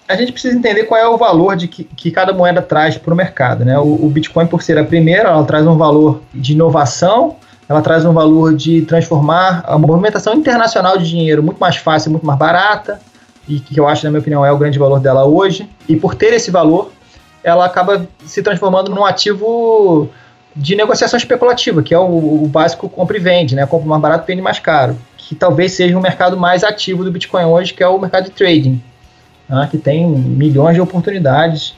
a 0.08 0.16
gente 0.16 0.32
precisa 0.32 0.56
entender 0.56 0.84
qual 0.84 1.02
é 1.02 1.08
o 1.08 1.18
valor 1.18 1.56
de 1.56 1.68
que, 1.68 1.84
que 1.84 2.12
cada 2.12 2.32
moeda 2.32 2.62
traz 2.62 2.96
para 2.96 3.12
o 3.12 3.18
mercado. 3.18 3.66
Né? 3.66 3.78
O, 3.80 4.06
o, 4.06 4.10
Bitcoin, 4.10 4.46
por 4.46 4.62
ser 4.62 4.78
a 4.78 4.84
primeira, 4.84 5.30
ela 5.30 5.44
traz 5.44 5.66
um 5.66 5.76
valor 5.76 6.22
de 6.32 6.54
inovação, 6.54 7.38
ela 7.68 7.82
traz 7.82 8.06
um 8.06 8.14
valor 8.14 8.56
de 8.56 8.84
transformar 8.84 9.64
a 9.66 9.80
movimentação 9.80 10.36
internacional 10.36 10.98
de 10.98 11.10
dinheiro 11.10 11.42
muito 11.42 11.58
mais 11.58 11.78
fácil, 11.78 12.12
muito 12.12 12.26
mais 12.26 12.38
barata, 12.38 13.00
e 13.48 13.60
que 13.60 13.80
eu 13.80 13.88
acho, 13.88 14.04
na 14.04 14.10
minha 14.10 14.20
opinião, 14.20 14.46
é 14.46 14.52
o 14.52 14.58
grande 14.58 14.80
valor 14.80 15.00
dela 15.00 15.26
hoje. 15.26 15.70
E 15.88 15.96
por 15.96 16.16
ter 16.16 16.34
esse 16.34 16.50
valor, 16.50 16.92
ela 17.44 17.66
acaba 17.66 18.08
se 18.26 18.42
transformando 18.42 18.90
num 18.90 19.06
ativo 19.06 20.10
de 20.56 20.76
negociação 20.76 21.18
especulativa, 21.18 21.84
que 21.84 21.94
é 21.94 22.00
o, 22.00 22.44
o 22.44 22.48
básico 22.48 22.90
compra 22.90 23.18
e 23.18 23.20
vende, 23.20 23.56
né? 23.56 23.66
Compra 23.66 23.88
mais 23.88 24.02
barato, 24.02 24.26
vende 24.26 24.42
mais 24.42 24.58
caro, 24.58 24.98
que 25.18 25.36
talvez 25.36 25.74
seja 25.74 25.98
o 25.98 26.02
mercado 26.02 26.38
mais 26.38 26.64
ativo 26.64 27.04
do 27.04 27.12
Bitcoin 27.12 27.46
hoje, 27.46 27.74
que 27.74 27.84
é 27.84 27.88
o 27.88 28.00
mercado 28.00 28.26
de 28.26 28.32
trading, 28.32 28.82
né? 29.50 29.68
que 29.70 29.78
tem 29.78 30.08
milhões 30.08 30.76
de 30.76 30.82
oportunidades, 30.82 31.76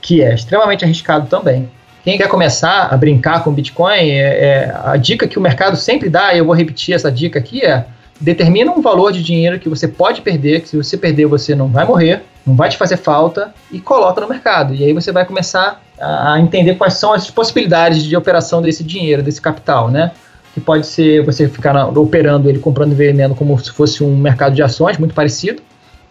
que 0.00 0.22
é 0.22 0.34
extremamente 0.34 0.84
arriscado 0.84 1.26
também. 1.26 1.68
Quem 2.04 2.16
quer 2.16 2.28
começar 2.28 2.88
a 2.92 2.96
brincar 2.96 3.42
com 3.42 3.52
Bitcoin, 3.52 4.10
é, 4.10 4.20
é, 4.20 4.76
a 4.84 4.96
dica 4.96 5.26
que 5.26 5.38
o 5.38 5.42
mercado 5.42 5.76
sempre 5.76 6.08
dá, 6.08 6.34
e 6.34 6.38
eu 6.38 6.44
vou 6.44 6.54
repetir 6.54 6.94
essa 6.94 7.10
dica 7.10 7.38
aqui, 7.38 7.64
é 7.64 7.86
determina 8.20 8.72
um 8.72 8.80
valor 8.80 9.12
de 9.12 9.22
dinheiro 9.22 9.58
que 9.58 9.68
você 9.68 9.86
pode 9.86 10.20
perder, 10.22 10.62
que 10.62 10.68
se 10.68 10.76
você 10.76 10.96
perder 10.96 11.26
você 11.26 11.54
não 11.54 11.68
vai 11.68 11.84
morrer, 11.84 12.22
não 12.46 12.54
vai 12.54 12.68
te 12.68 12.76
fazer 12.76 12.96
falta, 12.96 13.54
e 13.70 13.78
coloca 13.80 14.20
no 14.20 14.28
mercado. 14.28 14.74
E 14.74 14.84
aí 14.84 14.92
você 14.92 15.12
vai 15.12 15.24
começar 15.24 15.82
a 16.00 16.38
entender 16.40 16.74
quais 16.76 16.94
são 16.94 17.12
as 17.12 17.30
possibilidades 17.30 18.02
de 18.02 18.16
operação 18.16 18.62
desse 18.62 18.82
dinheiro, 18.82 19.22
desse 19.22 19.40
capital, 19.40 19.90
né? 19.90 20.12
Que 20.54 20.60
pode 20.60 20.86
ser 20.86 21.24
você 21.24 21.48
ficar 21.48 21.76
operando 21.96 22.48
ele, 22.48 22.58
comprando 22.58 22.92
e 22.92 22.94
vendendo 22.94 23.34
como 23.34 23.58
se 23.58 23.70
fosse 23.70 24.02
um 24.02 24.16
mercado 24.16 24.54
de 24.54 24.62
ações, 24.62 24.96
muito 24.96 25.14
parecido. 25.14 25.62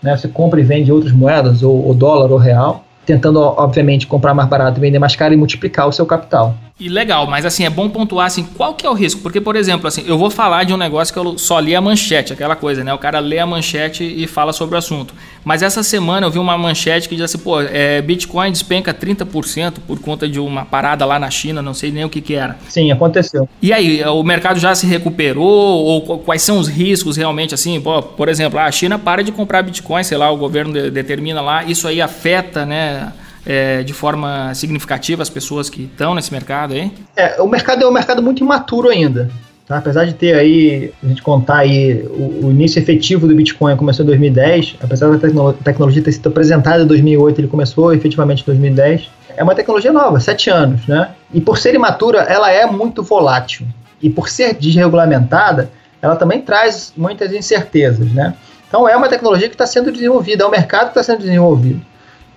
Né? 0.01 0.15
Você 0.15 0.27
compra 0.27 0.59
e 0.59 0.63
vende 0.63 0.91
outras 0.91 1.11
moedas, 1.11 1.63
ou, 1.63 1.87
ou 1.87 1.93
dólar 1.93 2.31
ou 2.31 2.37
real 2.37 2.85
tentando, 3.07 3.39
obviamente, 3.39 4.05
comprar 4.05 4.33
mais 4.33 4.49
barato 4.49 4.81
vender 4.81 4.99
mais 4.99 5.15
caro 5.15 5.33
e 5.33 5.37
multiplicar 5.37 5.87
o 5.87 5.93
seu 5.93 6.05
capital. 6.05 6.53
E 6.79 6.87
legal, 6.87 7.25
mas 7.25 7.43
assim, 7.43 7.65
é 7.65 7.71
bom 7.71 7.89
pontuar 7.89 8.27
assim, 8.27 8.43
qual 8.55 8.75
que 8.75 8.85
é 8.85 8.89
o 8.89 8.93
risco? 8.93 9.21
Porque, 9.21 9.41
por 9.41 9.55
exemplo, 9.55 9.87
assim, 9.87 10.03
eu 10.05 10.15
vou 10.15 10.29
falar 10.29 10.63
de 10.63 10.71
um 10.71 10.77
negócio 10.77 11.11
que 11.11 11.19
eu 11.19 11.35
só 11.35 11.59
li 11.59 11.75
a 11.75 11.81
manchete, 11.81 12.33
aquela 12.33 12.55
coisa, 12.55 12.83
né? 12.83 12.93
O 12.93 12.99
cara 12.99 13.17
lê 13.17 13.39
a 13.39 13.47
manchete 13.47 14.03
e 14.03 14.27
fala 14.27 14.53
sobre 14.53 14.75
o 14.75 14.77
assunto. 14.77 15.11
Mas 15.43 15.63
essa 15.63 15.81
semana 15.81 16.27
eu 16.27 16.31
vi 16.31 16.37
uma 16.37 16.55
manchete 16.55 17.09
que 17.09 17.15
diz 17.15 17.25
assim, 17.25 17.39
pô, 17.39 17.59
é, 17.61 17.99
Bitcoin 18.03 18.51
despenca 18.51 18.93
30% 18.93 19.77
por 19.87 19.99
conta 19.99 20.29
de 20.29 20.39
uma 20.39 20.65
parada 20.65 21.03
lá 21.03 21.17
na 21.17 21.31
China, 21.31 21.63
não 21.63 21.73
sei 21.73 21.91
nem 21.91 22.05
o 22.05 22.09
que 22.09 22.21
que 22.21 22.35
era. 22.35 22.55
Sim, 22.69 22.91
aconteceu. 22.91 23.49
E 23.59 23.73
aí, 23.73 24.03
o 24.05 24.21
mercado 24.21 24.59
já 24.59 24.75
se 24.75 24.85
recuperou? 24.85 25.47
Ou 25.47 26.19
quais 26.19 26.43
são 26.43 26.59
os 26.59 26.67
riscos 26.67 27.17
realmente, 27.17 27.55
assim? 27.55 27.81
Pô, 27.81 28.03
por 28.03 28.29
exemplo, 28.29 28.59
a 28.59 28.71
China 28.71 28.99
para 28.99 29.23
de 29.23 29.31
comprar 29.31 29.63
Bitcoin, 29.63 30.03
sei 30.03 30.17
lá, 30.17 30.29
o 30.29 30.37
governo 30.37 30.73
de, 30.73 30.91
determina 30.91 31.41
lá, 31.41 31.63
isso 31.63 31.87
aí 31.87 31.99
afeta, 31.99 32.67
né? 32.67 33.11
É, 33.47 33.81
de 33.81 33.93
forma 33.93 34.53
significativa 34.53 35.23
as 35.23 35.29
pessoas 35.29 35.69
que 35.69 35.83
estão 35.83 36.13
nesse 36.13 36.33
mercado 36.33 36.73
aí? 36.73 36.91
É, 37.15 37.41
o 37.41 37.47
mercado 37.47 37.81
é 37.81 37.87
um 37.87 37.91
mercado 37.91 38.21
muito 38.21 38.43
imaturo 38.43 38.89
ainda. 38.89 39.31
Tá? 39.65 39.77
Apesar 39.77 40.05
de 40.05 40.13
ter 40.13 40.35
aí, 40.35 40.91
a 41.01 41.07
gente 41.07 41.21
contar 41.21 41.59
aí, 41.59 42.05
o, 42.09 42.47
o, 42.47 42.51
início 42.51 42.79
efetivo 42.79 43.25
do 43.25 43.33
Bitcoin 43.33 43.77
começou 43.77 44.03
em 44.03 44.07
2010, 44.07 44.75
apesar 44.81 45.09
da 45.09 45.17
tecno 45.17 45.53
tecnologia 45.53 46.03
ter 46.03 46.11
sido 46.11 46.27
apresentada 46.27 46.83
em 46.83 46.87
2008, 46.87 47.39
ele 47.39 47.47
começou 47.47 47.93
efetivamente 47.93 48.41
em 48.41 48.45
2010. 48.45 49.09
É 49.37 49.43
uma 49.43 49.55
tecnologia 49.55 49.93
nova, 49.93 50.19
sete 50.19 50.49
anos, 50.49 50.85
né? 50.85 51.11
E 51.33 51.39
por 51.39 51.57
ser 51.57 51.73
imatura, 51.73 52.19
ela 52.23 52.51
é 52.51 52.65
muito 52.65 53.01
volátil. 53.01 53.65
E 54.01 54.09
por 54.09 54.27
ser 54.29 54.55
desregulamentada, 54.55 55.69
ela 56.01 56.15
também 56.15 56.41
traz 56.41 56.93
muitas 56.97 57.31
incertezas, 57.31 58.11
né? 58.11 58.33
Então 58.67 58.87
é 58.87 58.95
uma 58.95 59.07
tecnologia 59.07 59.47
que 59.47 59.55
está 59.55 59.65
sendo 59.65 59.91
desenvolvida, 59.91 60.43
é 60.43 60.47
um 60.47 60.51
mercado 60.51 60.91
que 60.91 60.99
está 60.99 61.03
sendo 61.03 61.19
desenvolvido. 61.19 61.81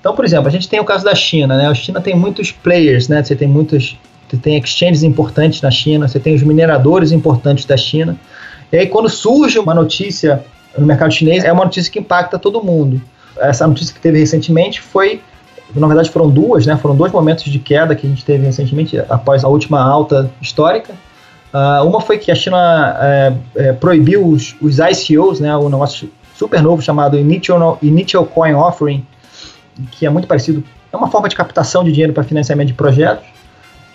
Então, 0.01 0.15
por 0.15 0.25
exemplo, 0.25 0.49
a 0.49 0.51
gente 0.51 0.69
tem 0.69 0.81
o 0.81 0.85
caso 0.85 1.05
da 1.05 1.15
China, 1.15 1.57
né? 1.57 1.67
A 1.69 1.75
China 1.75 2.01
tem 2.01 2.17
muitos 2.17 2.51
players, 2.51 3.07
né? 3.07 3.23
Você 3.23 3.37
tem 3.37 3.47
muitos, 3.47 3.99
você 4.29 4.37
tem 4.39 4.59
exchanges 4.59 5.03
importantes 5.03 5.61
na 5.61 5.71
China, 5.71 6.09
você 6.09 6.19
tem 6.19 6.35
os 6.35 6.43
mineradores 6.43 7.13
importantes 7.13 7.67
da 7.67 7.77
China. 7.77 8.17
E 8.73 8.79
aí, 8.79 8.87
quando 8.87 9.09
surge 9.11 9.59
uma 9.59 9.75
notícia 9.75 10.43
no 10.77 10.87
mercado 10.87 11.13
chinês, 11.13 11.45
é 11.45 11.53
uma 11.53 11.65
notícia 11.65 11.93
que 11.93 11.99
impacta 11.99 12.39
todo 12.39 12.63
mundo. 12.63 13.01
Essa 13.39 13.67
notícia 13.67 13.95
que 13.95 14.01
teve 14.01 14.19
recentemente 14.19 14.81
foi, 14.81 15.21
na 15.75 15.87
verdade, 15.87 16.09
foram 16.11 16.31
duas, 16.31 16.65
né? 16.65 16.79
Foram 16.79 16.97
dois 16.97 17.13
momentos 17.13 17.45
de 17.45 17.59
queda 17.59 17.95
que 17.95 18.07
a 18.07 18.11
gente 18.11 18.25
teve 18.25 18.47
recentemente 18.47 18.99
após 19.09 19.45
a 19.45 19.49
última 19.49 19.83
alta 19.83 20.31
histórica. 20.41 20.95
Uh, 21.53 21.87
uma 21.87 22.01
foi 22.01 22.17
que 22.17 22.31
a 22.31 22.35
China 22.35 22.97
é, 23.01 23.33
é, 23.57 23.73
proibiu 23.73 24.27
os, 24.27 24.57
os 24.63 24.79
ICOs, 24.79 25.41
né? 25.41 25.55
Um 25.57 25.69
negócio 25.69 26.11
super 26.35 26.63
novo 26.63 26.81
chamado 26.81 27.19
Initial, 27.19 27.79
Initial 27.83 28.25
Coin 28.25 28.55
Offering, 28.55 29.05
que 29.93 30.07
é 30.07 30.11
muito 30.11 30.27
parecido, 30.27 30.65
é 30.93 30.97
uma 30.97 31.11
forma 31.11 31.29
de 31.29 31.37
captação 31.37 31.85
de 31.85 31.93
dinheiro 31.93 32.13
para 32.13 32.25
financiamento 32.25 32.69
de 32.69 32.75
projetos. 32.75 33.27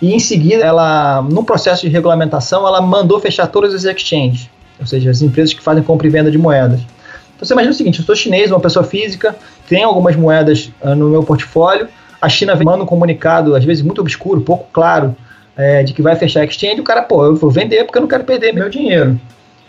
E 0.00 0.12
em 0.12 0.18
seguida, 0.18 0.64
ela, 0.64 1.22
num 1.22 1.44
processo 1.44 1.82
de 1.82 1.88
regulamentação, 1.88 2.66
ela 2.66 2.80
mandou 2.80 3.18
fechar 3.18 3.46
todas 3.46 3.74
as 3.74 3.84
exchanges, 3.84 4.50
ou 4.78 4.86
seja, 4.86 5.10
as 5.10 5.22
empresas 5.22 5.54
que 5.54 5.62
fazem 5.62 5.82
compra 5.82 6.06
e 6.06 6.10
venda 6.10 6.30
de 6.30 6.36
moedas. 6.36 6.80
Então 7.34 7.46
você 7.46 7.52
imagina 7.52 7.72
o 7.72 7.76
seguinte: 7.76 8.00
eu 8.00 8.04
sou 8.04 8.14
chinês, 8.14 8.50
uma 8.50 8.60
pessoa 8.60 8.84
física, 8.84 9.36
tenho 9.68 9.88
algumas 9.88 10.16
moedas 10.16 10.70
uh, 10.82 10.94
no 10.94 11.08
meu 11.08 11.22
portfólio, 11.22 11.88
a 12.20 12.28
China 12.28 12.54
manda 12.56 12.82
um 12.82 12.86
comunicado, 12.86 13.54
às 13.54 13.64
vezes 13.64 13.82
muito 13.82 14.00
obscuro, 14.00 14.40
pouco 14.40 14.66
claro, 14.72 15.14
é, 15.56 15.82
de 15.82 15.92
que 15.92 16.02
vai 16.02 16.16
fechar 16.16 16.40
a 16.40 16.44
exchange, 16.44 16.80
o 16.80 16.84
cara, 16.84 17.02
pô, 17.02 17.24
eu 17.24 17.36
vou 17.36 17.50
vender 17.50 17.84
porque 17.84 17.98
eu 17.98 18.02
não 18.02 18.08
quero 18.08 18.24
perder 18.24 18.52
meu 18.52 18.68
dinheiro. 18.68 19.18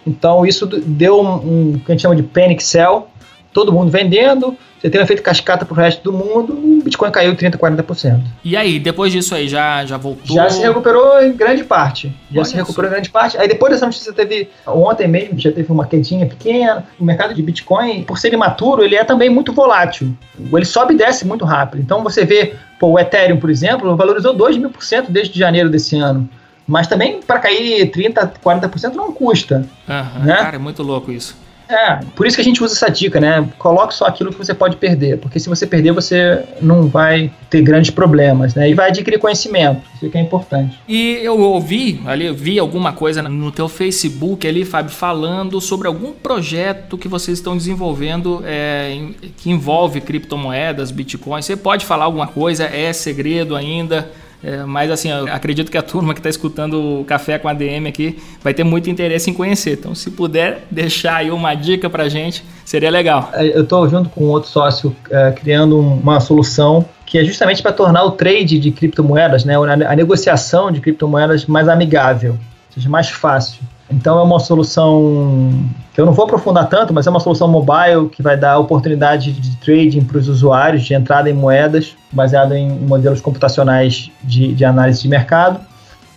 Então 0.06 0.46
isso 0.46 0.66
deu 0.66 1.22
um, 1.22 1.36
um 1.36 1.80
que 1.80 1.92
a 1.92 1.94
gente 1.94 2.02
chama 2.02 2.16
de 2.16 2.24
panic 2.24 2.64
sell, 2.64 3.08
todo 3.54 3.72
mundo 3.72 3.92
vendendo, 3.92 4.58
você 4.90 5.04
efeito 5.04 5.22
cascata 5.22 5.66
pro 5.66 5.76
resto 5.76 6.04
do 6.04 6.14
mundo, 6.14 6.54
o 6.54 6.82
Bitcoin 6.84 7.12
caiu 7.12 7.36
30%, 7.36 7.58
40%. 7.58 8.22
E 8.44 8.56
aí, 8.56 8.80
depois 8.80 9.12
disso 9.12 9.36
aí, 9.36 9.48
já, 9.48 9.86
já 9.86 9.98
voltou? 9.98 10.36
Já 10.36 10.50
se 10.50 10.62
recuperou 10.62 11.22
em 11.22 11.34
grande 11.34 11.64
parte. 11.64 12.14
Já 12.32 12.42
Olha 12.42 12.46
se 12.46 12.56
recuperou 12.56 12.86
isso. 12.86 12.92
em 12.92 12.96
grande 12.96 13.10
parte. 13.10 13.38
Aí 13.38 13.48
depois 13.48 13.72
dessa 13.72 13.86
notícia 13.86 14.14
teve, 14.14 14.50
ontem 14.66 15.08
mesmo, 15.08 15.40
já 15.40 15.52
teve 15.52 15.72
uma 15.72 15.86
quedinha 15.86 16.26
pequena. 16.26 16.86
O 17.00 17.04
mercado 17.04 17.34
de 17.34 17.42
Bitcoin, 17.42 18.04
por 18.04 18.18
ser 18.18 18.34
imaturo, 18.34 18.84
ele 18.84 18.96
é 18.96 19.04
também 19.04 19.30
muito 19.30 19.54
volátil. 19.54 20.14
Ele 20.54 20.66
sobe 20.66 20.94
e 20.94 20.98
desce 20.98 21.26
muito 21.26 21.46
rápido. 21.46 21.82
Então 21.82 22.04
você 22.04 22.26
vê, 22.26 22.54
pô, 22.80 22.90
o 22.90 23.00
Ethereum, 23.00 23.38
por 23.40 23.50
exemplo, 23.50 23.96
valorizou 23.96 24.34
2 24.34 24.58
mil 24.58 24.70
por 24.70 24.84
cento 24.84 25.12
desde 25.12 25.38
janeiro 25.38 25.70
desse 25.70 25.98
ano. 25.98 26.30
Mas 26.68 26.86
também 26.86 27.22
para 27.22 27.40
cair 27.40 27.90
30%, 27.90 28.34
40% 28.44 28.94
não 28.94 29.12
custa. 29.14 29.66
Uhum, 29.88 30.26
né? 30.26 30.36
Cara, 30.36 30.56
é 30.58 30.60
muito 30.60 30.84
louco 30.84 31.12
isso. 31.12 31.47
É, 31.70 32.00
por 32.16 32.26
isso 32.26 32.36
que 32.36 32.42
a 32.42 32.44
gente 32.44 32.64
usa 32.64 32.74
essa 32.74 32.90
dica, 32.90 33.20
né? 33.20 33.48
Coloque 33.58 33.94
só 33.94 34.06
aquilo 34.06 34.32
que 34.32 34.38
você 34.38 34.54
pode 34.54 34.78
perder, 34.78 35.18
porque 35.18 35.40
se 35.40 35.50
você 35.50 35.68
perder, 35.68 35.92
você 35.92 36.44
não 36.62 36.88
vai 36.88 37.32
ter 37.50 37.62
grandes 37.62 37.92
problemas, 37.92 38.56
né? 38.56 38.70
E 38.70 38.74
vai 38.74 38.90
adquirir 38.90 39.20
conhecimento, 39.20 39.82
isso 39.96 40.10
que 40.10 40.18
é 40.18 40.22
importante. 40.22 40.80
E 40.88 41.20
eu 41.22 41.40
ouvi, 41.40 42.02
ali, 42.06 42.26
eu 42.26 42.34
vi 42.34 42.58
alguma 42.58 42.94
coisa 42.94 43.22
no 43.22 43.52
teu 43.52 43.68
Facebook 43.68 44.48
ali, 44.48 44.64
Fábio, 44.64 44.92
falando 44.92 45.60
sobre 45.60 45.88
algum 45.88 46.14
projeto 46.14 46.98
que 46.98 47.08
vocês 47.08 47.38
estão 47.38 47.58
desenvolvendo 47.58 48.42
é, 48.46 48.98
que 49.38 49.50
envolve 49.50 50.00
criptomoedas, 50.02 50.92
bitcoins. 50.92 51.46
Você 51.46 51.56
pode 51.58 51.86
falar 51.86 52.06
alguma 52.06 52.28
coisa? 52.28 52.64
É 52.66 52.94
segredo 52.94 53.56
ainda? 53.56 54.10
É, 54.44 54.64
mas 54.64 54.92
assim, 54.92 55.12
acredito 55.12 55.72
que 55.72 55.78
a 55.78 55.82
turma 55.82 56.14
que 56.14 56.20
está 56.20 56.30
escutando 56.30 57.02
o 57.02 57.06
Café 57.06 57.40
com 57.40 57.48
a 57.48 57.54
DM 57.54 57.88
aqui 57.88 58.20
vai 58.42 58.54
ter 58.54 58.64
muito 58.64 58.90
interesse 58.90 59.30
em 59.30 59.34
conhecer. 59.34 59.74
Então, 59.74 59.96
se 59.96 60.12
puder 60.12 60.66
deixar 60.70 61.18
aí 61.18 61.32
uma 61.32 61.56
dica 61.56 61.90
para 61.90 62.08
gente, 62.08 62.44
seria 62.64 62.92
legal. 62.92 63.32
É, 63.34 63.58
eu 63.58 63.64
estou 63.64 63.88
junto 63.90 64.10
com 64.10 64.26
outro 64.26 64.50
sócio 64.50 64.96
é, 65.10 65.32
criando 65.32 65.80
uma 65.80 66.20
solução 66.20 66.86
que 67.06 67.18
é 67.18 67.24
justamente 67.24 67.62
para 67.62 67.72
tornar 67.72 68.04
o 68.04 68.12
trade 68.12 68.60
de 68.60 68.70
criptomoedas, 68.70 69.46
né, 69.46 69.56
a 69.56 69.96
negociação 69.96 70.70
de 70.72 70.82
criptomoedas 70.82 71.46
mais 71.46 71.70
amigável, 71.70 72.38
seja 72.70 72.90
mais 72.90 73.10
fácil. 73.10 73.62
Então 73.90 74.20
é 74.20 74.22
uma 74.22 74.40
solução 74.40 75.52
que 75.94 76.02
eu 76.02 76.06
não 76.06 76.14
vou 76.14 76.26
aprofundar 76.26 76.68
tanto, 76.68 76.94
mas 76.94 77.08
é 77.08 77.10
uma 77.10 77.20
solução 77.20 77.48
mobile 77.48 78.10
que 78.12 78.22
vai 78.22 78.38
dar 78.38 78.60
oportunidade 78.60 79.32
de 79.32 79.56
trading 79.58 80.02
para 80.02 80.18
os 80.18 80.28
usuários, 80.28 80.84
de 80.84 80.94
entrada 80.94 81.30
em 81.30 81.34
moedas, 81.34 81.96
baseado 82.12 82.54
em 82.54 82.70
modelos 82.70 83.22
computacionais 83.22 84.12
de, 84.24 84.54
de 84.54 84.66
análise 84.66 85.02
de 85.02 85.08
mercado. 85.08 85.60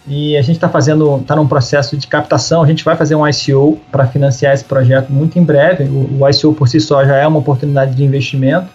E 0.07 0.37
a 0.37 0.43
gente 0.43 0.57
está 0.57 0.69
fazendo, 0.69 1.19
está 1.19 1.37
num 1.37 1.47
processo 1.47 1.97
de 1.97 2.07
captação. 2.07 2.63
A 2.63 2.67
gente 2.67 2.85
vai 2.85 2.97
fazer 2.97 3.15
um 3.15 3.27
ICO 3.27 3.79
para 3.93 4.07
financiar 4.07 4.53
esse 4.53 4.65
projeto 4.65 5.11
muito 5.11 5.39
em 5.39 5.45
breve. 5.45 5.85
O, 5.85 6.23
o 6.23 6.29
ICO 6.29 6.53
por 6.53 6.69
si 6.69 6.81
só 6.81 7.05
já 7.05 7.17
é 7.17 7.27
uma 7.27 7.39
oportunidade 7.39 7.95
de 7.95 8.03
investimento. 8.03 8.69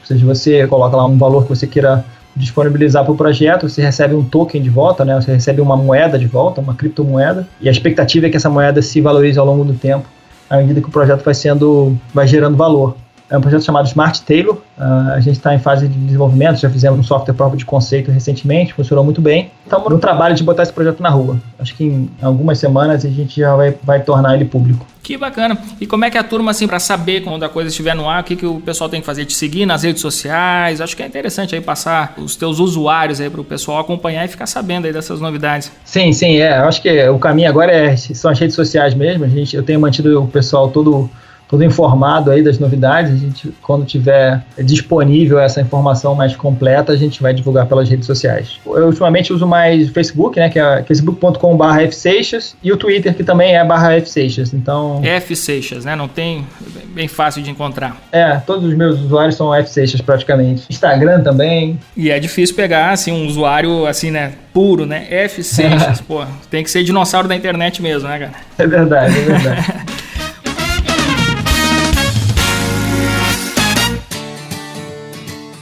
Ou 0.00 0.06
seja, 0.06 0.26
você 0.26 0.66
coloca 0.66 0.96
lá 0.96 1.06
um 1.06 1.16
valor 1.16 1.44
que 1.44 1.48
você 1.48 1.66
queira 1.66 2.04
disponibilizar 2.36 3.02
para 3.02 3.12
o 3.12 3.16
projeto, 3.16 3.68
você 3.68 3.82
recebe 3.82 4.14
um 4.14 4.22
token 4.22 4.62
de 4.62 4.68
volta, 4.68 5.04
né? 5.04 5.14
Você 5.14 5.32
recebe 5.32 5.60
uma 5.60 5.76
moeda 5.76 6.18
de 6.18 6.26
volta, 6.26 6.60
uma 6.60 6.74
criptomoeda, 6.74 7.48
e 7.60 7.68
a 7.68 7.72
expectativa 7.72 8.26
é 8.26 8.30
que 8.30 8.36
essa 8.36 8.50
moeda 8.50 8.82
se 8.82 9.00
valorize 9.00 9.38
ao 9.38 9.46
longo 9.46 9.64
do 9.64 9.72
tempo, 9.72 10.06
à 10.48 10.58
medida 10.58 10.80
que 10.80 10.88
o 10.88 10.92
projeto 10.92 11.24
vai 11.24 11.34
sendo, 11.34 11.96
vai 12.12 12.26
gerando 12.26 12.56
valor. 12.56 12.96
É 13.28 13.36
um 13.36 13.40
projeto 13.40 13.64
chamado 13.64 13.86
Smart 13.86 14.22
Tailor. 14.22 14.56
Uh, 14.78 15.12
a 15.14 15.20
gente 15.20 15.36
está 15.36 15.54
em 15.54 15.58
fase 15.58 15.88
de 15.88 15.98
desenvolvimento, 15.98 16.60
já 16.60 16.70
fizemos 16.70 16.98
um 16.98 17.02
software 17.02 17.34
próprio 17.34 17.58
de 17.58 17.64
conceito 17.64 18.10
recentemente, 18.10 18.72
funcionou 18.72 19.04
muito 19.04 19.20
bem. 19.20 19.50
Estamos 19.64 19.90
no 19.90 19.98
trabalho 19.98 20.34
de 20.34 20.44
botar 20.44 20.62
esse 20.62 20.72
projeto 20.72 21.02
na 21.02 21.10
rua. 21.10 21.40
Acho 21.58 21.74
que 21.74 21.84
em 21.84 22.10
algumas 22.22 22.58
semanas 22.58 23.04
a 23.04 23.08
gente 23.08 23.40
já 23.40 23.56
vai, 23.56 23.74
vai 23.82 24.00
tornar 24.02 24.34
ele 24.34 24.44
público. 24.44 24.86
Que 25.02 25.16
bacana. 25.16 25.56
E 25.80 25.86
como 25.86 26.04
é 26.04 26.10
que 26.10 26.18
a 26.18 26.24
turma, 26.24 26.50
assim, 26.50 26.66
para 26.66 26.80
saber 26.80 27.22
quando 27.22 27.44
a 27.44 27.48
coisa 27.48 27.68
estiver 27.68 27.94
no 27.94 28.08
ar, 28.08 28.22
o 28.22 28.24
que, 28.24 28.34
que 28.34 28.46
o 28.46 28.60
pessoal 28.60 28.90
tem 28.90 29.00
que 29.00 29.06
fazer? 29.06 29.24
Te 29.24 29.34
seguir 29.34 29.64
nas 29.64 29.84
redes 29.84 30.02
sociais? 30.02 30.80
Acho 30.80 30.96
que 30.96 31.02
é 31.02 31.06
interessante 31.06 31.54
aí 31.54 31.60
passar 31.60 32.14
os 32.18 32.34
teus 32.34 32.58
usuários 32.58 33.20
aí 33.20 33.30
para 33.30 33.40
o 33.40 33.44
pessoal 33.44 33.78
acompanhar 33.78 34.24
e 34.24 34.28
ficar 34.28 34.46
sabendo 34.46 34.86
aí 34.86 34.92
dessas 34.92 35.20
novidades. 35.20 35.70
Sim, 35.84 36.12
sim, 36.12 36.38
é. 36.38 36.58
Acho 36.58 36.82
que 36.82 37.08
o 37.08 37.20
caminho 37.20 37.48
agora 37.48 37.72
é, 37.72 37.96
são 37.96 38.30
as 38.30 38.38
redes 38.38 38.56
sociais 38.56 38.94
mesmo. 38.94 39.24
A 39.24 39.28
gente, 39.28 39.54
eu 39.54 39.62
tenho 39.62 39.80
mantido 39.80 40.22
o 40.22 40.26
pessoal 40.26 40.70
todo 40.70 41.08
todo 41.48 41.64
informado 41.64 42.30
aí 42.30 42.42
das 42.42 42.58
novidades. 42.58 43.12
A 43.12 43.16
gente, 43.16 43.54
quando 43.62 43.84
tiver 43.84 44.42
disponível 44.58 45.38
essa 45.38 45.60
informação 45.60 46.14
mais 46.14 46.34
completa, 46.34 46.92
a 46.92 46.96
gente 46.96 47.22
vai 47.22 47.32
divulgar 47.32 47.66
pelas 47.66 47.88
redes 47.88 48.06
sociais. 48.06 48.58
Eu 48.66 48.86
ultimamente 48.86 49.32
uso 49.32 49.46
mais 49.46 49.88
o 49.88 49.92
Facebook, 49.92 50.38
né, 50.38 50.48
que 50.48 50.58
é 50.58 50.82
facebook.com.br 50.82 51.80
fseixas 51.90 52.56
e 52.62 52.72
o 52.72 52.76
Twitter, 52.76 53.14
que 53.14 53.24
também 53.24 53.56
é 53.56 53.64
barra 53.64 54.00
fseixas. 54.00 54.52
Então... 54.52 55.02
fseixas, 55.20 55.84
né? 55.84 55.94
Não 55.94 56.08
tem... 56.08 56.46
bem 56.94 57.08
fácil 57.08 57.42
de 57.42 57.50
encontrar. 57.50 57.96
É, 58.10 58.36
todos 58.38 58.64
os 58.64 58.74
meus 58.74 59.00
usuários 59.00 59.36
são 59.36 59.52
fseixas 59.64 60.00
praticamente. 60.00 60.64
Instagram 60.68 61.22
também. 61.22 61.78
E 61.96 62.10
é 62.10 62.18
difícil 62.18 62.54
pegar, 62.56 62.90
assim, 62.90 63.12
um 63.12 63.26
usuário, 63.26 63.86
assim, 63.86 64.10
né, 64.10 64.32
puro, 64.52 64.86
né? 64.86 65.06
F6, 65.10 66.02
pô, 66.08 66.24
tem 66.50 66.64
que 66.64 66.70
ser 66.70 66.82
dinossauro 66.82 67.28
da 67.28 67.36
internet 67.36 67.80
mesmo, 67.82 68.08
né, 68.08 68.18
cara? 68.18 68.32
É 68.58 68.66
verdade, 68.66 69.18
é 69.18 69.22
verdade. 69.22 69.86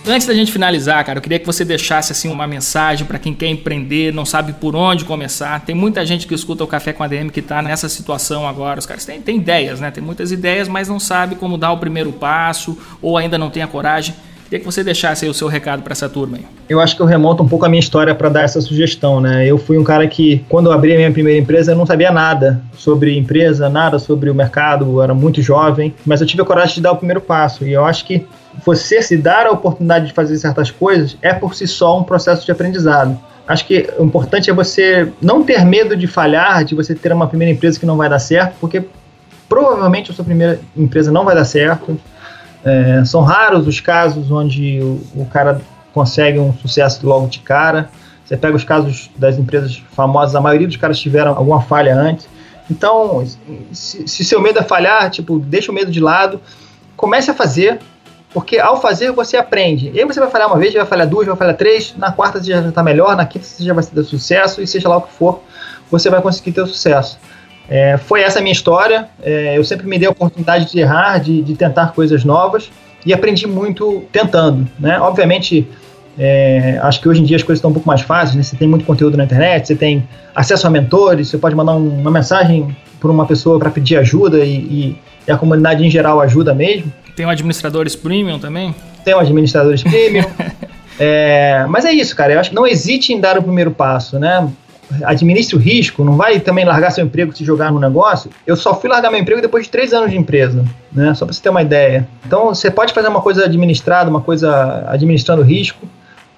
Antes 0.06 0.26
da 0.26 0.34
gente 0.34 0.52
finalizar, 0.52 1.02
cara, 1.02 1.16
eu 1.18 1.22
queria 1.22 1.38
que 1.38 1.46
você 1.46 1.64
deixasse 1.64 2.12
assim 2.12 2.30
uma 2.30 2.46
mensagem 2.46 3.06
para 3.06 3.18
quem 3.18 3.32
quer 3.32 3.46
empreender, 3.46 4.12
não 4.12 4.26
sabe 4.26 4.52
por 4.52 4.76
onde 4.76 5.02
começar. 5.02 5.64
Tem 5.64 5.74
muita 5.74 6.04
gente 6.04 6.26
que 6.26 6.34
escuta 6.34 6.62
o 6.62 6.66
Café 6.66 6.92
com 6.92 7.02
a 7.02 7.08
DM 7.08 7.30
que 7.30 7.40
está 7.40 7.62
nessa 7.62 7.88
situação 7.88 8.46
agora. 8.46 8.78
Os 8.78 8.84
caras 8.84 9.06
têm, 9.06 9.22
têm 9.22 9.38
ideias, 9.38 9.80
né? 9.80 9.90
Tem 9.90 10.04
muitas 10.04 10.30
ideias, 10.30 10.68
mas 10.68 10.88
não 10.88 11.00
sabe 11.00 11.36
como 11.36 11.56
dar 11.56 11.72
o 11.72 11.78
primeiro 11.78 12.12
passo 12.12 12.76
ou 13.00 13.16
ainda 13.16 13.38
não 13.38 13.48
tem 13.48 13.62
a 13.62 13.66
coragem. 13.66 14.14
Queria 14.44 14.58
que 14.58 14.66
você 14.66 14.84
deixasse 14.84 15.24
aí 15.24 15.30
o 15.30 15.32
seu 15.32 15.48
recado 15.48 15.82
para 15.82 15.92
essa 15.92 16.06
turma 16.06 16.36
aí. 16.36 16.44
Eu 16.68 16.80
acho 16.80 16.94
que 16.94 17.00
eu 17.00 17.06
remonto 17.06 17.42
um 17.42 17.48
pouco 17.48 17.64
a 17.64 17.68
minha 17.68 17.80
história 17.80 18.14
para 18.14 18.28
dar 18.28 18.42
essa 18.42 18.60
sugestão, 18.60 19.22
né? 19.22 19.46
Eu 19.46 19.56
fui 19.56 19.78
um 19.78 19.84
cara 19.84 20.06
que, 20.06 20.44
quando 20.50 20.66
eu 20.66 20.72
abri 20.72 20.92
a 20.92 20.96
minha 20.96 21.10
primeira 21.10 21.40
empresa, 21.40 21.72
eu 21.72 21.76
não 21.76 21.86
sabia 21.86 22.12
nada 22.12 22.60
sobre 22.76 23.16
empresa, 23.16 23.70
nada 23.70 23.98
sobre 23.98 24.28
o 24.28 24.34
mercado, 24.34 24.84
eu 24.84 25.02
era 25.02 25.14
muito 25.14 25.40
jovem, 25.40 25.94
mas 26.04 26.20
eu 26.20 26.26
tive 26.26 26.42
a 26.42 26.44
coragem 26.44 26.74
de 26.74 26.82
dar 26.82 26.92
o 26.92 26.96
primeiro 26.96 27.22
passo. 27.22 27.64
E 27.64 27.72
eu 27.72 27.86
acho 27.86 28.04
que 28.04 28.26
você 28.64 29.02
se 29.02 29.16
dar 29.16 29.46
a 29.46 29.50
oportunidade 29.50 30.06
de 30.06 30.12
fazer 30.12 30.36
certas 30.38 30.70
coisas 30.70 31.16
é 31.22 31.32
por 31.32 31.54
si 31.54 31.66
só 31.66 31.98
um 31.98 32.02
processo 32.02 32.44
de 32.44 32.52
aprendizado. 32.52 33.18
Acho 33.46 33.66
que 33.66 33.88
o 33.98 34.04
importante 34.04 34.48
é 34.48 34.54
você 34.54 35.12
não 35.20 35.42
ter 35.42 35.64
medo 35.64 35.96
de 35.96 36.06
falhar, 36.06 36.64
de 36.64 36.74
você 36.74 36.94
ter 36.94 37.12
uma 37.12 37.26
primeira 37.26 37.52
empresa 37.52 37.78
que 37.78 37.84
não 37.84 37.96
vai 37.96 38.08
dar 38.08 38.18
certo, 38.18 38.54
porque 38.58 38.84
provavelmente 39.48 40.10
a 40.10 40.14
sua 40.14 40.24
primeira 40.24 40.60
empresa 40.76 41.12
não 41.12 41.24
vai 41.24 41.34
dar 41.34 41.44
certo. 41.44 41.98
É, 42.64 43.04
são 43.04 43.20
raros 43.20 43.66
os 43.66 43.80
casos 43.80 44.30
onde 44.30 44.80
o, 44.80 45.00
o, 45.14 45.26
cara 45.26 45.60
consegue 45.92 46.38
um 46.38 46.54
sucesso 46.54 47.06
logo 47.06 47.26
de 47.26 47.40
cara. 47.40 47.90
Você 48.24 48.36
pega 48.36 48.56
os 48.56 48.64
casos 48.64 49.10
das 49.16 49.38
empresas 49.38 49.82
famosas, 49.92 50.34
a 50.34 50.40
maioria 50.40 50.66
dos 50.66 50.78
caras 50.78 50.98
tiveram 50.98 51.36
alguma 51.36 51.60
falha 51.60 51.94
antes. 51.94 52.26
Então, 52.70 53.22
se, 53.70 54.08
se 54.08 54.24
seu 54.24 54.40
medo 54.40 54.58
é 54.58 54.62
falhar, 54.62 55.10
tipo, 55.10 55.38
deixa 55.38 55.70
o 55.70 55.74
medo 55.74 55.92
de 55.92 56.00
lado, 56.00 56.40
comece 56.96 57.30
a 57.30 57.34
fazer, 57.34 57.78
porque 58.34 58.58
ao 58.58 58.80
fazer 58.80 59.12
você 59.12 59.36
aprende. 59.36 59.92
E 59.94 60.00
aí 60.00 60.04
você 60.04 60.18
vai 60.18 60.28
falhar 60.28 60.48
uma 60.48 60.58
vez, 60.58 60.74
vai 60.74 60.84
falhar 60.84 61.08
duas, 61.08 61.24
vai 61.24 61.36
falhar 61.36 61.56
três, 61.56 61.94
na 61.96 62.10
quarta 62.10 62.42
você 62.42 62.50
já 62.50 62.68
está 62.68 62.82
melhor, 62.82 63.16
na 63.16 63.24
quinta 63.24 63.46
você 63.46 63.62
já 63.62 63.72
vai 63.72 63.84
ter 63.84 64.02
sucesso, 64.02 64.60
e 64.60 64.66
seja 64.66 64.88
lá 64.88 64.96
o 64.96 65.02
que 65.02 65.12
for, 65.12 65.40
você 65.88 66.10
vai 66.10 66.20
conseguir 66.20 66.50
ter 66.50 66.66
sucesso. 66.66 67.16
É, 67.68 67.96
foi 67.96 68.22
essa 68.22 68.40
a 68.40 68.42
minha 68.42 68.52
história. 68.52 69.08
É, 69.22 69.56
eu 69.56 69.62
sempre 69.62 69.86
me 69.86 69.98
dei 69.98 70.08
a 70.08 70.10
oportunidade 70.10 70.70
de 70.70 70.80
errar, 70.80 71.18
de, 71.18 71.42
de, 71.42 71.54
tentar 71.54 71.92
coisas 71.92 72.24
novas 72.24 72.70
e 73.06 73.14
aprendi 73.14 73.46
muito 73.46 74.04
tentando. 74.10 74.68
Né? 74.80 74.98
Obviamente, 74.98 75.66
é, 76.18 76.78
acho 76.82 77.00
que 77.00 77.08
hoje 77.08 77.22
em 77.22 77.24
dia 77.24 77.36
as 77.36 77.42
coisas 77.42 77.58
estão 77.58 77.70
um 77.70 77.74
pouco 77.74 77.88
mais 77.88 78.02
fáceis. 78.02 78.34
Né? 78.34 78.42
Você 78.42 78.56
tem 78.56 78.66
muito 78.66 78.84
conteúdo 78.84 79.16
na 79.16 79.24
internet, 79.24 79.68
você 79.68 79.76
tem 79.76 80.06
acesso 80.34 80.66
a 80.66 80.70
mentores, 80.70 81.28
você 81.28 81.38
pode 81.38 81.54
mandar 81.54 81.74
um, 81.76 82.00
uma 82.00 82.10
mensagem 82.10 82.76
para 83.00 83.10
uma 83.10 83.26
pessoa 83.26 83.58
para 83.58 83.70
pedir 83.70 83.96
ajuda 83.96 84.44
e, 84.44 84.56
e, 84.56 84.98
e, 85.26 85.32
a 85.32 85.36
comunidade 85.36 85.84
em 85.84 85.90
geral 85.90 86.20
ajuda 86.20 86.54
mesmo. 86.54 86.92
Tem 87.16 87.26
um 87.26 87.30
administradores 87.30 87.94
premium 87.94 88.38
também? 88.38 88.74
Tem 89.04 89.14
um 89.14 89.18
administradores 89.18 89.82
premium. 89.84 90.24
É, 90.98 91.64
mas 91.68 91.84
é 91.84 91.92
isso, 91.92 92.14
cara. 92.14 92.32
Eu 92.32 92.40
acho 92.40 92.50
que 92.50 92.56
não 92.56 92.66
hesite 92.66 93.12
em 93.12 93.20
dar 93.20 93.38
o 93.38 93.42
primeiro 93.42 93.70
passo, 93.70 94.18
né? 94.18 94.48
administre 95.04 95.56
o 95.56 95.58
risco, 95.58 96.04
não 96.04 96.16
vai 96.16 96.38
também 96.40 96.64
largar 96.64 96.90
seu 96.90 97.04
emprego 97.04 97.34
se 97.34 97.44
jogar 97.44 97.72
no 97.72 97.80
negócio. 97.80 98.30
Eu 98.46 98.56
só 98.56 98.78
fui 98.78 98.88
largar 98.88 99.10
meu 99.10 99.20
emprego 99.20 99.40
depois 99.40 99.64
de 99.64 99.70
três 99.70 99.92
anos 99.92 100.10
de 100.10 100.16
empresa, 100.16 100.64
né? 100.92 101.14
Só 101.14 101.24
para 101.24 101.32
você 101.32 101.42
ter 101.42 101.48
uma 101.48 101.62
ideia. 101.62 102.06
Então 102.24 102.46
você 102.46 102.70
pode 102.70 102.92
fazer 102.92 103.08
uma 103.08 103.20
coisa 103.20 103.44
administrada, 103.44 104.10
uma 104.10 104.20
coisa 104.20 104.84
administrando 104.88 105.42
risco. 105.42 105.86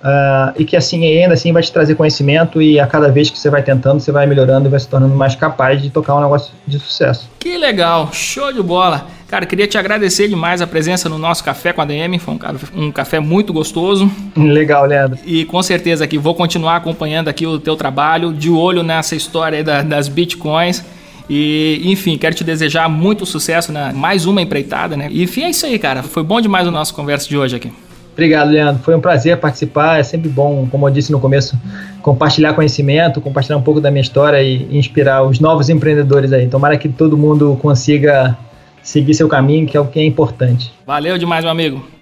Uh, 0.07 0.55
e 0.57 0.65
que 0.65 0.77
assim 0.77 1.05
ainda 1.05 1.35
assim 1.35 1.53
vai 1.53 1.61
te 1.61 1.73
trazer 1.73 1.97
conhecimento 1.97 2.63
e 2.63 2.79
a 2.79 2.87
cada 2.87 3.09
vez 3.09 3.29
que 3.29 3.37
você 3.37 3.51
vai 3.51 3.61
tentando 3.61 3.99
você 3.99 4.13
vai 4.13 4.25
melhorando 4.25 4.69
e 4.69 4.71
vai 4.71 4.79
se 4.79 4.87
tornando 4.87 5.17
mais 5.17 5.35
capaz 5.35 5.83
de 5.83 5.91
tocar 5.91 6.15
um 6.15 6.21
negócio 6.21 6.53
de 6.65 6.79
sucesso. 6.79 7.29
Que 7.41 7.59
legal, 7.59 8.11
show 8.13 8.53
de 8.53 8.63
bola. 8.63 9.09
Cara, 9.27 9.45
queria 9.45 9.67
te 9.67 9.77
agradecer 9.77 10.29
demais 10.29 10.63
a 10.63 10.67
presença 10.67 11.09
no 11.09 11.19
nosso 11.19 11.43
Café 11.43 11.73
com 11.73 11.83
a 11.83 11.85
DM. 11.85 12.21
Foi 12.21 12.35
um, 12.35 12.85
um 12.87 12.93
café 12.93 13.19
muito 13.19 13.53
gostoso. 13.53 14.09
Legal, 14.37 14.87
Leandro. 14.87 15.19
E 15.27 15.45
com 15.45 15.61
certeza 15.61 16.05
aqui 16.05 16.17
vou 16.17 16.37
continuar 16.37 16.77
acompanhando 16.77 17.27
aqui 17.27 17.45
o 17.45 17.59
teu 17.59 17.75
trabalho, 17.75 18.33
de 18.33 18.49
olho 18.49 18.85
nessa 18.85 19.17
história 19.17 19.65
da, 19.65 19.83
das 19.83 20.07
bitcoins. 20.07 20.85
E, 21.29 21.81
enfim, 21.85 22.17
quero 22.17 22.37
te 22.37 22.45
desejar 22.45 22.89
muito 22.89 23.27
sucesso 23.27 23.73
na 23.73 23.93
mais 23.93 24.25
uma 24.25 24.41
empreitada, 24.41 24.97
né? 24.97 25.09
E, 25.11 25.25
enfim, 25.25 25.43
é 25.43 25.51
isso 25.51 25.67
aí, 25.67 25.77
cara. 25.81 26.05
Foi 26.05 26.23
bom 26.23 26.41
demais 26.41 26.69
a 26.69 26.71
nossa 26.71 26.95
conversa 26.95 27.29
de 27.29 27.37
hoje 27.37 27.57
aqui. 27.57 27.73
Obrigado, 28.17 28.51
Leandro. 28.51 28.83
Foi 28.83 28.97
um 28.97 29.01
prazer 29.01 29.37
participar. 29.37 30.01
É 30.01 30.03
sempre 30.03 30.31
bom, 30.31 30.67
como 30.71 30.89
eu 30.89 30.91
disse 30.91 31.12
no 31.12 31.21
começo, 31.21 31.55
compartilhar 32.01 32.55
conhecimento, 32.55 33.21
compartilhar 33.21 33.59
um 33.59 33.62
pouco 33.62 33.79
da 33.79 33.91
minha 33.91 34.01
história 34.01 34.43
e 34.43 34.67
inspirar 34.75 35.23
os 35.23 35.39
novos 35.39 35.69
empreendedores 35.69 36.33
aí. 36.33 36.49
Tomara 36.49 36.79
que 36.79 36.89
todo 36.89 37.14
mundo 37.14 37.59
consiga 37.61 38.35
seguir 38.83 39.12
seu 39.12 39.29
caminho, 39.29 39.67
que 39.67 39.77
é 39.77 39.81
o 39.81 39.87
que 39.87 40.01
é 40.01 40.05
importante. 40.05 40.73
Valeu 40.87 41.19
demais, 41.19 41.45
meu 41.45 41.51
amigo. 41.51 41.96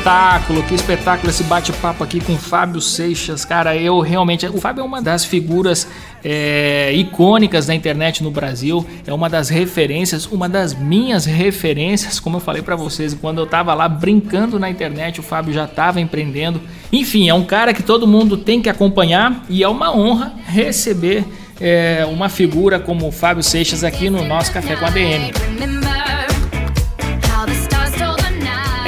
Espetáculo, 0.00 0.62
que 0.62 0.74
espetáculo 0.74 1.28
esse 1.28 1.44
bate-papo 1.44 2.02
aqui 2.02 2.20
com 2.20 2.32
o 2.32 2.38
Fábio 2.38 2.80
Seixas. 2.80 3.44
Cara, 3.44 3.76
eu 3.76 4.00
realmente. 4.00 4.46
O 4.46 4.58
Fábio 4.58 4.80
é 4.80 4.84
uma 4.84 5.02
das 5.02 5.26
figuras 5.26 5.86
é, 6.24 6.90
icônicas 6.94 7.66
da 7.66 7.74
internet 7.74 8.22
no 8.22 8.30
Brasil, 8.30 8.86
é 9.06 9.12
uma 9.12 9.28
das 9.28 9.50
referências, 9.50 10.24
uma 10.24 10.48
das 10.48 10.72
minhas 10.72 11.26
referências, 11.26 12.18
como 12.18 12.38
eu 12.38 12.40
falei 12.40 12.62
para 12.62 12.76
vocês, 12.76 13.12
quando 13.12 13.42
eu 13.42 13.46
tava 13.46 13.74
lá 13.74 13.86
brincando 13.88 14.58
na 14.58 14.70
internet, 14.70 15.20
o 15.20 15.22
Fábio 15.22 15.52
já 15.52 15.66
tava 15.66 16.00
empreendendo. 16.00 16.62
Enfim, 16.90 17.28
é 17.28 17.34
um 17.34 17.44
cara 17.44 17.74
que 17.74 17.82
todo 17.82 18.06
mundo 18.06 18.38
tem 18.38 18.62
que 18.62 18.70
acompanhar 18.70 19.44
e 19.50 19.62
é 19.62 19.68
uma 19.68 19.94
honra 19.94 20.32
receber 20.46 21.26
é, 21.60 22.06
uma 22.10 22.30
figura 22.30 22.80
como 22.80 23.06
o 23.06 23.12
Fábio 23.12 23.42
Seixas 23.42 23.84
aqui 23.84 24.08
no 24.08 24.24
nosso 24.24 24.50
Café 24.50 24.76
com 24.76 24.86
a 24.86 24.90
DM. 24.90 25.79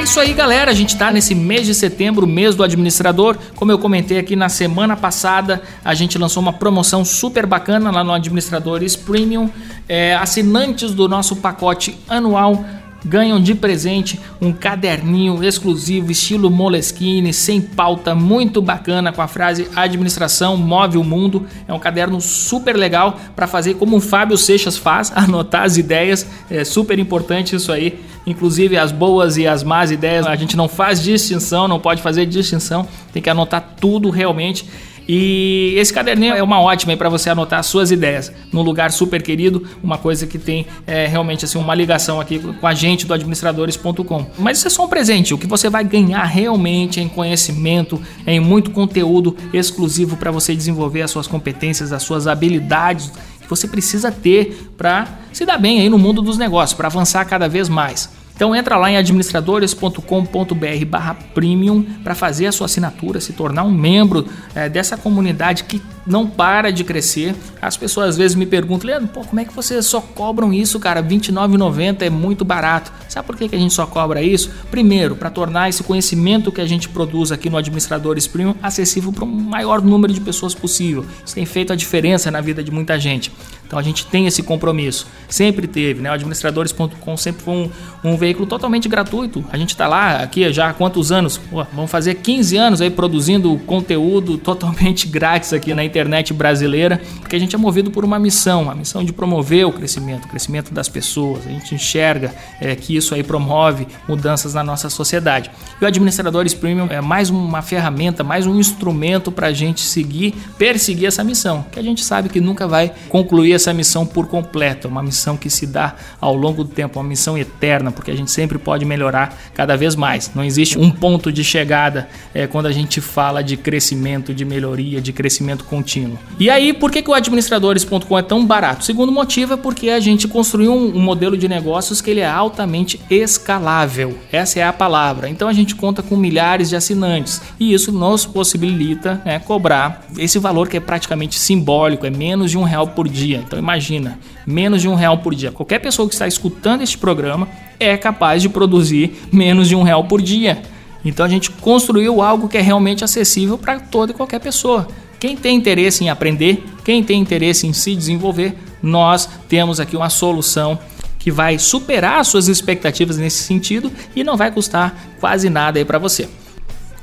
É 0.02 0.04
isso 0.04 0.18
aí, 0.18 0.32
galera. 0.32 0.68
A 0.68 0.74
gente 0.74 0.94
está 0.94 1.12
nesse 1.12 1.32
mês 1.32 1.64
de 1.64 1.72
setembro, 1.72 2.26
mês 2.26 2.56
do 2.56 2.64
administrador. 2.64 3.38
Como 3.54 3.70
eu 3.70 3.78
comentei 3.78 4.18
aqui 4.18 4.34
na 4.34 4.48
semana 4.48 4.96
passada, 4.96 5.62
a 5.84 5.94
gente 5.94 6.18
lançou 6.18 6.42
uma 6.42 6.52
promoção 6.52 7.04
super 7.04 7.46
bacana 7.46 7.88
lá 7.88 8.02
no 8.02 8.12
Administradores 8.12 8.96
Premium. 8.96 9.48
É, 9.88 10.16
assinantes 10.16 10.92
do 10.92 11.08
nosso 11.08 11.36
pacote 11.36 11.96
anual 12.08 12.64
ganham 13.04 13.40
de 13.40 13.54
presente 13.54 14.18
um 14.40 14.52
caderninho 14.52 15.42
exclusivo 15.42 16.10
estilo 16.10 16.50
Moleskine, 16.50 17.32
sem 17.32 17.60
pauta, 17.60 18.14
muito 18.14 18.60
bacana 18.60 19.12
com 19.12 19.22
a 19.22 19.28
frase 19.28 19.68
administração 19.74 20.56
move 20.56 20.98
o 20.98 21.04
mundo. 21.04 21.46
É 21.66 21.72
um 21.72 21.78
caderno 21.78 22.20
super 22.20 22.76
legal 22.76 23.18
para 23.34 23.46
fazer 23.46 23.74
como 23.74 23.96
o 23.96 24.00
Fábio 24.00 24.36
Seixas 24.36 24.76
faz, 24.76 25.12
anotar 25.16 25.64
as 25.64 25.76
ideias. 25.76 26.26
É 26.50 26.64
super 26.64 26.98
importante 26.98 27.56
isso 27.56 27.72
aí. 27.72 28.00
Inclusive 28.24 28.76
as 28.76 28.92
boas 28.92 29.36
e 29.36 29.48
as 29.48 29.64
más 29.64 29.90
ideias, 29.90 30.26
a 30.26 30.36
gente 30.36 30.56
não 30.56 30.68
faz 30.68 31.02
distinção, 31.02 31.66
não 31.66 31.80
pode 31.80 32.00
fazer 32.00 32.24
distinção, 32.24 32.86
tem 33.12 33.20
que 33.20 33.28
anotar 33.28 33.74
tudo 33.80 34.10
realmente. 34.10 34.64
E 35.08 35.74
esse 35.76 35.92
caderninho 35.92 36.34
é 36.34 36.42
uma 36.42 36.60
ótima 36.60 36.96
para 36.96 37.08
você 37.08 37.30
anotar 37.30 37.62
suas 37.64 37.90
ideias 37.90 38.32
num 38.52 38.62
lugar 38.62 38.92
super 38.92 39.22
querido, 39.22 39.66
uma 39.82 39.98
coisa 39.98 40.26
que 40.26 40.38
tem 40.38 40.66
é, 40.86 41.06
realmente 41.06 41.44
assim 41.44 41.58
uma 41.58 41.74
ligação 41.74 42.20
aqui 42.20 42.38
com 42.38 42.66
a 42.66 42.74
gente 42.74 43.06
do 43.06 43.14
administradores.com. 43.14 44.26
Mas 44.38 44.58
isso 44.58 44.66
é 44.66 44.70
só 44.70 44.84
um 44.84 44.88
presente, 44.88 45.34
o 45.34 45.38
que 45.38 45.46
você 45.46 45.68
vai 45.68 45.84
ganhar 45.84 46.24
realmente 46.24 47.00
é 47.00 47.02
em 47.02 47.08
conhecimento, 47.08 48.00
é 48.26 48.34
em 48.34 48.40
muito 48.40 48.70
conteúdo 48.70 49.36
exclusivo 49.52 50.16
para 50.16 50.30
você 50.30 50.54
desenvolver 50.54 51.02
as 51.02 51.10
suas 51.10 51.26
competências, 51.26 51.92
as 51.92 52.02
suas 52.02 52.26
habilidades 52.26 53.10
que 53.40 53.48
você 53.48 53.66
precisa 53.66 54.10
ter 54.10 54.70
para 54.76 55.06
se 55.32 55.44
dar 55.44 55.58
bem 55.58 55.80
aí 55.80 55.88
no 55.88 55.98
mundo 55.98 56.22
dos 56.22 56.38
negócios, 56.38 56.76
para 56.76 56.88
avançar 56.88 57.24
cada 57.24 57.48
vez 57.48 57.68
mais. 57.68 58.21
Então 58.42 58.56
entra 58.56 58.76
lá 58.76 58.90
em 58.90 58.96
administradores.com.br 58.96 60.84
barra 60.88 61.14
premium 61.32 61.84
para 62.02 62.12
fazer 62.12 62.46
a 62.46 62.50
sua 62.50 62.64
assinatura, 62.64 63.20
se 63.20 63.34
tornar 63.34 63.62
um 63.62 63.70
membro 63.70 64.26
é, 64.52 64.68
dessa 64.68 64.96
comunidade 64.96 65.62
que 65.62 65.80
não 66.04 66.26
para 66.26 66.72
de 66.72 66.82
crescer. 66.82 67.36
As 67.60 67.76
pessoas 67.76 68.08
às 68.08 68.16
vezes 68.16 68.34
me 68.34 68.44
perguntam, 68.44 68.88
Leandro, 68.88 69.06
pô, 69.06 69.20
como 69.20 69.38
é 69.38 69.44
que 69.44 69.54
vocês 69.54 69.86
só 69.86 70.00
cobram 70.00 70.52
isso, 70.52 70.80
cara? 70.80 71.00
R$29,90 71.00 72.02
é 72.02 72.10
muito 72.10 72.44
barato. 72.44 72.92
Sabe 73.08 73.24
por 73.24 73.36
que, 73.36 73.48
que 73.48 73.54
a 73.54 73.58
gente 73.60 73.72
só 73.72 73.86
cobra 73.86 74.20
isso? 74.20 74.50
Primeiro, 74.72 75.14
para 75.14 75.30
tornar 75.30 75.68
esse 75.68 75.84
conhecimento 75.84 76.50
que 76.50 76.60
a 76.60 76.66
gente 76.66 76.88
produz 76.88 77.30
aqui 77.30 77.48
no 77.48 77.56
Administradores 77.56 78.26
Premium 78.26 78.56
acessível 78.60 79.12
para 79.12 79.24
um 79.24 79.28
maior 79.28 79.80
número 79.80 80.12
de 80.12 80.20
pessoas 80.20 80.52
possível. 80.52 81.06
Isso 81.24 81.36
tem 81.36 81.46
feito 81.46 81.72
a 81.72 81.76
diferença 81.76 82.28
na 82.28 82.40
vida 82.40 82.60
de 82.64 82.72
muita 82.72 82.98
gente. 82.98 83.30
Então 83.72 83.80
a 83.80 83.82
gente 83.82 84.04
tem 84.04 84.26
esse 84.26 84.42
compromisso. 84.42 85.06
Sempre 85.30 85.66
teve, 85.66 86.02
né? 86.02 86.10
O 86.10 86.12
administradores.com 86.12 87.16
sempre 87.16 87.42
foi 87.42 87.54
um, 87.54 87.70
um, 88.04 88.16
veículo 88.18 88.46
totalmente 88.46 88.86
gratuito. 88.86 89.42
A 89.50 89.56
gente 89.56 89.70
está 89.70 89.88
lá 89.88 90.16
aqui 90.16 90.52
já 90.52 90.68
há 90.68 90.74
quantos 90.74 91.10
anos? 91.10 91.38
Pô, 91.38 91.64
vamos 91.72 91.90
fazer 91.90 92.16
15 92.16 92.54
anos 92.58 92.80
aí 92.82 92.90
produzindo 92.90 93.58
conteúdo 93.64 94.36
totalmente 94.36 95.06
grátis 95.08 95.54
aqui 95.54 95.72
na 95.72 95.82
internet 95.82 96.34
brasileira, 96.34 97.00
porque 97.20 97.34
a 97.34 97.38
gente 97.38 97.56
é 97.56 97.58
movido 97.58 97.90
por 97.90 98.04
uma 98.04 98.18
missão, 98.18 98.70
a 98.70 98.74
missão 98.74 99.02
de 99.02 99.10
promover 99.10 99.66
o 99.66 99.72
crescimento, 99.72 100.26
o 100.26 100.28
crescimento 100.28 100.74
das 100.74 100.90
pessoas. 100.90 101.46
A 101.46 101.48
gente 101.48 101.74
enxerga 101.74 102.34
é, 102.60 102.76
que 102.76 102.94
isso 102.94 103.14
aí 103.14 103.22
promove 103.22 103.88
mudanças 104.06 104.52
na 104.52 104.62
nossa 104.62 104.90
sociedade. 104.90 105.50
E 105.80 105.82
o 105.82 105.88
Administradores 105.88 106.52
Premium 106.52 106.88
é 106.90 107.00
mais 107.00 107.30
uma 107.30 107.62
ferramenta, 107.62 108.22
mais 108.22 108.46
um 108.46 108.60
instrumento 108.60 109.32
para 109.32 109.46
a 109.46 109.52
gente 109.54 109.80
seguir, 109.80 110.34
perseguir 110.58 111.06
essa 111.06 111.24
missão, 111.24 111.64
que 111.72 111.78
a 111.78 111.82
gente 111.82 112.04
sabe 112.04 112.28
que 112.28 112.38
nunca 112.38 112.68
vai 112.68 112.92
concluir 113.08 113.61
essa 113.62 113.72
missão 113.72 114.04
por 114.04 114.26
completo, 114.26 114.88
uma 114.88 115.02
missão 115.02 115.36
que 115.36 115.48
se 115.48 115.66
dá 115.66 115.94
ao 116.20 116.34
longo 116.34 116.64
do 116.64 116.70
tempo, 116.70 116.98
uma 116.98 117.08
missão 117.08 117.38
eterna, 117.38 117.90
porque 117.92 118.10
a 118.10 118.16
gente 118.16 118.30
sempre 118.30 118.58
pode 118.58 118.84
melhorar 118.84 119.36
cada 119.54 119.76
vez 119.76 119.94
mais. 119.94 120.30
Não 120.34 120.44
existe 120.44 120.78
um 120.78 120.90
ponto 120.90 121.32
de 121.32 121.44
chegada 121.44 122.08
é, 122.34 122.46
quando 122.46 122.66
a 122.66 122.72
gente 122.72 123.00
fala 123.00 123.42
de 123.42 123.56
crescimento, 123.56 124.34
de 124.34 124.44
melhoria, 124.44 125.00
de 125.00 125.12
crescimento 125.12 125.64
contínuo. 125.64 126.18
E 126.38 126.50
aí, 126.50 126.72
por 126.72 126.90
que, 126.90 127.02
que 127.02 127.10
o 127.10 127.14
administradores.com 127.14 128.18
é 128.18 128.22
tão 128.22 128.44
barato? 128.44 128.82
O 128.82 128.84
segundo 128.84 129.12
motivo 129.12 129.54
é 129.54 129.56
porque 129.56 129.90
a 129.90 130.00
gente 130.00 130.26
construiu 130.26 130.72
um, 130.72 130.96
um 130.96 131.00
modelo 131.00 131.36
de 131.36 131.48
negócios 131.48 132.00
que 132.00 132.10
ele 132.10 132.20
é 132.20 132.26
altamente 132.26 133.00
escalável. 133.08 134.18
Essa 134.32 134.60
é 134.60 134.64
a 134.64 134.72
palavra. 134.72 135.28
Então 135.28 135.48
a 135.48 135.52
gente 135.52 135.74
conta 135.74 136.02
com 136.02 136.16
milhares 136.16 136.68
de 136.68 136.76
assinantes 136.76 137.40
e 137.60 137.72
isso 137.72 137.92
nos 137.92 138.26
possibilita 138.26 139.22
né, 139.24 139.38
cobrar 139.38 140.04
esse 140.18 140.38
valor 140.38 140.68
que 140.68 140.76
é 140.76 140.80
praticamente 140.80 141.38
simbólico, 141.38 142.06
é 142.06 142.10
menos 142.10 142.50
de 142.50 142.58
um 142.58 142.64
real 142.64 142.88
por 142.88 143.08
dia. 143.08 143.38
Então 143.52 143.60
imagina, 143.60 144.18
menos 144.46 144.80
de 144.80 144.88
um 144.88 144.94
real 144.94 145.18
por 145.18 145.34
dia. 145.34 145.52
Qualquer 145.52 145.78
pessoa 145.78 146.08
que 146.08 146.14
está 146.14 146.26
escutando 146.26 146.80
este 146.80 146.96
programa 146.96 147.46
é 147.78 147.98
capaz 147.98 148.40
de 148.40 148.48
produzir 148.48 149.14
menos 149.30 149.68
de 149.68 149.76
um 149.76 149.82
real 149.82 150.04
por 150.04 150.22
dia. 150.22 150.62
Então 151.04 151.26
a 151.26 151.28
gente 151.28 151.50
construiu 151.50 152.22
algo 152.22 152.48
que 152.48 152.56
é 152.56 152.62
realmente 152.62 153.04
acessível 153.04 153.58
para 153.58 153.78
toda 153.78 154.12
e 154.12 154.14
qualquer 154.14 154.38
pessoa. 154.38 154.88
Quem 155.20 155.36
tem 155.36 155.54
interesse 155.54 156.02
em 156.02 156.08
aprender, 156.08 156.64
quem 156.82 157.04
tem 157.04 157.20
interesse 157.20 157.66
em 157.66 157.74
se 157.74 157.94
desenvolver, 157.94 158.56
nós 158.82 159.28
temos 159.50 159.78
aqui 159.78 159.98
uma 159.98 160.08
solução 160.08 160.78
que 161.18 161.30
vai 161.30 161.58
superar 161.58 162.24
suas 162.24 162.48
expectativas 162.48 163.18
nesse 163.18 163.42
sentido 163.42 163.92
e 164.16 164.24
não 164.24 164.34
vai 164.34 164.50
custar 164.50 164.96
quase 165.20 165.50
nada 165.50 165.78
aí 165.78 165.84
para 165.84 165.98
você. 165.98 166.26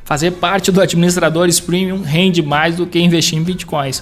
Fazer 0.04 0.32
parte 0.32 0.72
do 0.72 0.82
Administradores 0.82 1.60
Premium 1.60 2.02
rende 2.02 2.42
mais 2.42 2.76
do 2.76 2.88
que 2.88 3.00
investir 3.00 3.38
em 3.38 3.44
bitcoins. 3.44 4.02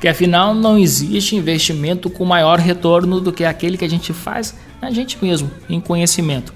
Porque 0.00 0.08
afinal 0.08 0.54
não 0.54 0.78
existe 0.78 1.36
investimento 1.36 2.08
com 2.08 2.24
maior 2.24 2.58
retorno 2.58 3.20
do 3.20 3.30
que 3.30 3.44
aquele 3.44 3.76
que 3.76 3.84
a 3.84 3.88
gente 3.88 4.14
faz 4.14 4.56
na 4.80 4.90
gente 4.90 5.18
mesmo, 5.20 5.50
em 5.68 5.78
conhecimento. 5.78 6.54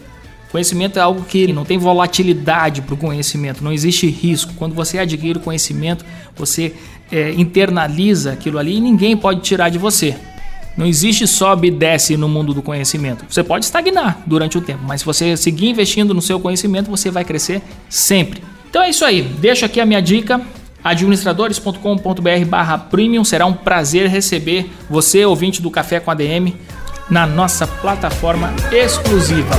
Conhecimento 0.50 0.98
é 0.98 1.02
algo 1.02 1.24
que 1.24 1.52
não 1.52 1.62
tem 1.62 1.76
volatilidade 1.76 2.80
para 2.80 2.94
o 2.94 2.96
conhecimento, 2.96 3.62
não 3.62 3.70
existe 3.70 4.06
risco. 4.06 4.54
Quando 4.54 4.74
você 4.74 4.98
adquire 4.98 5.36
o 5.36 5.42
conhecimento, 5.42 6.06
você 6.34 6.72
é, 7.12 7.32
internaliza 7.32 8.32
aquilo 8.32 8.58
ali 8.58 8.78
e 8.78 8.80
ninguém 8.80 9.14
pode 9.14 9.42
tirar 9.42 9.68
de 9.68 9.76
você. 9.76 10.16
Não 10.74 10.86
existe 10.86 11.26
sobe 11.26 11.68
e 11.68 11.70
desce 11.70 12.16
no 12.16 12.30
mundo 12.30 12.54
do 12.54 12.62
conhecimento. 12.62 13.26
Você 13.28 13.44
pode 13.44 13.66
estagnar 13.66 14.22
durante 14.24 14.56
o 14.56 14.62
tempo, 14.62 14.80
mas 14.82 15.02
se 15.02 15.06
você 15.06 15.36
seguir 15.36 15.68
investindo 15.68 16.14
no 16.14 16.22
seu 16.22 16.40
conhecimento, 16.40 16.90
você 16.90 17.10
vai 17.10 17.26
crescer 17.26 17.60
sempre. 17.90 18.42
Então 18.70 18.82
é 18.82 18.88
isso 18.88 19.04
aí. 19.04 19.20
Deixo 19.20 19.66
aqui 19.66 19.82
a 19.82 19.84
minha 19.84 20.00
dica 20.00 20.40
administradores.com.br 20.84 22.44
barra 22.46 22.76
premium. 22.78 23.24
Será 23.24 23.46
um 23.46 23.54
prazer 23.54 24.06
receber 24.06 24.70
você, 24.88 25.24
ouvinte 25.24 25.62
do 25.62 25.70
Café 25.70 25.98
com 25.98 26.10
ADM, 26.10 26.54
na 27.10 27.26
nossa 27.26 27.66
plataforma 27.66 28.52
exclusiva. 28.70 29.54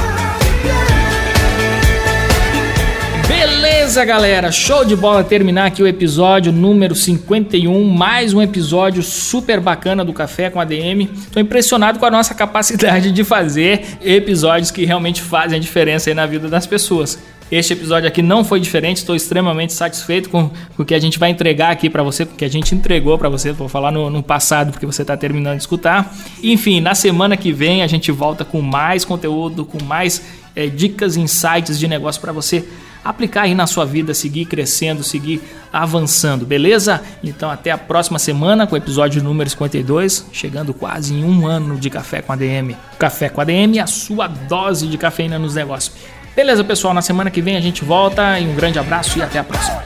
Beleza, 3.27 4.05
galera? 4.05 4.51
Show 4.51 4.85
de 4.85 4.95
bola 4.95 5.23
terminar 5.23 5.65
aqui 5.65 5.81
o 5.81 5.87
episódio 5.87 6.51
número 6.51 6.93
51, 6.93 7.83
mais 7.83 8.33
um 8.33 8.41
episódio 8.41 9.01
super 9.01 9.59
bacana 9.59 10.05
do 10.05 10.13
Café 10.13 10.49
com 10.49 10.59
ADM. 10.59 11.07
Tô 11.31 11.39
impressionado 11.39 11.97
com 11.97 12.05
a 12.05 12.11
nossa 12.11 12.35
capacidade 12.35 13.11
de 13.11 13.23
fazer 13.23 13.83
episódios 14.03 14.71
que 14.71 14.85
realmente 14.85 15.21
fazem 15.21 15.57
a 15.57 15.61
diferença 15.61 16.09
aí 16.09 16.13
na 16.13 16.25
vida 16.25 16.47
das 16.47 16.67
pessoas. 16.67 17.19
Este 17.51 17.73
episódio 17.73 18.07
aqui 18.07 18.23
não 18.23 18.43
foi 18.43 18.59
diferente, 18.59 18.97
estou 18.97 19.15
extremamente 19.15 19.71
satisfeito 19.71 20.29
com, 20.31 20.49
com 20.49 20.81
o 20.81 20.85
que 20.85 20.95
a 20.95 20.99
gente 20.99 21.19
vai 21.19 21.29
entregar 21.29 21.69
aqui 21.69 21.89
para 21.91 22.01
você, 22.01 22.25
com 22.25 22.33
o 22.33 22.35
que 22.35 22.45
a 22.45 22.49
gente 22.49 22.73
entregou 22.73 23.17
para 23.19 23.29
você. 23.29 23.51
Vou 23.51 23.69
falar 23.69 23.91
no, 23.91 24.09
no 24.09 24.23
passado 24.23 24.71
porque 24.71 24.85
você 24.85 25.03
está 25.03 25.15
terminando 25.15 25.57
de 25.57 25.61
escutar. 25.61 26.15
Enfim, 26.41 26.81
na 26.81 26.95
semana 26.95 27.37
que 27.37 27.53
vem 27.53 27.83
a 27.83 27.87
gente 27.87 28.11
volta 28.11 28.43
com 28.43 28.61
mais 28.61 29.05
conteúdo, 29.05 29.63
com 29.63 29.83
mais 29.83 30.23
é, 30.55 30.65
dicas, 30.65 31.17
insights 31.17 31.77
de 31.77 31.87
negócio 31.87 32.19
para 32.19 32.31
você 32.31 32.67
aplicar 33.03 33.43
aí 33.43 33.53
na 33.53 33.67
sua 33.67 33.85
vida, 33.85 34.15
seguir 34.15 34.45
crescendo, 34.45 35.03
seguir 35.03 35.39
avançando, 35.71 36.43
beleza? 36.43 37.03
Então 37.23 37.51
até 37.51 37.69
a 37.69 37.77
próxima 37.77 38.17
semana 38.17 38.65
com 38.65 38.73
o 38.73 38.77
episódio 38.77 39.21
número 39.21 39.47
52, 39.47 40.25
chegando 40.31 40.73
quase 40.73 41.13
em 41.13 41.23
um 41.23 41.45
ano 41.45 41.77
de 41.77 41.91
Café 41.91 42.23
com 42.23 42.33
ADM. 42.33 42.75
Café 42.97 43.29
com 43.29 43.39
ADM, 43.39 43.77
a 43.79 43.85
sua 43.85 44.27
dose 44.27 44.87
de 44.87 44.97
cafeína 44.97 45.37
nos 45.37 45.53
negócios. 45.53 45.95
Beleza, 46.35 46.63
pessoal? 46.65 46.93
Na 46.93 47.01
semana 47.01 47.31
que 47.31 47.41
vem 47.41 47.55
a 47.55 47.61
gente 47.61 47.85
volta 47.85 48.37
e 48.39 48.45
um 48.45 48.53
grande 48.53 48.77
abraço 48.77 49.17
e 49.17 49.21
até 49.21 49.39
a 49.39 49.43
próxima. 49.43 49.83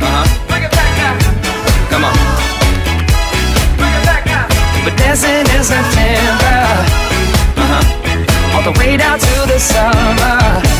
Uh-huh. 0.00 0.40
all 9.76 10.79